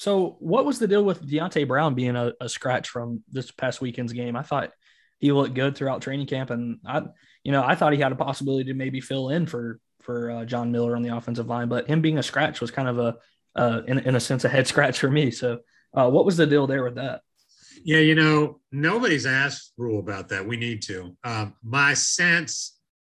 So, 0.00 0.38
what 0.38 0.64
was 0.64 0.78
the 0.78 0.88
deal 0.88 1.04
with 1.04 1.28
Deonte 1.28 1.68
Brown 1.68 1.94
being 1.94 2.16
a, 2.16 2.32
a, 2.40 2.48
scratch 2.48 2.88
from 2.88 3.22
this 3.30 3.50
past 3.50 3.82
weekend's 3.82 4.14
game? 4.14 4.34
I 4.34 4.40
thought 4.40 4.72
he 5.18 5.30
looked 5.30 5.52
good 5.52 5.76
throughout 5.76 6.00
training 6.00 6.26
camp, 6.26 6.48
and 6.48 6.78
I, 6.86 7.02
you 7.44 7.52
know, 7.52 7.62
I 7.62 7.74
thought 7.74 7.92
he 7.92 8.00
had 8.00 8.10
a 8.10 8.16
possibility 8.16 8.64
to 8.72 8.74
maybe 8.74 9.02
fill 9.02 9.28
in 9.28 9.44
for 9.44 9.78
for 10.00 10.30
uh, 10.30 10.44
John 10.46 10.72
Miller 10.72 10.96
on 10.96 11.02
the 11.02 11.14
offensive 11.14 11.48
line, 11.48 11.68
but 11.68 11.86
him 11.86 12.00
being 12.00 12.16
a 12.16 12.22
scratch 12.22 12.62
was 12.62 12.70
kind 12.70 12.88
of 12.88 12.98
a, 12.98 13.16
uh, 13.54 13.82
in, 13.86 13.98
in 13.98 14.14
a 14.14 14.20
sense, 14.20 14.42
a 14.46 14.48
head 14.48 14.66
scratch 14.66 14.98
for 14.98 15.10
me. 15.10 15.30
So, 15.30 15.58
uh, 15.92 16.08
what 16.08 16.24
was 16.24 16.38
the 16.38 16.46
deal 16.46 16.66
there 16.66 16.82
with 16.82 16.94
that? 16.94 17.20
Yeah, 17.84 17.98
you 17.98 18.14
know, 18.14 18.60
nobody's 18.72 19.26
asked 19.26 19.74
Rhule 19.76 19.98
about 19.98 20.30
that. 20.30 20.48
We 20.48 20.56
need 20.56 20.80
to. 20.84 21.14
Um, 21.24 21.56
my 21.62 21.92
sense 21.92 22.78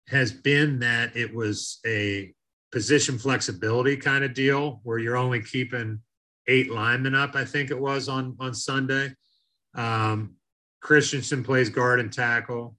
has 0.09 0.33
been 0.33 0.79
that 0.79 1.15
it 1.15 1.35
was 1.35 1.79
a 1.87 2.33
position 2.73 3.19
flexibility 3.19 3.99
kind 3.99 4.25
of 4.25 4.33
deal 4.33 4.81
where 4.83 4.99
you're 4.99 5.19
only 5.19 5.43
keeping 5.43 6.01
eight 6.47 6.71
linemen 6.71 7.15
up, 7.15 7.35
I 7.35 7.45
think 7.45 7.71
it 7.71 7.79
was 7.79 8.09
on, 8.09 8.37
on 8.41 8.55
Sunday. 8.55 9.15
Um, 9.75 10.35
Christensen 10.81 11.45
plays 11.45 11.69
guard 11.69 12.01
and 12.01 12.13
tackle, 12.13 12.77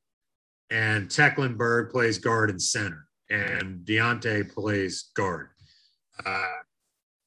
and 0.70 1.10
Tecklenburg 1.10 1.92
plays 1.92 2.18
guard 2.18 2.50
and 2.50 2.62
center, 2.62 3.08
and 3.30 3.86
Deonte 3.86 4.54
plays 4.54 5.12
guard. 5.16 5.50
Uh, 6.26 6.46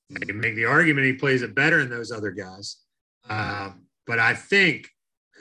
you 0.08 0.20
can 0.20 0.38
make 0.38 0.54
the 0.54 0.66
argument 0.66 1.06
he 1.06 1.14
plays 1.14 1.42
it 1.42 1.54
better 1.54 1.78
than 1.78 1.90
those 1.90 2.12
other 2.12 2.30
guys. 2.30 2.78
Um, 3.28 3.86
but 4.06 4.18
I 4.18 4.34
think, 4.34 4.88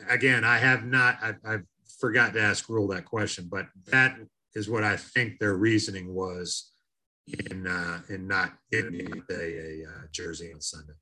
again, 0.10 0.44
I 0.44 0.58
have 0.58 0.86
not, 0.86 1.18
I, 1.22 1.34
I've 1.46 1.66
forgot 2.00 2.34
to 2.34 2.42
ask 2.42 2.70
Rhule 2.70 2.88
that 2.90 3.06
question, 3.06 3.48
but 3.52 3.68
that 3.88 4.18
is 4.56 4.70
what 4.70 4.84
I 4.84 4.96
think 4.96 5.40
their 5.40 5.56
reasoning 5.56 6.14
was 6.14 6.73
in 7.28 7.68
uh, 7.68 8.02
in 8.10 8.28
not 8.28 8.54
getting 8.72 9.24
a, 9.30 9.34
a, 9.34 9.84
a 9.84 9.88
uh, 9.88 10.02
jersey 10.12 10.54
on 10.54 10.62
Sunday. 10.62 10.94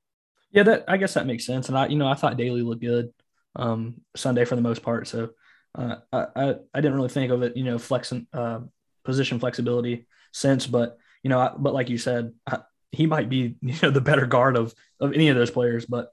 Yeah, 0.52 0.64
that 0.64 0.84
I 0.88 0.96
guess 0.96 1.14
that 1.14 1.26
makes 1.26 1.46
sense. 1.46 1.68
And 1.68 1.78
I, 1.78 1.86
you 1.86 1.96
know, 1.96 2.06
I 2.06 2.14
thought 2.14 2.36
Daley 2.36 2.62
looked 2.62 2.82
good 2.82 3.12
um, 3.56 4.02
Sunday 4.14 4.44
for 4.44 4.56
the 4.56 4.62
most 4.62 4.82
part. 4.82 5.08
So 5.08 5.30
uh, 5.74 5.96
I, 6.12 6.26
I, 6.36 6.54
I 6.74 6.80
didn't 6.80 6.94
really 6.94 7.08
think 7.08 7.32
of 7.32 7.42
it, 7.42 7.56
you 7.56 7.64
know, 7.64 7.78
flexing 7.78 8.26
uh, 8.32 8.60
position 9.04 9.40
flexibility 9.40 10.06
sense, 10.32 10.66
but 10.66 10.98
you 11.22 11.30
know, 11.30 11.38
I, 11.38 11.52
but 11.56 11.74
like 11.74 11.88
you 11.88 11.98
said, 11.98 12.32
I, 12.46 12.58
he 12.90 13.06
might 13.06 13.28
be 13.28 13.56
you 13.62 13.74
know 13.82 13.90
the 13.90 14.00
better 14.00 14.26
guard 14.26 14.56
of 14.56 14.74
of 15.00 15.12
any 15.12 15.28
of 15.28 15.36
those 15.36 15.50
players, 15.50 15.86
but 15.86 16.12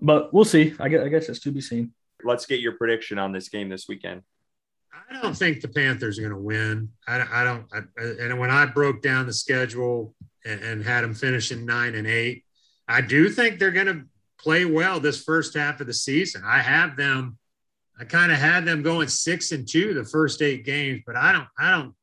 but 0.00 0.32
we'll 0.34 0.44
see. 0.44 0.74
I 0.78 0.88
guess, 0.88 1.04
I 1.04 1.08
guess 1.08 1.28
it's 1.28 1.40
to 1.40 1.50
be 1.50 1.60
seen. 1.60 1.92
Let's 2.24 2.46
get 2.46 2.60
your 2.60 2.72
prediction 2.72 3.18
on 3.18 3.32
this 3.32 3.48
game 3.48 3.68
this 3.68 3.88
weekend. 3.88 4.22
I 4.92 5.20
don't 5.20 5.36
think 5.36 5.60
the 5.60 5.68
Panthers 5.68 6.18
are 6.18 6.22
going 6.22 6.34
to 6.34 6.38
win. 6.38 6.88
I, 7.06 7.24
I 7.30 7.44
don't. 7.44 7.66
I, 7.72 7.80
and 8.20 8.38
when 8.38 8.50
I 8.50 8.66
broke 8.66 9.02
down 9.02 9.26
the 9.26 9.32
schedule 9.32 10.14
and, 10.44 10.60
and 10.60 10.84
had 10.84 11.04
them 11.04 11.14
finishing 11.14 11.64
nine 11.64 11.94
and 11.94 12.06
eight, 12.06 12.44
I 12.88 13.00
do 13.00 13.28
think 13.28 13.58
they're 13.58 13.70
going 13.70 13.86
to 13.86 14.02
play 14.38 14.64
well 14.64 15.00
this 15.00 15.22
first 15.22 15.54
half 15.54 15.80
of 15.80 15.86
the 15.86 15.94
season. 15.94 16.42
I 16.44 16.58
have 16.58 16.96
them. 16.96 17.38
I 17.98 18.04
kind 18.04 18.32
of 18.32 18.38
had 18.38 18.64
them 18.64 18.82
going 18.82 19.08
six 19.08 19.52
and 19.52 19.68
two 19.68 19.94
the 19.94 20.04
first 20.04 20.42
eight 20.42 20.64
games, 20.64 21.02
but 21.06 21.16
I 21.16 21.32
don't. 21.32 21.48
I 21.58 21.70
don't. 21.70 21.94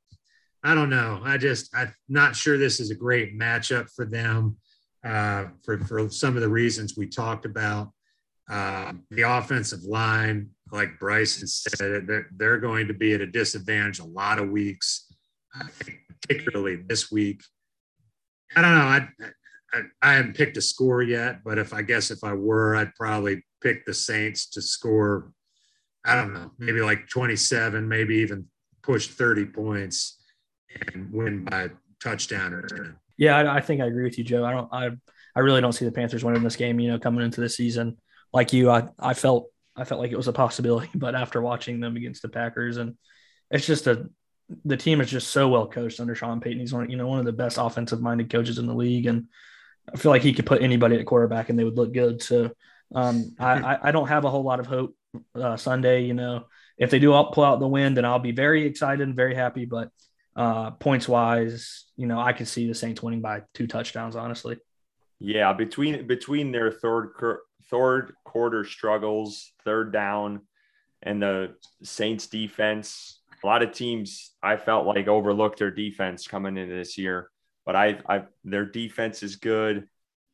I 0.63 0.75
don't 0.75 0.89
know. 0.89 1.21
I 1.23 1.37
just 1.37 1.73
I'm 1.75 1.93
not 2.09 2.35
sure 2.35 2.57
this 2.57 2.79
is 2.79 2.91
a 2.91 2.95
great 2.95 3.37
matchup 3.37 3.89
for 3.95 4.05
them 4.05 4.57
uh, 5.03 5.45
for 5.63 5.77
for 5.79 6.09
some 6.09 6.35
of 6.35 6.41
the 6.41 6.49
reasons 6.49 6.97
we 6.97 7.07
talked 7.07 7.45
about. 7.45 7.91
Uh, 8.49 8.93
the 9.11 9.21
offensive 9.21 9.83
line, 9.83 10.49
like 10.71 10.99
Bryson 10.99 11.47
said, 11.47 12.07
they're, 12.07 12.27
they're 12.35 12.59
going 12.59 12.87
to 12.87 12.93
be 12.93 13.13
at 13.13 13.21
a 13.21 13.27
disadvantage 13.27 13.99
a 13.99 14.05
lot 14.05 14.39
of 14.39 14.49
weeks, 14.49 15.11
particularly 16.21 16.77
this 16.87 17.11
week. 17.11 17.41
I 18.55 18.61
don't 18.61 18.75
know. 18.75 18.81
I, 18.81 19.07
I, 19.73 19.81
I 20.01 20.13
haven't 20.13 20.35
picked 20.35 20.57
a 20.57 20.61
score 20.61 21.01
yet, 21.01 21.43
but 21.43 21.57
if 21.57 21.73
I 21.73 21.81
guess 21.81 22.11
if 22.11 22.23
I 22.23 22.33
were, 22.33 22.75
I'd 22.75 22.95
probably 22.95 23.43
pick 23.61 23.85
the 23.85 23.93
Saints 23.93 24.49
to 24.51 24.61
score. 24.61 25.31
I 26.05 26.15
don't 26.15 26.33
know, 26.33 26.51
maybe 26.57 26.81
like 26.81 27.07
27, 27.09 27.87
maybe 27.87 28.15
even 28.17 28.45
push 28.81 29.07
30 29.07 29.45
points 29.45 30.19
and 30.93 31.11
win 31.11 31.45
by 31.45 31.69
touchdown 32.01 32.53
or. 32.53 32.99
Yeah, 33.17 33.37
I, 33.37 33.57
I 33.57 33.61
think 33.61 33.81
I 33.81 33.85
agree 33.85 34.05
with 34.05 34.17
you, 34.17 34.23
Joe. 34.23 34.45
I 34.45 34.51
don't. 34.51 34.69
I 34.71 34.89
I 35.35 35.41
really 35.41 35.61
don't 35.61 35.73
see 35.73 35.85
the 35.85 35.91
Panthers 35.91 36.23
winning 36.23 36.41
this 36.41 36.55
game. 36.55 36.79
You 36.79 36.91
know, 36.91 36.99
coming 36.99 37.23
into 37.23 37.41
the 37.41 37.49
season, 37.49 37.97
like 38.31 38.53
you, 38.53 38.69
I 38.69 38.87
I 38.97 39.13
felt 39.13 39.47
I 39.75 39.83
felt 39.83 40.01
like 40.01 40.11
it 40.11 40.17
was 40.17 40.27
a 40.27 40.33
possibility, 40.33 40.89
but 40.95 41.15
after 41.15 41.41
watching 41.41 41.79
them 41.79 41.95
against 41.95 42.21
the 42.21 42.29
Packers, 42.29 42.77
and 42.77 42.95
it's 43.51 43.65
just 43.65 43.87
a 43.87 44.09
the 44.65 44.77
team 44.77 44.99
is 44.99 45.09
just 45.09 45.29
so 45.29 45.47
well 45.47 45.67
coached 45.67 45.99
under 45.99 46.15
Sean 46.15 46.41
Payton. 46.41 46.59
He's 46.59 46.73
one, 46.73 46.89
you 46.89 46.97
know, 46.97 47.07
one 47.07 47.19
of 47.19 47.25
the 47.25 47.31
best 47.31 47.57
offensive 47.59 48.01
minded 48.01 48.31
coaches 48.31 48.57
in 48.57 48.65
the 48.65 48.73
league, 48.73 49.05
and 49.05 49.27
I 49.93 49.97
feel 49.97 50.11
like 50.11 50.21
he 50.21 50.33
could 50.33 50.45
put 50.45 50.61
anybody 50.61 50.97
at 50.97 51.05
quarterback 51.05 51.49
and 51.49 51.57
they 51.57 51.63
would 51.63 51.77
look 51.77 51.93
good. 51.93 52.21
So 52.21 52.51
um, 52.93 53.35
I, 53.39 53.77
I 53.81 53.91
don't 53.91 54.07
have 54.07 54.25
a 54.25 54.29
whole 54.29 54.43
lot 54.43 54.59
of 54.59 54.67
hope 54.67 54.95
uh, 55.35 55.57
Sunday. 55.57 56.05
You 56.05 56.13
know, 56.13 56.45
if 56.77 56.89
they 56.89 56.99
do 56.99 57.11
pull 57.31 57.43
out 57.43 57.59
the 57.59 57.67
win, 57.67 57.93
then 57.93 58.05
I'll 58.05 58.19
be 58.19 58.31
very 58.31 58.65
excited 58.65 59.01
and 59.01 59.15
very 59.15 59.35
happy. 59.35 59.65
But 59.65 59.89
uh, 60.35 60.71
points 60.71 61.07
wise, 61.07 61.85
you 61.95 62.07
know, 62.07 62.19
I 62.19 62.33
could 62.33 62.47
see 62.47 62.67
the 62.67 62.75
Saints 62.75 63.03
winning 63.03 63.21
by 63.21 63.43
two 63.53 63.67
touchdowns. 63.67 64.15
Honestly. 64.15 64.57
Yeah, 65.19 65.51
between 65.53 66.07
between 66.07 66.51
their 66.51 66.71
third 66.71 67.13
third 67.69 68.13
quarter 68.23 68.63
struggles, 68.63 69.51
third 69.63 69.93
down, 69.93 70.41
and 71.01 71.21
the 71.21 71.55
Saints 71.83 72.27
defense, 72.27 73.21
a 73.43 73.47
lot 73.47 73.63
of 73.63 73.71
teams 73.71 74.33
I 74.43 74.57
felt 74.57 74.85
like 74.85 75.07
overlooked 75.07 75.59
their 75.59 75.71
defense 75.71 76.27
coming 76.27 76.57
into 76.57 76.75
this 76.75 76.97
year. 76.97 77.29
But 77.65 77.75
I, 77.75 77.99
I 78.07 78.23
their 78.43 78.65
defense 78.65 79.23
is 79.23 79.37
good. 79.37 79.87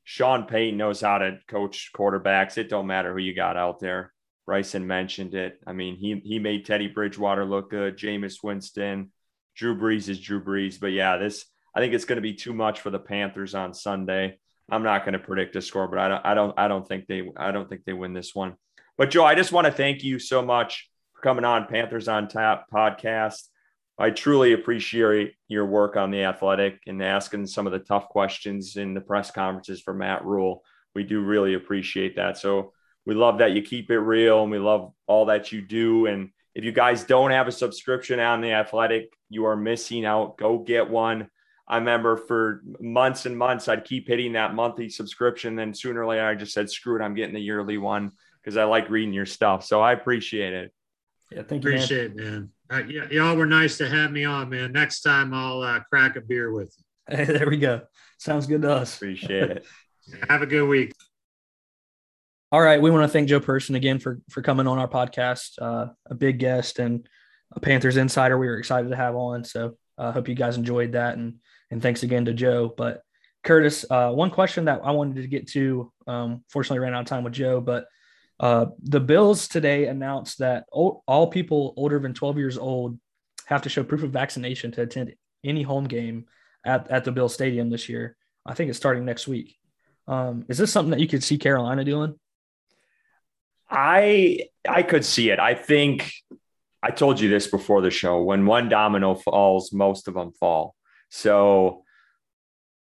Sean 0.03 0.45
Payton 0.45 0.77
knows 0.77 1.01
how 1.01 1.17
to 1.17 1.39
coach 1.47 1.91
quarterbacks. 1.95 2.57
It 2.57 2.69
don't 2.69 2.87
matter 2.87 3.13
who 3.13 3.19
you 3.19 3.35
got 3.35 3.57
out 3.57 3.79
there. 3.79 4.13
Bryson 4.45 4.85
mentioned 4.85 5.33
it. 5.33 5.59
I 5.65 5.73
mean, 5.73 5.95
he 5.97 6.21
he 6.23 6.39
made 6.39 6.65
Teddy 6.65 6.87
Bridgewater 6.87 7.45
look 7.45 7.71
good. 7.71 7.97
Jameis 7.97 8.43
Winston, 8.43 9.11
Drew 9.55 9.77
Brees 9.77 10.07
is 10.07 10.19
Drew 10.19 10.43
Brees. 10.43 10.79
But 10.79 10.91
yeah, 10.91 11.17
this 11.17 11.45
I 11.75 11.79
think 11.79 11.93
it's 11.93 12.05
going 12.05 12.17
to 12.17 12.21
be 12.21 12.35
too 12.35 12.53
much 12.53 12.81
for 12.81 12.89
the 12.89 12.99
Panthers 12.99 13.55
on 13.55 13.73
Sunday. 13.73 14.39
I'm 14.69 14.83
not 14.83 15.05
going 15.05 15.13
to 15.13 15.19
predict 15.19 15.55
a 15.55 15.61
score, 15.61 15.87
but 15.87 15.99
I 15.99 16.07
don't 16.07 16.25
I 16.25 16.33
don't 16.33 16.59
I 16.59 16.67
don't 16.67 16.87
think 16.87 17.07
they 17.07 17.29
I 17.37 17.51
don't 17.51 17.69
think 17.69 17.83
they 17.85 17.93
win 17.93 18.13
this 18.13 18.33
one. 18.33 18.55
But 18.97 19.11
Joe, 19.11 19.25
I 19.25 19.35
just 19.35 19.51
want 19.51 19.65
to 19.65 19.73
thank 19.73 20.03
you 20.03 20.19
so 20.19 20.41
much 20.41 20.89
for 21.13 21.21
coming 21.21 21.45
on 21.45 21.67
Panthers 21.67 22.07
on 22.07 22.27
Tap 22.27 22.65
podcast. 22.73 23.43
I 23.97 24.09
truly 24.09 24.53
appreciate 24.53 25.33
your 25.47 25.65
work 25.65 25.95
on 25.95 26.11
the 26.11 26.23
athletic 26.23 26.79
and 26.87 27.01
asking 27.01 27.47
some 27.47 27.65
of 27.65 27.73
the 27.73 27.79
tough 27.79 28.09
questions 28.09 28.75
in 28.75 28.93
the 28.93 29.01
press 29.01 29.31
conferences 29.31 29.81
for 29.81 29.93
Matt 29.93 30.25
Rhule. 30.25 30.63
We 30.95 31.03
do 31.03 31.21
really 31.21 31.53
appreciate 31.53 32.15
that. 32.17 32.37
So 32.37 32.73
we 33.05 33.13
love 33.13 33.37
that 33.37 33.51
you 33.51 33.61
keep 33.61 33.91
it 33.91 33.99
real 33.99 34.41
and 34.41 34.51
we 34.51 34.59
love 34.59 34.91
all 35.07 35.25
that 35.27 35.51
you 35.51 35.61
do. 35.61 36.07
And 36.07 36.29
if 36.55 36.63
you 36.63 36.71
guys 36.71 37.03
don't 37.03 37.31
have 37.31 37.47
a 37.47 37.53
subscription 37.53 38.19
on 38.19 38.41
the 38.41 38.51
athletic, 38.51 39.13
you 39.29 39.45
are 39.45 39.55
missing 39.55 40.05
out. 40.05 40.37
Go 40.37 40.57
get 40.57 40.89
one. 40.89 41.29
I 41.67 41.77
remember 41.77 42.17
for 42.17 42.61
months 42.79 43.25
and 43.25 43.37
months, 43.37 43.67
I'd 43.67 43.85
keep 43.85 44.07
hitting 44.07 44.33
that 44.33 44.53
monthly 44.53 44.89
subscription. 44.89 45.55
Then 45.55 45.73
sooner 45.73 46.03
or 46.03 46.07
later, 46.07 46.25
I 46.25 46.35
just 46.35 46.53
said, 46.53 46.69
screw 46.69 46.99
it, 46.99 47.03
I'm 47.03 47.15
getting 47.15 47.33
the 47.33 47.41
yearly 47.41 47.77
one 47.77 48.11
because 48.41 48.55
I 48.55 48.65
like 48.65 48.89
reading 48.89 49.13
your 49.13 49.25
stuff. 49.25 49.65
So 49.65 49.81
I 49.81 49.93
appreciate 49.93 50.53
it. 50.53 50.73
Yeah, 51.31 51.41
thank 51.41 51.63
you. 51.63 51.71
Appreciate 51.71 52.15
man. 52.15 52.25
it, 52.25 52.31
man. 52.31 52.51
Uh, 52.69 52.83
y- 52.87 53.07
y'all 53.11 53.35
were 53.35 53.47
nice 53.47 53.77
to 53.79 53.89
have 53.89 54.11
me 54.11 54.25
on, 54.25 54.49
man. 54.49 54.71
Next 54.71 55.01
time 55.01 55.33
I'll 55.33 55.61
uh, 55.61 55.79
crack 55.89 56.15
a 56.15 56.21
beer 56.21 56.51
with 56.51 56.73
you. 56.77 57.17
Hey, 57.17 57.25
there 57.25 57.49
we 57.49 57.57
go. 57.57 57.81
Sounds 58.19 58.45
good 58.45 58.61
to 58.61 58.71
us. 58.71 58.95
Appreciate 58.95 59.51
it. 59.51 59.65
have 60.29 60.43
a 60.43 60.47
good 60.47 60.67
week. 60.67 60.93
All 62.51 62.61
right, 62.61 62.81
we 62.81 62.91
want 62.91 63.03
to 63.03 63.07
thank 63.07 63.27
Joe 63.27 63.39
Person 63.39 63.75
again 63.75 63.99
for 63.99 64.21
for 64.29 64.41
coming 64.41 64.67
on 64.67 64.77
our 64.77 64.87
podcast. 64.87 65.59
Uh, 65.59 65.87
a 66.05 66.15
big 66.15 66.39
guest 66.39 66.79
and 66.79 67.07
a 67.51 67.59
Panthers 67.59 67.97
insider. 67.97 68.37
We 68.37 68.47
were 68.47 68.57
excited 68.57 68.89
to 68.89 68.95
have 68.95 69.15
on. 69.15 69.43
So 69.43 69.77
I 69.97 70.05
uh, 70.05 70.11
hope 70.11 70.27
you 70.29 70.35
guys 70.35 70.57
enjoyed 70.57 70.93
that 70.93 71.17
and 71.17 71.35
and 71.71 71.81
thanks 71.81 72.03
again 72.03 72.25
to 72.25 72.33
Joe. 72.33 72.73
But 72.75 73.01
Curtis, 73.43 73.85
uh, 73.89 74.11
one 74.11 74.31
question 74.31 74.65
that 74.65 74.81
I 74.83 74.91
wanted 74.91 75.21
to 75.21 75.27
get 75.27 75.47
to, 75.49 75.91
um, 76.07 76.43
fortunately 76.49 76.79
ran 76.79 76.93
out 76.93 77.01
of 77.01 77.07
time 77.07 77.23
with 77.23 77.33
Joe, 77.33 77.61
but 77.61 77.85
uh, 78.39 78.67
the 78.81 78.99
Bills 78.99 79.47
today 79.47 79.85
announced 79.85 80.39
that 80.39 80.65
all, 80.71 81.27
people 81.27 81.73
older 81.77 81.99
than 81.99 82.13
12 82.13 82.37
years 82.37 82.57
old 82.57 82.99
have 83.45 83.61
to 83.61 83.69
show 83.69 83.83
proof 83.83 84.03
of 84.03 84.11
vaccination 84.11 84.71
to 84.71 84.81
attend 84.81 85.13
any 85.43 85.61
home 85.61 85.85
game 85.85 86.25
at, 86.65 86.89
at 86.89 87.05
the 87.05 87.11
Bill 87.11 87.29
Stadium 87.29 87.69
this 87.69 87.87
year. 87.87 88.17
I 88.45 88.53
think 88.53 88.69
it's 88.69 88.77
starting 88.77 89.05
next 89.05 89.27
week. 89.27 89.55
Um, 90.07 90.45
is 90.49 90.57
this 90.57 90.71
something 90.71 90.91
that 90.91 90.99
you 90.99 91.07
could 91.07 91.23
see 91.23 91.37
Carolina 91.37 91.83
doing? 91.83 92.15
I 93.69 94.49
I 94.67 94.83
could 94.83 95.03
see 95.03 95.31
it. 95.31 95.39
I 95.39 95.55
think 95.55 96.11
I 96.83 96.91
told 96.91 97.19
you 97.19 97.29
this 97.29 97.47
before 97.47 97.81
the 97.81 97.89
show. 97.89 98.21
When 98.21 98.45
one 98.45 98.69
domino 98.69 99.15
falls, 99.15 99.73
most 99.73 100.07
of 100.07 100.13
them 100.13 100.31
fall. 100.39 100.75
So 101.09 101.83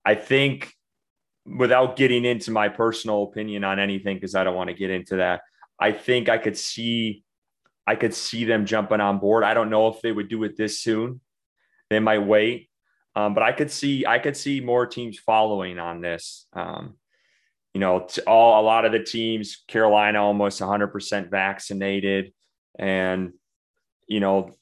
I 0.05 0.15
think 0.15 0.73
without 1.47 1.97
getting 1.97 2.25
into 2.25 2.51
my 2.51 2.69
personal 2.69 3.25
opinion 3.25 3.65
on 3.65 3.79
anything, 3.79 4.17
because 4.17 4.35
I 4.35 4.45
don't 4.45 4.55
want 4.55 4.71
to 4.71 4.75
get 4.75 4.91
into 4.91 5.17
that, 5.17 5.43
I 5.79 5.93
think 5.93 6.29
I 6.29 6.39
could 6.39 6.57
see 6.57 7.25
I 7.87 7.97
could 7.97 8.15
see 8.15 8.45
them 8.45 8.65
jumping 8.65 9.01
on 9.01 9.19
board. 9.19 9.45
I 9.45 9.53
don't 9.53 9.69
know 9.69 9.89
if 9.89 10.01
they 10.01 10.11
would 10.11 10.29
do 10.29 10.45
it 10.45 10.57
this 10.57 10.81
soon. 10.81 11.21
They 11.91 12.01
might 12.01 12.21
wait. 12.21 12.71
Um, 13.15 13.35
but 13.35 13.43
I 13.43 13.53
could 13.53 13.71
see 13.71 14.07
I 14.07 14.19
could 14.19 14.37
see 14.37 14.61
more 14.61 14.87
teams 14.87 15.19
following 15.19 15.79
on 15.79 16.01
this. 16.01 16.47
Um, 16.53 16.95
you 17.73 17.81
know, 17.81 18.07
all 18.27 18.61
a 18.61 18.65
lot 18.65 18.85
of 18.85 18.93
the 18.93 19.03
teams, 19.03 19.63
Carolina 19.69 20.23
almost 20.23 20.61
100% 20.61 21.31
vaccinated, 21.31 22.33
and 22.79 23.33
you 24.07 24.21
know 24.21 24.53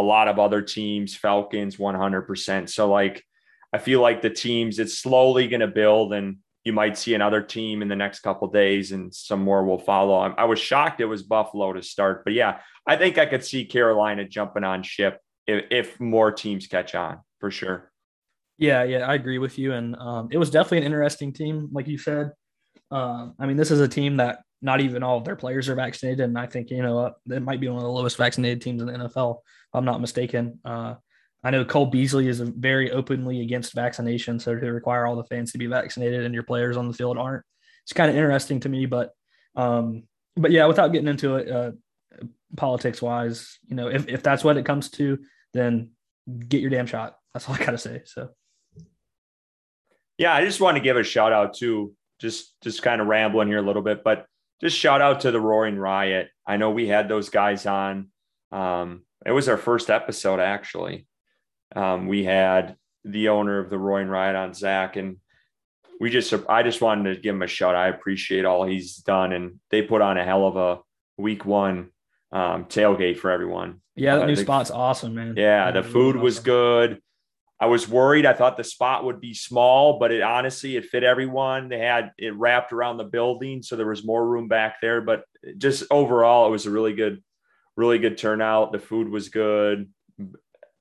a 0.00 0.02
lot 0.02 0.28
of 0.28 0.38
other 0.38 0.62
teams, 0.62 1.14
Falcons 1.14 1.76
100%. 1.76 2.68
So, 2.68 2.90
like, 2.90 3.22
I 3.72 3.78
feel 3.78 4.00
like 4.00 4.22
the 4.22 4.30
teams, 4.30 4.78
it's 4.78 4.98
slowly 4.98 5.46
going 5.48 5.60
to 5.60 5.68
build, 5.68 6.12
and 6.12 6.38
you 6.64 6.72
might 6.72 6.98
see 6.98 7.14
another 7.14 7.40
team 7.42 7.82
in 7.82 7.88
the 7.88 7.96
next 7.96 8.20
couple 8.20 8.48
days, 8.48 8.92
and 8.92 9.14
some 9.14 9.42
more 9.42 9.64
will 9.64 9.78
follow. 9.78 10.18
I, 10.18 10.28
I 10.30 10.44
was 10.44 10.58
shocked 10.58 11.00
it 11.00 11.06
was 11.06 11.22
Buffalo 11.22 11.72
to 11.72 11.82
start, 11.82 12.24
but 12.24 12.32
yeah, 12.32 12.60
I 12.86 12.96
think 12.96 13.18
I 13.18 13.26
could 13.26 13.44
see 13.44 13.64
Carolina 13.64 14.26
jumping 14.26 14.64
on 14.64 14.82
ship 14.82 15.20
if, 15.46 15.64
if 15.70 16.00
more 16.00 16.32
teams 16.32 16.66
catch 16.66 16.94
on 16.94 17.18
for 17.38 17.50
sure. 17.50 17.90
Yeah, 18.58 18.82
yeah, 18.82 19.06
I 19.06 19.14
agree 19.14 19.38
with 19.38 19.58
you. 19.58 19.72
And 19.72 19.96
um, 19.96 20.28
it 20.30 20.38
was 20.38 20.50
definitely 20.50 20.78
an 20.78 20.84
interesting 20.84 21.32
team, 21.32 21.68
like 21.72 21.88
you 21.88 21.96
said. 21.96 22.32
Um, 22.90 23.34
I 23.38 23.46
mean, 23.46 23.56
this 23.56 23.70
is 23.70 23.80
a 23.80 23.88
team 23.88 24.16
that 24.16 24.40
not 24.62 24.80
even 24.80 25.02
all 25.02 25.16
of 25.16 25.24
their 25.24 25.36
players 25.36 25.68
are 25.68 25.74
vaccinated, 25.74 26.20
and 26.20 26.38
I 26.38 26.46
think 26.46 26.70
you 26.70 26.82
know 26.82 26.98
uh, 26.98 27.12
it 27.30 27.42
might 27.42 27.60
be 27.60 27.68
one 27.68 27.78
of 27.78 27.82
the 27.82 27.90
lowest 27.90 28.16
vaccinated 28.16 28.60
teams 28.60 28.82
in 28.82 28.88
the 28.88 28.92
NFL. 28.92 29.38
I'm 29.72 29.84
not 29.84 30.00
mistaken. 30.00 30.60
Uh, 30.64 30.94
I 31.42 31.50
know 31.50 31.64
Cole 31.64 31.86
Beasley 31.86 32.28
is 32.28 32.40
very 32.40 32.90
openly 32.90 33.40
against 33.40 33.74
vaccination, 33.74 34.38
so 34.38 34.54
to 34.54 34.72
require 34.72 35.06
all 35.06 35.16
the 35.16 35.24
fans 35.24 35.52
to 35.52 35.58
be 35.58 35.66
vaccinated 35.66 36.24
and 36.24 36.34
your 36.34 36.42
players 36.42 36.76
on 36.76 36.88
the 36.88 36.94
field 36.94 37.16
aren't, 37.16 37.44
it's 37.84 37.92
kind 37.94 38.10
of 38.10 38.16
interesting 38.16 38.60
to 38.60 38.68
me. 38.68 38.86
But, 38.86 39.12
um, 39.56 40.04
but 40.36 40.50
yeah, 40.50 40.66
without 40.66 40.92
getting 40.92 41.08
into 41.08 41.36
it, 41.36 41.50
uh, 41.50 41.70
politics 42.56 43.00
wise, 43.00 43.58
you 43.68 43.76
know, 43.76 43.88
if 43.88 44.08
if 44.08 44.22
that's 44.22 44.44
what 44.44 44.56
it 44.56 44.66
comes 44.66 44.90
to, 44.90 45.18
then 45.54 45.90
get 46.48 46.60
your 46.60 46.70
damn 46.70 46.86
shot. 46.86 47.16
That's 47.32 47.48
all 47.48 47.54
I 47.54 47.58
gotta 47.58 47.78
say. 47.78 48.02
So, 48.04 48.30
yeah, 50.18 50.34
I 50.34 50.44
just 50.44 50.60
want 50.60 50.76
to 50.76 50.82
give 50.82 50.96
a 50.96 51.02
shout 51.02 51.32
out 51.32 51.54
to 51.58 51.94
just 52.20 52.60
just 52.60 52.82
kind 52.82 53.00
of 53.00 53.06
rambling 53.06 53.48
here 53.48 53.58
a 53.58 53.62
little 53.62 53.82
bit, 53.82 54.04
but 54.04 54.26
just 54.60 54.76
shout 54.76 55.00
out 55.00 55.20
to 55.20 55.30
the 55.30 55.40
Roaring 55.40 55.78
Riot. 55.78 56.28
I 56.46 56.58
know 56.58 56.70
we 56.70 56.86
had 56.86 57.08
those 57.08 57.30
guys 57.30 57.64
on. 57.66 58.10
Um, 58.52 59.04
it 59.26 59.32
was 59.32 59.48
our 59.48 59.56
first 59.56 59.90
episode 59.90 60.40
actually. 60.40 61.06
Um, 61.74 62.08
we 62.08 62.24
had 62.24 62.76
the 63.04 63.28
owner 63.28 63.58
of 63.58 63.70
the 63.70 63.78
Roaring 63.78 64.08
Riot 64.08 64.36
on 64.36 64.54
Zach, 64.54 64.96
and 64.96 65.16
we 66.00 66.10
just 66.10 66.32
I 66.48 66.62
just 66.62 66.80
wanted 66.80 67.14
to 67.14 67.20
give 67.20 67.34
him 67.34 67.42
a 67.42 67.46
shout. 67.46 67.74
I 67.74 67.88
appreciate 67.88 68.44
all 68.44 68.64
he's 68.64 68.96
done, 68.96 69.32
and 69.32 69.60
they 69.70 69.82
put 69.82 70.02
on 70.02 70.18
a 70.18 70.24
hell 70.24 70.46
of 70.46 70.56
a 70.56 70.80
week 71.16 71.44
one 71.44 71.90
um, 72.32 72.64
tailgate 72.64 73.18
for 73.18 73.30
everyone. 73.30 73.80
Yeah, 73.96 74.16
the 74.16 74.22
uh, 74.22 74.26
new 74.26 74.36
the, 74.36 74.42
spot's 74.42 74.70
awesome, 74.70 75.14
man. 75.14 75.34
Yeah, 75.36 75.70
the 75.70 75.82
food 75.82 76.16
was 76.16 76.38
good. 76.38 77.00
I 77.60 77.66
was 77.66 77.86
worried. 77.86 78.24
I 78.24 78.32
thought 78.32 78.56
the 78.56 78.64
spot 78.64 79.04
would 79.04 79.20
be 79.20 79.34
small, 79.34 79.98
but 79.98 80.10
it 80.10 80.22
honestly 80.22 80.76
it 80.76 80.86
fit 80.86 81.04
everyone. 81.04 81.68
They 81.68 81.78
had 81.78 82.12
it 82.16 82.34
wrapped 82.34 82.72
around 82.72 82.96
the 82.96 83.04
building, 83.04 83.62
so 83.62 83.76
there 83.76 83.86
was 83.86 84.04
more 84.04 84.26
room 84.26 84.48
back 84.48 84.80
there. 84.80 85.02
But 85.02 85.24
just 85.58 85.84
overall, 85.90 86.46
it 86.46 86.50
was 86.50 86.64
a 86.64 86.70
really 86.70 86.94
good, 86.94 87.22
really 87.80 87.98
good 87.98 88.18
turnout. 88.18 88.72
The 88.72 88.78
food 88.78 89.08
was 89.08 89.30
good. 89.30 89.90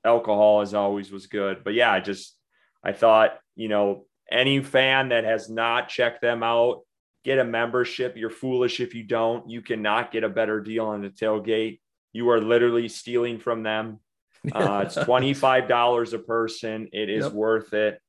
Alcohol, 0.03 0.61
as 0.61 0.73
always, 0.73 1.11
was 1.11 1.27
good. 1.27 1.63
But 1.63 1.73
yeah, 1.73 1.91
I 1.91 2.01
just 2.01 2.35
I 2.83 2.91
thought 2.91 3.39
you 3.55 3.69
know 3.69 4.05
any 4.29 4.61
fan 4.61 5.09
that 5.09 5.23
has 5.23 5.49
not 5.49 5.87
checked 5.87 6.21
them 6.21 6.43
out, 6.43 6.81
get 7.23 7.39
a 7.39 7.45
membership. 7.45 8.17
You're 8.17 8.29
foolish 8.29 8.79
if 8.81 8.93
you 8.93 9.03
don't. 9.03 9.49
You 9.49 9.61
cannot 9.61 10.11
get 10.11 10.23
a 10.23 10.29
better 10.29 10.59
deal 10.59 10.85
on 10.85 11.01
the 11.01 11.09
tailgate. 11.09 11.79
You 12.11 12.29
are 12.29 12.41
literally 12.41 12.89
stealing 12.89 13.39
from 13.39 13.63
them. 13.63 13.99
Uh, 14.53 14.83
it's 14.85 14.95
$25 14.95 16.13
a 16.13 16.19
person. 16.19 16.87
It 16.93 17.09
is 17.09 17.25
yep. 17.25 17.33
worth 17.33 17.73
it. 17.73 17.99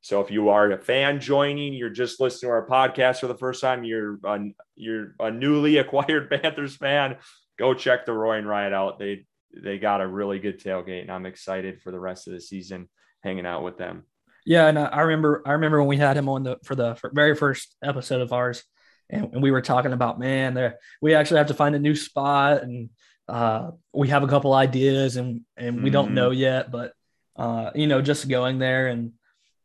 So 0.00 0.22
if 0.22 0.30
you 0.30 0.48
are 0.48 0.70
a 0.70 0.78
fan 0.78 1.20
joining, 1.20 1.74
you're 1.74 1.90
just 1.90 2.20
listening 2.20 2.48
to 2.48 2.54
our 2.54 2.66
podcast 2.66 3.20
for 3.20 3.26
the 3.26 3.36
first 3.36 3.60
time, 3.60 3.84
you're 3.84 4.18
a, 4.24 4.38
you're 4.76 5.14
a 5.20 5.30
newly 5.30 5.76
acquired 5.84 6.30
Panthers 6.30 6.76
fan, 6.76 7.16
go 7.58 7.74
check 7.74 8.06
the 8.06 8.12
Roaring 8.12 8.44
Riot 8.44 8.72
out. 8.72 8.98
They 8.98 9.26
they 9.54 9.78
got 9.78 10.00
a 10.00 10.06
really 10.06 10.38
good 10.38 10.60
tailgate, 10.60 11.02
and 11.02 11.10
I'm 11.10 11.26
excited 11.26 11.80
for 11.80 11.90
the 11.90 12.00
rest 12.00 12.26
of 12.26 12.32
the 12.32 12.40
season 12.40 12.88
hanging 13.22 13.46
out 13.46 13.62
with 13.62 13.78
them. 13.78 14.04
Yeah, 14.44 14.66
and 14.66 14.78
I 14.78 15.00
remember 15.00 15.42
I 15.44 15.52
remember 15.52 15.78
when 15.80 15.88
we 15.88 15.96
had 15.96 16.16
him 16.16 16.28
on 16.28 16.42
the 16.44 16.58
for 16.64 16.74
the 16.74 16.98
very 17.12 17.34
first 17.34 17.76
episode 17.82 18.20
of 18.20 18.32
ours, 18.32 18.64
and, 19.10 19.32
and 19.32 19.42
we 19.42 19.50
were 19.50 19.62
talking 19.62 19.92
about 19.92 20.18
man, 20.18 20.54
there 20.54 20.78
we 21.02 21.14
actually 21.14 21.38
have 21.38 21.48
to 21.48 21.54
find 21.54 21.74
a 21.74 21.80
new 21.80 21.94
spot, 21.94 22.62
and 22.62 22.90
uh, 23.28 23.72
we 23.92 24.08
have 24.08 24.22
a 24.22 24.28
couple 24.28 24.54
ideas 24.54 25.16
and 25.16 25.42
and 25.56 25.76
we 25.76 25.82
mm-hmm. 25.84 25.92
don't 25.92 26.14
know 26.14 26.30
yet, 26.30 26.70
but 26.70 26.92
uh, 27.36 27.70
you 27.74 27.86
know, 27.86 28.00
just 28.00 28.28
going 28.28 28.58
there 28.58 28.88
and 28.88 29.12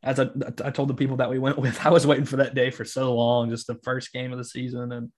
as 0.04 0.20
I, 0.20 0.28
I 0.66 0.70
told 0.72 0.90
the 0.90 0.94
people 0.94 1.18
that 1.18 1.30
we 1.30 1.40
went 1.40 1.58
with, 1.60 1.86
I 1.86 1.90
was 1.90 2.06
waiting 2.06 2.26
for 2.26 2.38
that 2.38 2.56
day 2.56 2.70
for 2.70 2.86
so 2.86 3.16
long, 3.16 3.50
just 3.50 3.68
the 3.68 3.80
first 3.84 4.12
game 4.12 4.32
of 4.32 4.38
the 4.38 4.46
season, 4.46 4.92
and 4.92 5.12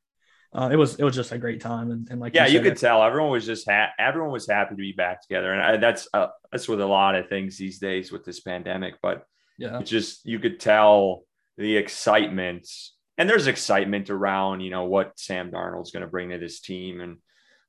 uh, 0.55 0.69
it 0.71 0.77
was 0.77 0.95
it 0.95 1.03
was 1.03 1.15
just 1.15 1.33
a 1.33 1.37
great 1.37 1.59
time. 1.59 1.91
And, 1.91 2.09
and 2.09 2.21
like 2.21 2.33
yeah, 2.33 2.47
you, 2.47 2.61
could 2.61 2.77
tell 2.77 3.03
everyone 3.03 3.31
was 3.31 3.45
just 3.45 3.69
ha- 3.69 3.91
everyone 3.99 4.31
was 4.31 4.47
happy 4.47 4.69
to 4.69 4.75
be 4.75 4.93
back 4.93 5.21
together, 5.21 5.51
and 5.51 5.61
I, 5.61 5.77
that's 5.77 6.07
uh, 6.13 6.27
that's 6.49 6.69
with 6.69 6.79
a 6.79 6.85
lot 6.85 7.15
of 7.15 7.27
things 7.27 7.57
these 7.57 7.77
days 7.77 8.09
with 8.11 8.23
this 8.23 8.39
pandemic. 8.39 8.95
But 9.01 9.25
yeah, 9.57 9.81
just 9.81 10.25
you 10.25 10.39
could 10.39 10.61
tell 10.61 11.23
the 11.57 11.75
excitement, 11.75 12.69
and 13.17 13.29
there's 13.29 13.47
excitement 13.47 14.09
around 14.09 14.61
you 14.61 14.69
know 14.69 14.85
what 14.85 15.19
Sam 15.19 15.51
Darnold's 15.51 15.91
going 15.91 16.05
to 16.05 16.09
bring 16.09 16.29
to 16.29 16.37
this 16.37 16.61
team, 16.61 17.01
and 17.01 17.17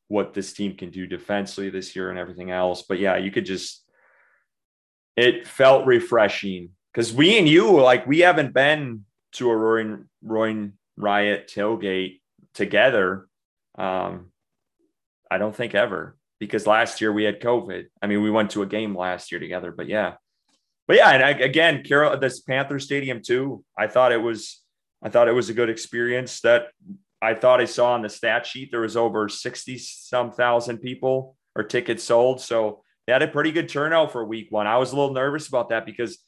what 0.07 0.33
this 0.33 0.53
team 0.53 0.77
can 0.77 0.91
do 0.91 1.09
defensively 1.09 1.71
this 1.71 1.97
year 1.97 2.11
and 2.11 2.19
everything 2.21 2.53
else. 2.53 2.85
But 2.89 3.01
yeah, 3.01 3.17
you 3.17 3.33
could 3.33 3.47
just 3.47 3.85
it 5.17 5.45
felt 5.49 5.87
refreshing 5.87 6.71
because 6.95 7.13
we 7.13 7.37
and 7.37 7.49
you 7.49 7.81
like 7.81 8.07
we 8.07 8.21
haven't 8.21 8.55
been 8.55 9.07
to 9.33 9.51
a 9.51 9.57
roaring 9.57 10.09
roaring 10.23 10.75
riot 10.97 11.51
tailgate 11.53 12.21
together. 12.57 13.29
Um, 13.79 14.33
I 15.31 15.39
don't 15.39 15.55
think 15.55 15.75
ever 15.75 16.17
because 16.41 16.67
last 16.67 17.01
year 17.01 17.13
we 17.13 17.25
had 17.25 17.41
COVID. 17.41 17.85
I 18.03 18.07
mean, 18.07 18.23
we 18.23 18.31
went 18.31 18.51
to 18.53 18.63
a 18.63 18.67
game 18.67 18.97
last 18.97 19.31
year 19.31 19.41
together, 19.41 19.71
but 19.71 19.87
yeah, 19.89 20.15
but 20.89 20.97
yeah, 20.97 21.11
and 21.11 21.25
I, 21.25 21.31
again, 21.31 21.83
Carol, 21.85 22.19
this 22.19 22.41
Panther 22.41 22.79
Stadium 22.79 23.21
too. 23.23 23.65
I 23.77 23.87
thought 23.87 24.13
it 24.13 24.23
was, 24.23 24.63
I 25.03 25.09
thought 25.09 25.29
it 25.29 25.33
was 25.33 25.49
a 25.49 25.55
good 25.55 25.71
experience. 25.71 26.41
That 26.41 26.69
I 27.21 27.35
thought 27.35 27.61
I 27.61 27.65
saw 27.65 27.93
on 27.93 28.03
the 28.03 28.09
stat 28.09 28.47
sheet 28.47 28.71
there 28.71 28.81
was 28.81 28.97
over 28.97 29.29
60 29.29 29.79
some 29.79 30.33
thousand 30.33 30.79
people 30.79 31.37
or 31.55 31.65
tickets 31.65 32.05
sold. 32.05 32.41
So 32.41 32.83
they 33.07 33.13
had 33.13 33.23
a 33.23 33.29
pretty 33.29 33.53
good 33.53 33.69
turnout 33.69 34.13
for 34.13 34.25
week 34.25 34.49
one. 34.51 34.67
I 34.67 34.79
was 34.79 34.93
a 34.93 34.97
little 34.97 35.15
nervous 35.15 35.49
about 35.49 35.71
that 35.71 35.87
because, 35.87 36.19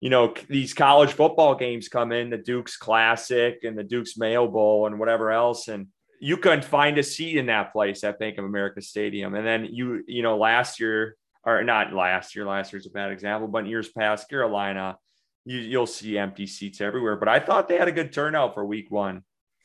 you 0.00 0.08
know, 0.08 0.34
these 0.48 0.72
college 0.72 1.12
football 1.12 1.54
games 1.54 1.88
come 1.88 2.10
in, 2.10 2.30
the 2.30 2.38
Duke's 2.38 2.76
Classic 2.76 3.60
and 3.64 3.76
the 3.76 3.84
Duke's 3.84 4.16
Mayo 4.16 4.48
Bowl 4.48 4.86
and 4.86 4.98
whatever 4.98 5.30
else. 5.30 5.68
And 5.68 5.88
you 6.20 6.38
couldn't 6.38 6.64
find 6.64 6.96
a 6.98 7.02
seat 7.02 7.36
in 7.36 7.46
that 7.46 7.72
place 7.72 8.02
at 8.02 8.18
Bank 8.18 8.38
of 8.38 8.44
America 8.44 8.80
Stadium. 8.80 9.34
And 9.34 9.46
then 9.46 9.66
you, 9.70 10.02
you 10.06 10.22
know, 10.22 10.38
last 10.38 10.80
year, 10.80 11.16
or 11.44 11.62
not 11.64 11.92
last 11.92 12.34
year, 12.34 12.46
last 12.46 12.72
year's 12.72 12.86
a 12.86 12.90
bad 12.90 13.12
example, 13.12 13.48
but 13.48 13.66
years 13.66 13.88
past, 13.88 14.28
Carolina, 14.28 14.96
you, 15.44 15.58
you'll 15.58 15.86
see 15.86 16.18
empty 16.18 16.46
seats 16.46 16.80
everywhere. 16.80 17.16
But 17.16 17.28
I 17.28 17.38
thought 17.38 17.68
they 17.68 17.78
had 17.78 17.88
a 17.88 17.92
good 17.92 18.12
turnout 18.12 18.54
for 18.54 18.64
week 18.64 18.90
one. 18.90 19.22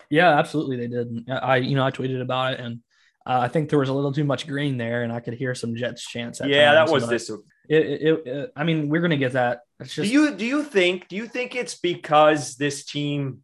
Yeah, 0.10 0.38
absolutely, 0.38 0.78
they 0.78 0.88
did. 0.88 1.30
I, 1.30 1.58
you 1.58 1.76
know, 1.76 1.86
I 1.86 1.92
tweeted 1.92 2.22
about 2.22 2.54
it, 2.54 2.60
and 2.60 2.80
uh, 3.26 3.40
I 3.42 3.48
think 3.48 3.70
there 3.70 3.80
was 3.80 3.90
a 3.90 3.94
little 3.94 4.14
too 4.14 4.24
much 4.24 4.48
green 4.48 4.78
there, 4.78 5.02
and 5.04 5.12
I 5.12 5.20
could 5.20 5.34
hear 5.34 5.56
some 5.56 5.76
Jets 5.76 6.06
chants. 6.08 6.42
yeah, 6.46 6.74
times, 6.74 6.90
that 6.90 6.94
was 6.94 7.10
this. 7.10 7.32
It, 7.70 7.86
it, 7.86 8.28
it, 8.28 8.52
I 8.56 8.64
mean, 8.64 8.90
we're 8.90 9.02
gonna 9.02 9.18
get 9.18 9.34
that. 9.34 9.62
Just... 9.82 9.96
Do 9.96 10.08
you 10.08 10.36
do 10.36 10.46
you 10.46 10.64
think 10.64 11.08
do 11.08 11.16
you 11.16 11.28
think 11.28 11.56
it's 11.56 11.76
because 11.76 12.56
this 12.56 12.86
team 12.86 13.42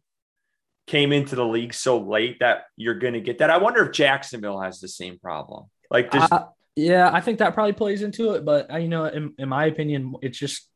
came 0.86 1.12
into 1.12 1.36
the 1.36 1.44
league 1.44 1.74
so 1.74 1.98
late 1.98 2.38
that 2.40 2.64
you're 2.76 2.98
gonna 2.98 3.20
get 3.20 3.38
that? 3.38 3.50
I 3.50 3.58
wonder 3.58 3.86
if 3.86 3.92
Jacksonville 3.92 4.60
has 4.60 4.80
the 4.80 4.88
same 4.88 5.18
problem. 5.18 5.66
Like, 5.90 6.10
does... 6.10 6.30
uh, 6.30 6.46
yeah, 6.74 7.10
I 7.12 7.20
think 7.20 7.38
that 7.38 7.54
probably 7.54 7.74
plays 7.74 8.02
into 8.02 8.32
it. 8.32 8.44
But 8.44 8.72
uh, 8.72 8.78
you 8.78 8.88
know, 8.88 9.04
in, 9.04 9.34
in 9.38 9.48
my 9.48 9.66
opinion, 9.66 10.14
it's 10.22 10.38
just 10.38 10.68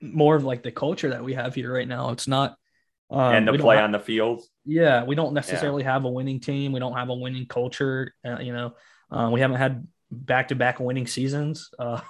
more 0.00 0.36
of 0.36 0.44
like 0.44 0.62
the 0.62 0.72
culture 0.72 1.10
that 1.10 1.24
we 1.24 1.34
have 1.34 1.54
here 1.54 1.72
right 1.72 1.88
now. 1.88 2.10
It's 2.10 2.28
not 2.28 2.56
um, 3.10 3.34
and 3.34 3.48
the 3.48 3.58
play 3.58 3.76
have, 3.76 3.84
on 3.84 3.92
the 3.92 4.00
field. 4.00 4.42
Yeah, 4.64 5.04
we 5.04 5.14
don't 5.14 5.34
necessarily 5.34 5.82
yeah. 5.82 5.92
have 5.92 6.04
a 6.04 6.10
winning 6.10 6.40
team. 6.40 6.72
We 6.72 6.80
don't 6.80 6.94
have 6.94 7.08
a 7.08 7.14
winning 7.14 7.46
culture. 7.46 8.12
Uh, 8.26 8.38
you 8.40 8.52
know, 8.52 8.74
uh, 9.10 9.30
we 9.32 9.40
haven't 9.40 9.58
had 9.58 9.86
back 10.14 10.48
to 10.48 10.54
back 10.54 10.80
winning 10.80 11.06
seasons. 11.06 11.70
Uh, 11.78 12.00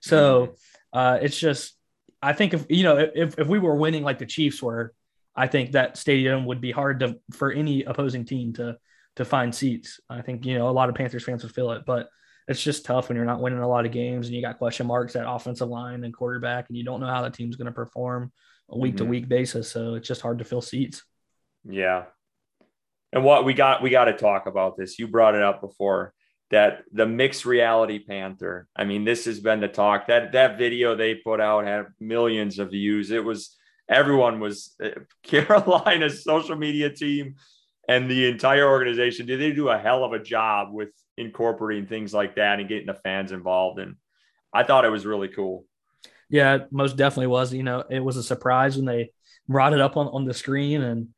so 0.00 0.46
mm-hmm. 0.46 0.98
uh, 0.98 1.18
it's 1.20 1.38
just, 1.38 1.74
I 2.22 2.32
think 2.32 2.54
if 2.54 2.66
you 2.68 2.84
know 2.84 2.96
if 2.98 3.38
if 3.38 3.46
we 3.46 3.58
were 3.58 3.74
winning 3.74 4.02
like 4.02 4.18
the 4.18 4.26
Chiefs 4.26 4.62
were, 4.62 4.94
I 5.34 5.46
think 5.46 5.72
that 5.72 5.96
stadium 5.96 6.44
would 6.46 6.60
be 6.60 6.70
hard 6.70 7.00
to 7.00 7.18
for 7.32 7.50
any 7.50 7.84
opposing 7.84 8.24
team 8.24 8.52
to 8.54 8.76
to 9.16 9.24
find 9.24 9.54
seats. 9.54 10.00
I 10.08 10.22
think 10.22 10.44
you 10.44 10.58
know 10.58 10.68
a 10.68 10.72
lot 10.72 10.88
of 10.88 10.94
Panthers 10.94 11.24
fans 11.24 11.42
would 11.42 11.54
feel 11.54 11.70
it, 11.72 11.84
but 11.86 12.08
it's 12.48 12.62
just 12.62 12.84
tough 12.84 13.08
when 13.08 13.16
you're 13.16 13.24
not 13.24 13.40
winning 13.40 13.60
a 13.60 13.68
lot 13.68 13.86
of 13.86 13.92
games 13.92 14.26
and 14.26 14.34
you 14.34 14.42
got 14.42 14.58
question 14.58 14.86
marks 14.86 15.16
at 15.16 15.24
offensive 15.26 15.68
line 15.68 16.04
and 16.04 16.14
quarterback, 16.14 16.68
and 16.68 16.76
you 16.76 16.84
don't 16.84 17.00
know 17.00 17.06
how 17.06 17.22
the 17.22 17.30
team's 17.30 17.56
going 17.56 17.66
to 17.66 17.72
perform 17.72 18.32
a 18.68 18.78
week 18.78 18.96
to 18.98 19.04
week 19.04 19.28
basis. 19.28 19.70
So 19.70 19.94
it's 19.94 20.08
just 20.08 20.20
hard 20.20 20.38
to 20.38 20.44
fill 20.44 20.60
seats. 20.60 21.04
Yeah. 21.64 22.04
And 23.12 23.24
what 23.24 23.44
we 23.44 23.54
got, 23.54 23.82
we 23.82 23.90
got 23.90 24.04
to 24.04 24.12
talk 24.12 24.46
about 24.46 24.76
this. 24.76 24.98
You 24.98 25.08
brought 25.08 25.34
it 25.34 25.42
up 25.42 25.60
before 25.60 26.14
that 26.50 26.82
the 26.92 27.06
mixed 27.06 27.46
reality 27.46 27.98
Panther. 27.98 28.66
I 28.74 28.84
mean, 28.84 29.04
this 29.04 29.24
has 29.26 29.40
been 29.40 29.60
the 29.60 29.68
talk 29.68 30.08
that 30.08 30.32
that 30.32 30.58
video 30.58 30.96
they 30.96 31.14
put 31.14 31.40
out 31.40 31.64
had 31.64 31.86
millions 32.00 32.58
of 32.58 32.70
views. 32.70 33.10
It 33.10 33.24
was 33.24 33.56
everyone 33.88 34.40
was 34.40 34.74
uh, 34.82 35.00
Carolina's 35.22 36.24
social 36.24 36.56
media 36.56 36.90
team 36.90 37.36
and 37.88 38.10
the 38.10 38.28
entire 38.28 38.68
organization. 38.68 39.26
Did 39.26 39.40
they 39.40 39.52
do 39.52 39.68
a 39.68 39.78
hell 39.78 40.04
of 40.04 40.12
a 40.12 40.22
job 40.22 40.72
with 40.72 40.90
incorporating 41.16 41.86
things 41.86 42.12
like 42.12 42.36
that 42.36 42.58
and 42.58 42.68
getting 42.68 42.86
the 42.86 42.94
fans 42.94 43.32
involved? 43.32 43.78
And 43.78 43.96
I 44.52 44.64
thought 44.64 44.84
it 44.84 44.90
was 44.90 45.06
really 45.06 45.28
cool. 45.28 45.66
Yeah, 46.28 46.58
most 46.70 46.96
definitely 46.96 47.28
was. 47.28 47.52
You 47.52 47.62
know, 47.62 47.84
it 47.88 48.00
was 48.00 48.16
a 48.16 48.22
surprise 48.22 48.76
when 48.76 48.86
they 48.86 49.12
brought 49.48 49.72
it 49.72 49.80
up 49.80 49.96
on, 49.96 50.06
on 50.08 50.24
the 50.24 50.34
screen 50.34 50.82
and 50.82 51.08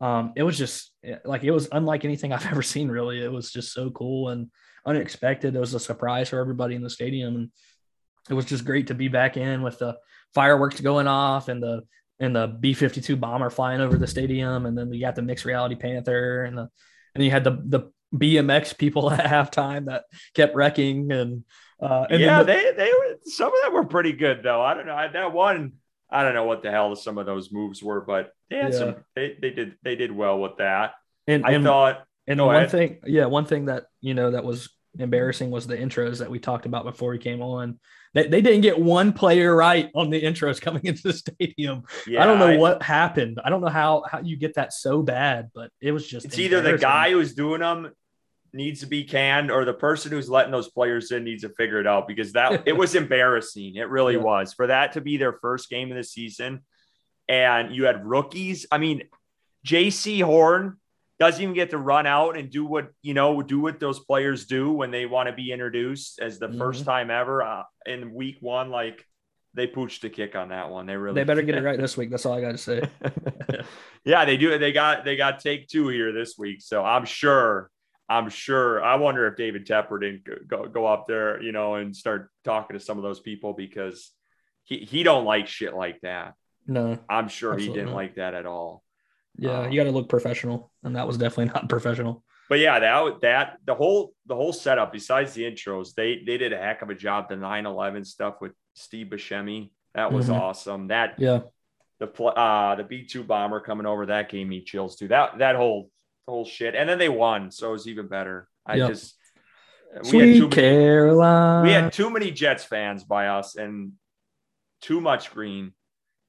um, 0.00 0.32
it 0.36 0.42
was 0.42 0.56
just 0.56 0.92
like 1.24 1.44
it 1.44 1.50
was 1.50 1.68
unlike 1.72 2.04
anything 2.04 2.32
I've 2.32 2.46
ever 2.50 2.62
seen. 2.62 2.88
Really, 2.88 3.22
it 3.22 3.32
was 3.32 3.50
just 3.50 3.72
so 3.72 3.90
cool 3.90 4.28
and 4.28 4.50
unexpected. 4.86 5.54
It 5.54 5.60
was 5.60 5.74
a 5.74 5.80
surprise 5.80 6.28
for 6.28 6.38
everybody 6.38 6.74
in 6.74 6.82
the 6.82 6.90
stadium, 6.90 7.34
and 7.36 7.50
it 8.30 8.34
was 8.34 8.44
just 8.44 8.64
great 8.64 8.88
to 8.88 8.94
be 8.94 9.08
back 9.08 9.36
in 9.36 9.62
with 9.62 9.78
the 9.78 9.96
fireworks 10.34 10.80
going 10.80 11.06
off 11.06 11.48
and 11.48 11.62
the 11.62 11.82
and 12.20 12.34
the 12.34 12.46
B 12.46 12.74
fifty 12.74 13.00
two 13.00 13.16
bomber 13.16 13.50
flying 13.50 13.80
over 13.80 13.96
the 13.96 14.06
stadium, 14.06 14.66
and 14.66 14.76
then 14.76 14.88
we 14.90 15.00
got 15.00 15.16
the 15.16 15.22
mixed 15.22 15.44
reality 15.44 15.74
panther 15.74 16.44
and 16.44 16.56
the 16.56 16.68
and 17.14 17.24
you 17.24 17.30
had 17.30 17.44
the 17.44 17.60
the 17.64 17.90
BMX 18.14 18.76
people 18.76 19.10
at 19.12 19.24
halftime 19.24 19.86
that 19.86 20.04
kept 20.34 20.54
wrecking 20.54 21.12
and 21.12 21.44
uh, 21.80 22.06
and 22.10 22.20
yeah, 22.20 22.42
the, 22.42 22.44
they 22.44 22.72
they 22.76 22.92
were 22.92 23.18
some 23.24 23.48
of 23.48 23.62
them 23.62 23.72
were 23.74 23.86
pretty 23.86 24.12
good 24.12 24.42
though. 24.42 24.62
I 24.62 24.74
don't 24.74 24.86
know 24.86 25.08
that 25.12 25.32
one. 25.32 25.74
I 26.10 26.22
don't 26.22 26.34
know 26.34 26.44
what 26.44 26.62
the 26.62 26.70
hell 26.70 26.94
some 26.96 27.18
of 27.18 27.26
those 27.26 27.52
moves 27.52 27.82
were, 27.82 28.00
but 28.00 28.32
they 28.50 28.56
had 28.56 28.72
yeah. 28.72 28.78
some. 28.78 28.96
They, 29.14 29.36
they 29.40 29.50
did 29.50 29.76
they 29.82 29.96
did 29.96 30.12
well 30.12 30.38
with 30.38 30.56
that. 30.58 30.92
And 31.26 31.44
I 31.44 31.52
and, 31.52 31.64
thought. 31.64 32.04
And 32.26 32.40
one 32.44 32.56
ahead. 32.56 32.70
thing, 32.70 32.98
yeah, 33.06 33.26
one 33.26 33.46
thing 33.46 33.66
that 33.66 33.86
you 34.00 34.14
know 34.14 34.30
that 34.30 34.44
was 34.44 34.70
embarrassing 34.98 35.50
was 35.50 35.66
the 35.66 35.76
intros 35.76 36.18
that 36.18 36.30
we 36.30 36.38
talked 36.38 36.66
about 36.66 36.84
before 36.84 37.10
we 37.10 37.18
came 37.18 37.42
on. 37.42 37.78
They, 38.14 38.26
they 38.26 38.40
didn't 38.40 38.62
get 38.62 38.78
one 38.78 39.12
player 39.12 39.54
right 39.54 39.90
on 39.94 40.10
the 40.10 40.22
intros 40.22 40.60
coming 40.60 40.82
into 40.84 41.02
the 41.04 41.12
stadium. 41.12 41.84
Yeah, 42.06 42.22
I 42.22 42.26
don't 42.26 42.38
know 42.38 42.48
I, 42.48 42.56
what 42.56 42.82
happened. 42.82 43.40
I 43.44 43.50
don't 43.50 43.60
know 43.60 43.68
how 43.68 44.04
how 44.10 44.20
you 44.20 44.36
get 44.36 44.54
that 44.54 44.72
so 44.72 45.02
bad, 45.02 45.50
but 45.54 45.70
it 45.80 45.92
was 45.92 46.06
just. 46.06 46.26
It's 46.26 46.38
either 46.38 46.60
the 46.60 46.78
guy 46.78 47.10
who's 47.10 47.34
doing 47.34 47.60
them 47.60 47.92
needs 48.52 48.80
to 48.80 48.86
be 48.86 49.04
canned, 49.04 49.50
or 49.50 49.64
the 49.64 49.74
person 49.74 50.12
who's 50.12 50.28
letting 50.30 50.52
those 50.52 50.70
players 50.70 51.10
in 51.10 51.24
needs 51.24 51.42
to 51.42 51.50
figure 51.50 51.80
it 51.80 51.86
out 51.86 52.08
because 52.08 52.32
that 52.32 52.64
it 52.66 52.76
was 52.76 52.94
embarrassing. 52.96 53.76
It 53.76 53.88
really 53.88 54.14
yeah. 54.14 54.22
was 54.22 54.52
for 54.52 54.66
that 54.66 54.92
to 54.92 55.00
be 55.00 55.16
their 55.16 55.32
first 55.32 55.68
game 55.68 55.90
of 55.90 55.96
the 55.96 56.04
season, 56.04 56.60
and 57.28 57.74
you 57.74 57.84
had 57.84 58.04
rookies. 58.04 58.66
I 58.70 58.78
mean, 58.78 59.02
Jaycee 59.66 60.22
Horn 60.22 60.78
doesn't 61.18 61.42
even 61.42 61.54
get 61.54 61.70
to 61.70 61.78
run 61.78 62.06
out 62.06 62.36
and 62.36 62.50
do 62.50 62.64
what 62.64 62.90
you 63.02 63.14
know 63.14 63.42
do 63.42 63.60
what 63.60 63.80
those 63.80 63.98
players 64.00 64.46
do 64.46 64.72
when 64.72 64.90
they 64.90 65.06
want 65.06 65.28
to 65.28 65.32
be 65.32 65.52
introduced 65.52 66.20
as 66.20 66.38
the 66.38 66.48
mm-hmm. 66.48 66.58
first 66.58 66.84
time 66.84 67.10
ever 67.10 67.42
uh, 67.42 67.62
in 67.86 68.14
week 68.14 68.36
one 68.40 68.70
like 68.70 69.04
they 69.54 69.66
pooched 69.66 70.04
a 70.04 70.10
kick 70.10 70.36
on 70.36 70.50
that 70.50 70.70
one 70.70 70.86
they 70.86 70.96
really 70.96 71.16
they 71.16 71.24
better 71.24 71.42
get 71.42 71.56
it 71.56 71.64
right 71.64 71.78
this 71.78 71.96
week 71.96 72.10
that's 72.10 72.24
all 72.24 72.34
i 72.34 72.40
got 72.40 72.52
to 72.52 72.58
say 72.58 72.82
yeah 74.04 74.24
they 74.24 74.36
do 74.36 74.56
they 74.58 74.72
got 74.72 75.04
they 75.04 75.16
got 75.16 75.40
take 75.40 75.66
two 75.66 75.88
here 75.88 76.12
this 76.12 76.36
week 76.38 76.60
so 76.60 76.84
i'm 76.84 77.04
sure 77.04 77.70
i'm 78.08 78.28
sure 78.28 78.82
i 78.82 78.96
wonder 78.96 79.26
if 79.26 79.36
david 79.36 79.66
tepper 79.66 80.00
didn't 80.00 80.48
go, 80.48 80.66
go 80.66 80.86
up 80.86 81.06
there 81.06 81.42
you 81.42 81.52
know 81.52 81.74
and 81.74 81.94
start 81.96 82.30
talking 82.44 82.78
to 82.78 82.84
some 82.84 82.96
of 82.96 83.02
those 83.02 83.20
people 83.20 83.52
because 83.52 84.10
he, 84.64 84.78
he 84.78 85.02
don't 85.02 85.24
like 85.24 85.46
shit 85.46 85.74
like 85.74 86.00
that 86.00 86.34
no 86.66 86.98
i'm 87.08 87.28
sure 87.28 87.56
he 87.56 87.68
didn't 87.68 87.86
not. 87.86 87.94
like 87.94 88.14
that 88.16 88.34
at 88.34 88.46
all 88.46 88.82
yeah, 89.38 89.60
um, 89.60 89.70
you 89.70 89.80
got 89.80 89.84
to 89.84 89.92
look 89.92 90.08
professional, 90.08 90.70
and 90.82 90.96
that 90.96 91.06
was 91.06 91.16
definitely 91.16 91.52
not 91.54 91.68
professional. 91.68 92.24
But 92.48 92.58
yeah, 92.58 92.78
that 92.78 93.20
that 93.22 93.58
the 93.64 93.74
whole 93.74 94.12
the 94.26 94.34
whole 94.34 94.52
setup, 94.52 94.92
besides 94.92 95.32
the 95.34 95.42
intros, 95.42 95.94
they 95.94 96.22
they 96.26 96.38
did 96.38 96.52
a 96.52 96.58
heck 96.58 96.82
of 96.82 96.90
a 96.90 96.94
job. 96.94 97.28
The 97.28 97.36
9-11 97.36 98.06
stuff 98.06 98.40
with 98.40 98.52
Steve 98.74 99.08
Buscemi, 99.08 99.70
that 99.94 100.12
was 100.12 100.26
mm-hmm. 100.26 100.40
awesome. 100.40 100.88
That 100.88 101.14
yeah, 101.18 101.40
the 102.00 102.06
uh 102.06 102.74
the 102.74 102.84
B 102.84 103.06
two 103.06 103.22
bomber 103.22 103.60
coming 103.60 103.86
over 103.86 104.06
that 104.06 104.28
gave 104.28 104.46
me 104.46 104.62
chills 104.62 104.96
too. 104.96 105.08
That 105.08 105.38
that 105.38 105.56
whole 105.56 105.90
whole 106.28 106.44
shit, 106.44 106.74
and 106.74 106.88
then 106.88 106.98
they 106.98 107.08
won, 107.08 107.50
so 107.50 107.70
it 107.70 107.72
was 107.72 107.88
even 107.88 108.08
better. 108.08 108.48
I 108.66 108.76
yep. 108.76 108.90
just 108.90 109.16
we 110.02 110.08
Sweet 110.08 110.28
had 110.28 110.36
too 110.36 110.48
Caroline. 110.48 111.62
Many, 111.62 111.68
we 111.68 111.82
had 111.82 111.92
too 111.92 112.10
many 112.10 112.30
Jets 112.30 112.64
fans 112.64 113.04
by 113.04 113.28
us, 113.28 113.56
and 113.56 113.92
too 114.80 115.00
much 115.00 115.32
green 115.32 115.72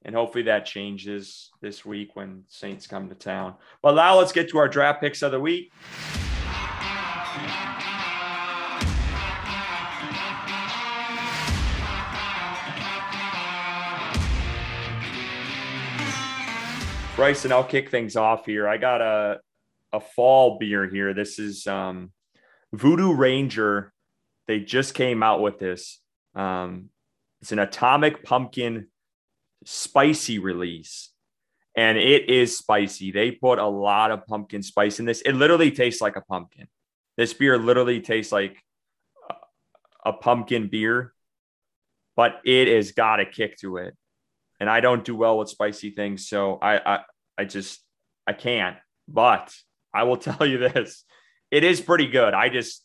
and 0.04 0.14
hopefully 0.14 0.44
that 0.44 0.64
changes 0.64 1.50
this 1.60 1.84
week 1.84 2.16
when 2.16 2.44
Saints 2.48 2.86
come 2.86 3.08
to 3.08 3.14
town. 3.14 3.54
But 3.82 3.94
now 3.94 4.18
let's 4.18 4.32
get 4.32 4.48
to 4.50 4.58
our 4.58 4.68
draft 4.68 5.00
picks 5.00 5.22
of 5.22 5.32
the 5.32 5.40
week. 5.40 5.72
Bryson, 17.16 17.52
I'll 17.52 17.64
kick 17.64 17.90
things 17.90 18.16
off 18.16 18.46
here. 18.46 18.66
I 18.66 18.78
got 18.78 19.02
a 19.02 19.40
a 19.92 20.00
fall 20.00 20.58
beer 20.58 20.88
here. 20.88 21.14
This 21.14 21.38
is 21.38 21.66
um, 21.66 22.12
Voodoo 22.72 23.14
Ranger. 23.14 23.92
They 24.46 24.60
just 24.60 24.94
came 24.94 25.22
out 25.22 25.40
with 25.40 25.58
this. 25.58 26.00
Um, 26.34 26.90
it's 27.40 27.52
an 27.52 27.58
atomic 27.58 28.22
pumpkin 28.22 28.88
spicy 29.64 30.38
release 30.38 31.10
and 31.76 31.98
it 31.98 32.28
is 32.28 32.58
spicy. 32.58 33.12
They 33.12 33.30
put 33.30 33.58
a 33.58 33.66
lot 33.66 34.10
of 34.10 34.26
pumpkin 34.26 34.62
spice 34.62 34.98
in 34.98 35.06
this. 35.06 35.20
It 35.22 35.32
literally 35.32 35.70
tastes 35.70 36.00
like 36.00 36.16
a 36.16 36.20
pumpkin. 36.20 36.66
This 37.16 37.32
beer 37.32 37.58
literally 37.58 38.00
tastes 38.00 38.32
like 38.32 38.56
a 40.04 40.12
pumpkin 40.12 40.68
beer, 40.68 41.12
but 42.16 42.40
it 42.44 42.68
has 42.68 42.92
got 42.92 43.20
a 43.20 43.26
kick 43.26 43.58
to 43.58 43.76
it. 43.76 43.96
And 44.58 44.68
I 44.68 44.80
don't 44.80 45.04
do 45.04 45.14
well 45.16 45.38
with 45.38 45.48
spicy 45.48 45.90
things, 45.90 46.28
so 46.28 46.58
I 46.60 46.94
I, 46.94 47.00
I 47.38 47.44
just 47.44 47.80
I 48.26 48.32
can't. 48.34 48.76
But 49.08 49.54
I 49.92 50.04
will 50.04 50.16
tell 50.28 50.46
you 50.46 50.58
this: 50.58 51.04
it 51.50 51.64
is 51.64 51.80
pretty 51.80 52.06
good. 52.06 52.34
I 52.34 52.48
just 52.48 52.84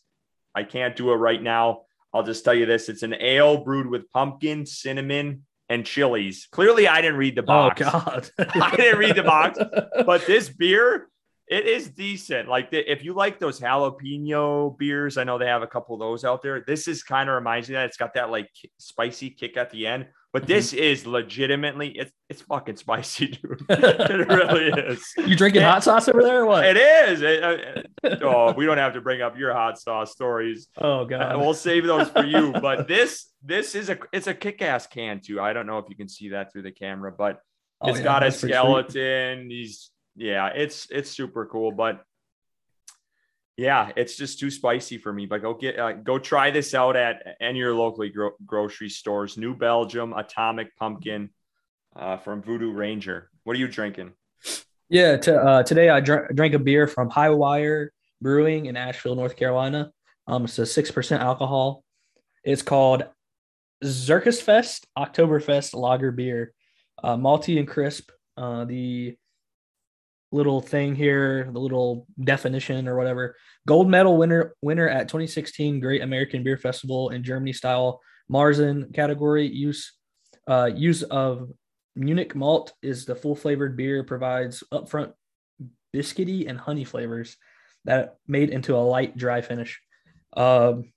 I 0.54 0.64
can't 0.64 0.96
do 0.96 1.10
it 1.12 1.16
right 1.16 1.42
now. 1.42 1.82
I'll 2.12 2.22
just 2.22 2.44
tell 2.44 2.54
you 2.54 2.66
this: 2.66 2.88
it's 2.88 3.02
an 3.02 3.14
ale 3.14 3.64
brewed 3.64 3.86
with 3.86 4.10
pumpkin, 4.12 4.66
cinnamon, 4.66 5.44
and 5.68 5.84
chilies. 5.84 6.48
Clearly, 6.50 6.88
I 6.88 7.00
didn't 7.00 7.18
read 7.18 7.36
the 7.36 7.42
oh, 7.42 7.46
box. 7.46 7.82
Oh 7.84 7.90
God, 7.90 8.30
I 8.38 8.76
didn't 8.76 8.98
read 8.98 9.16
the 9.16 9.22
box. 9.22 9.58
But 10.06 10.26
this 10.26 10.48
beer, 10.48 11.08
it 11.48 11.66
is 11.66 11.88
decent. 11.90 12.48
Like 12.48 12.70
the, 12.70 12.90
if 12.90 13.04
you 13.04 13.14
like 13.14 13.38
those 13.38 13.60
jalapeno 13.60 14.76
beers, 14.76 15.16
I 15.16 15.24
know 15.24 15.38
they 15.38 15.46
have 15.46 15.62
a 15.62 15.66
couple 15.66 15.94
of 15.94 16.00
those 16.00 16.24
out 16.24 16.42
there. 16.42 16.64
This 16.66 16.88
is 16.88 17.02
kind 17.02 17.28
of 17.28 17.36
reminds 17.36 17.68
me 17.68 17.74
that 17.74 17.86
it's 17.86 17.96
got 17.96 18.14
that 18.14 18.30
like 18.30 18.50
spicy 18.78 19.30
kick 19.30 19.56
at 19.56 19.70
the 19.70 19.86
end. 19.86 20.06
But 20.32 20.42
mm-hmm. 20.42 20.52
this 20.52 20.72
is 20.72 21.06
legitimately 21.06 21.90
it's 21.90 22.12
it's 22.28 22.42
fucking 22.42 22.76
spicy, 22.76 23.28
dude. 23.28 23.64
it 23.68 24.28
really 24.28 24.66
is. 24.66 25.02
You 25.16 25.36
drinking 25.36 25.62
hot 25.62 25.84
sauce 25.84 26.08
over 26.08 26.22
there 26.22 26.42
or 26.42 26.46
what? 26.46 26.66
It 26.66 26.76
is. 26.76 27.22
It, 27.22 27.42
uh, 27.42 28.16
oh, 28.22 28.52
we 28.52 28.66
don't 28.66 28.76
have 28.76 28.92
to 28.94 29.00
bring 29.00 29.22
up 29.22 29.38
your 29.38 29.54
hot 29.54 29.78
sauce 29.78 30.12
stories. 30.12 30.68
Oh 30.78 31.04
god, 31.04 31.36
uh, 31.36 31.38
we'll 31.38 31.54
save 31.54 31.86
those 31.86 32.10
for 32.10 32.24
you. 32.24 32.52
But 32.52 32.86
this 32.86 33.28
this 33.42 33.74
is 33.74 33.88
a 33.88 33.98
it's 34.12 34.26
a 34.26 34.34
kick-ass 34.34 34.86
can 34.88 35.20
too. 35.20 35.40
I 35.40 35.52
don't 35.52 35.66
know 35.66 35.78
if 35.78 35.86
you 35.88 35.96
can 35.96 36.08
see 36.08 36.30
that 36.30 36.52
through 36.52 36.62
the 36.62 36.70
camera, 36.70 37.12
but 37.16 37.40
oh, 37.80 37.88
it's 37.88 37.98
yeah, 37.98 38.04
got 38.04 38.22
a 38.22 38.30
skeleton. 38.30 39.48
He's 39.48 39.90
yeah, 40.16 40.48
it's 40.48 40.88
it's 40.90 41.10
super 41.10 41.46
cool. 41.46 41.72
But 41.72 42.04
yeah, 43.56 43.90
it's 43.96 44.16
just 44.16 44.38
too 44.38 44.50
spicy 44.50 44.98
for 44.98 45.12
me. 45.12 45.26
But 45.26 45.42
go 45.42 45.54
get 45.54 45.78
uh, 45.78 45.92
go 45.92 46.18
try 46.18 46.50
this 46.50 46.74
out 46.74 46.96
at 46.96 47.36
any 47.40 47.58
of 47.58 47.64
your 47.64 47.74
locally 47.74 48.10
gro- 48.10 48.36
grocery 48.44 48.88
stores. 48.88 49.36
New 49.36 49.54
Belgium 49.54 50.12
Atomic 50.12 50.76
Pumpkin 50.76 51.30
uh, 51.94 52.16
from 52.18 52.42
Voodoo 52.42 52.72
Ranger. 52.72 53.30
What 53.44 53.56
are 53.56 53.58
you 53.58 53.68
drinking? 53.68 54.12
Yeah, 54.88 55.16
to, 55.16 55.36
uh, 55.36 55.62
today 55.62 55.88
I 55.88 56.00
dr- 56.00 56.34
drank 56.34 56.54
a 56.54 56.60
beer 56.60 56.86
from 56.86 57.10
Hi-Wire 57.10 57.92
Brewing 58.20 58.66
in 58.66 58.76
Asheville, 58.76 59.16
North 59.16 59.36
Carolina. 59.36 59.90
Um, 60.28 60.44
it's 60.44 60.58
a 60.58 60.66
six 60.66 60.90
percent 60.90 61.22
alcohol. 61.22 61.82
It's 62.44 62.62
called 62.62 63.04
Zirkus 63.84 64.40
Fest 64.40 64.86
Oktoberfest 64.96 65.74
Lager 65.74 66.12
Beer, 66.12 66.52
uh, 67.02 67.16
malty 67.16 67.58
and 67.58 67.66
crisp. 67.66 68.10
Uh, 68.36 68.64
the 68.64 69.16
little 70.32 70.60
thing 70.60 70.94
here, 70.94 71.48
the 71.52 71.58
little 71.58 72.06
definition 72.22 72.88
or 72.88 72.96
whatever. 72.96 73.36
Gold 73.66 73.88
medal 73.88 74.16
winner 74.16 74.54
winner 74.62 74.88
at 74.88 75.08
2016 75.08 75.80
Great 75.80 76.02
American 76.02 76.42
Beer 76.42 76.56
Festival 76.56 77.10
in 77.10 77.22
Germany 77.22 77.52
style 77.52 78.00
Marzen 78.30 78.92
category. 78.94 79.46
Use 79.46 79.92
uh, 80.48 80.70
use 80.74 81.02
of 81.02 81.50
Munich 81.94 82.34
malt 82.34 82.72
is 82.82 83.06
the 83.06 83.14
full 83.14 83.34
flavored 83.34 83.76
beer 83.76 84.04
provides 84.04 84.62
upfront 84.72 85.12
biscuity 85.94 86.48
and 86.48 86.58
honey 86.58 86.84
flavors 86.84 87.36
that 87.84 88.16
made 88.26 88.50
into 88.50 88.76
a 88.76 88.78
light 88.78 89.16
dry 89.16 89.40
finish. 89.40 89.80
Um, 90.36 90.92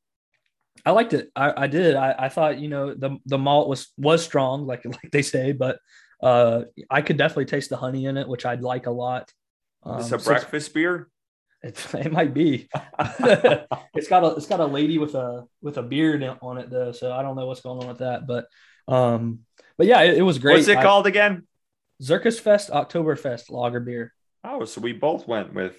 I 0.86 0.92
liked 0.92 1.14
it. 1.14 1.30
I, 1.36 1.64
I 1.64 1.68
did. 1.68 1.96
I, 1.96 2.16
I 2.18 2.30
thought 2.30 2.60
you 2.60 2.68
know 2.68 2.94
the 2.94 3.18
the 3.26 3.38
malt 3.38 3.70
was 3.70 3.90
was 3.98 4.24
strong, 4.24 4.66
like 4.66 4.86
like 4.86 5.12
they 5.12 5.22
say, 5.22 5.52
but 5.52 5.80
uh, 6.22 6.64
I 6.90 7.02
could 7.02 7.18
definitely 7.18 7.46
taste 7.46 7.70
the 7.70 7.78
honey 7.78 8.06
in 8.06 8.18
it, 8.18 8.28
which 8.28 8.46
I'd 8.46 8.62
like 8.62 8.88
a 8.88 8.92
lot. 8.92 9.32
Um, 9.84 10.00
it's 10.00 10.12
a 10.12 10.18
breakfast 10.18 10.74
beer. 10.74 11.10
It, 11.62 11.86
it 11.94 12.12
might 12.12 12.34
be. 12.34 12.68
it's 13.00 14.08
got 14.08 14.24
a 14.24 14.36
it's 14.36 14.48
got 14.48 14.60
a 14.60 14.66
lady 14.66 14.98
with 14.98 15.16
a 15.16 15.46
with 15.62 15.78
a 15.78 15.84
beard 15.84 16.24
on 16.42 16.58
it 16.58 16.70
though, 16.70 16.92
so 16.92 17.12
I 17.12 17.22
don't 17.22 17.36
know 17.36 17.46
what's 17.46 17.62
going 17.62 17.82
on 17.82 17.88
with 17.88 18.00
that. 18.00 18.28
But 18.28 18.48
um, 18.88 19.40
but 19.78 19.88
yeah, 19.88 20.02
it, 20.02 20.18
it 20.18 20.22
was 20.24 20.40
great. 20.40 20.56
What's 20.56 20.68
it 20.68 20.78
I, 20.78 20.84
called 20.84 21.08
again? 21.08 21.48
Zirkus 22.02 22.40
Fest 22.40 22.70
Oktoberfest 22.70 23.50
Lager 23.50 23.80
Beer. 23.80 24.14
Oh, 24.44 24.64
so 24.66 24.80
we 24.80 24.94
both 24.94 25.28
went 25.28 25.54
with 25.54 25.76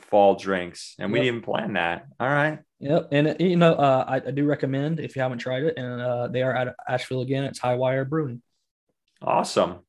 fall 0.00 0.34
drinks, 0.34 0.94
and 0.98 1.12
we 1.12 1.20
didn't 1.20 1.42
plan 1.42 1.74
that. 1.74 2.06
All 2.18 2.28
right. 2.28 2.60
Yep, 2.80 3.08
and 3.12 3.36
you 3.38 3.56
know, 3.56 3.74
uh, 3.74 4.04
I, 4.08 4.16
I, 4.16 4.30
do 4.30 4.46
recommend 4.46 5.00
if 5.00 5.14
you 5.14 5.20
haven't 5.20 5.38
tried 5.38 5.64
it, 5.64 5.74
and 5.76 6.00
uh, 6.00 6.28
they 6.28 6.40
are 6.40 6.56
at 6.56 6.74
Asheville 6.88 7.20
again. 7.20 7.44
It's 7.44 7.58
Hi-Wire 7.58 8.06
Brewing. 8.06 8.40
Awesome. 9.22 9.80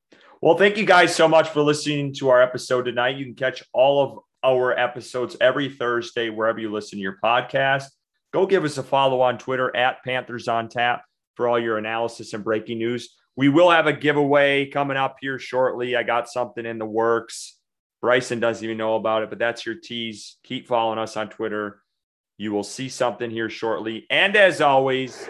Well, 0.41 0.57
thank 0.57 0.77
you 0.77 0.85
guys 0.85 1.15
so 1.15 1.27
much 1.27 1.49
for 1.49 1.61
listening 1.61 2.13
to 2.15 2.29
our 2.29 2.41
episode 2.41 2.83
tonight. 2.83 3.17
You 3.17 3.25
can 3.25 3.35
catch 3.35 3.63
all 3.73 4.03
of 4.03 4.19
our 4.43 4.77
episodes 4.77 5.37
every 5.39 5.69
Thursday 5.69 6.29
wherever 6.29 6.59
you 6.59 6.71
listen 6.71 6.97
to 6.97 7.03
your 7.03 7.17
podcast. 7.23 7.85
Go 8.33 8.45
give 8.45 8.65
us 8.65 8.77
a 8.77 8.83
follow 8.83 9.21
on 9.21 9.37
Twitter 9.37 9.75
at 9.75 10.03
Panthers 10.03 10.47
on 10.47 10.67
Tap 10.67 11.03
for 11.35 11.47
all 11.47 11.59
your 11.59 11.77
analysis 11.77 12.33
and 12.33 12.43
breaking 12.43 12.79
news. 12.79 13.15
We 13.35 13.49
will 13.49 13.69
have 13.69 13.87
a 13.87 13.93
giveaway 13.93 14.65
coming 14.65 14.97
up 14.97 15.17
here 15.21 15.39
shortly. 15.39 15.95
I 15.95 16.03
got 16.03 16.27
something 16.27 16.65
in 16.65 16.77
the 16.77 16.85
works. 16.85 17.57
Bryson 18.01 18.39
doesn't 18.39 18.63
even 18.63 18.77
know 18.77 18.95
about 18.95 19.23
it, 19.23 19.29
but 19.29 19.39
that's 19.39 19.65
your 19.65 19.75
tease. 19.75 20.37
Keep 20.43 20.67
following 20.67 20.99
us 20.99 21.15
on 21.15 21.29
Twitter. 21.29 21.81
You 22.37 22.51
will 22.51 22.63
see 22.63 22.89
something 22.89 23.29
here 23.29 23.49
shortly. 23.49 24.07
And 24.09 24.35
as 24.35 24.59
always, 24.59 25.29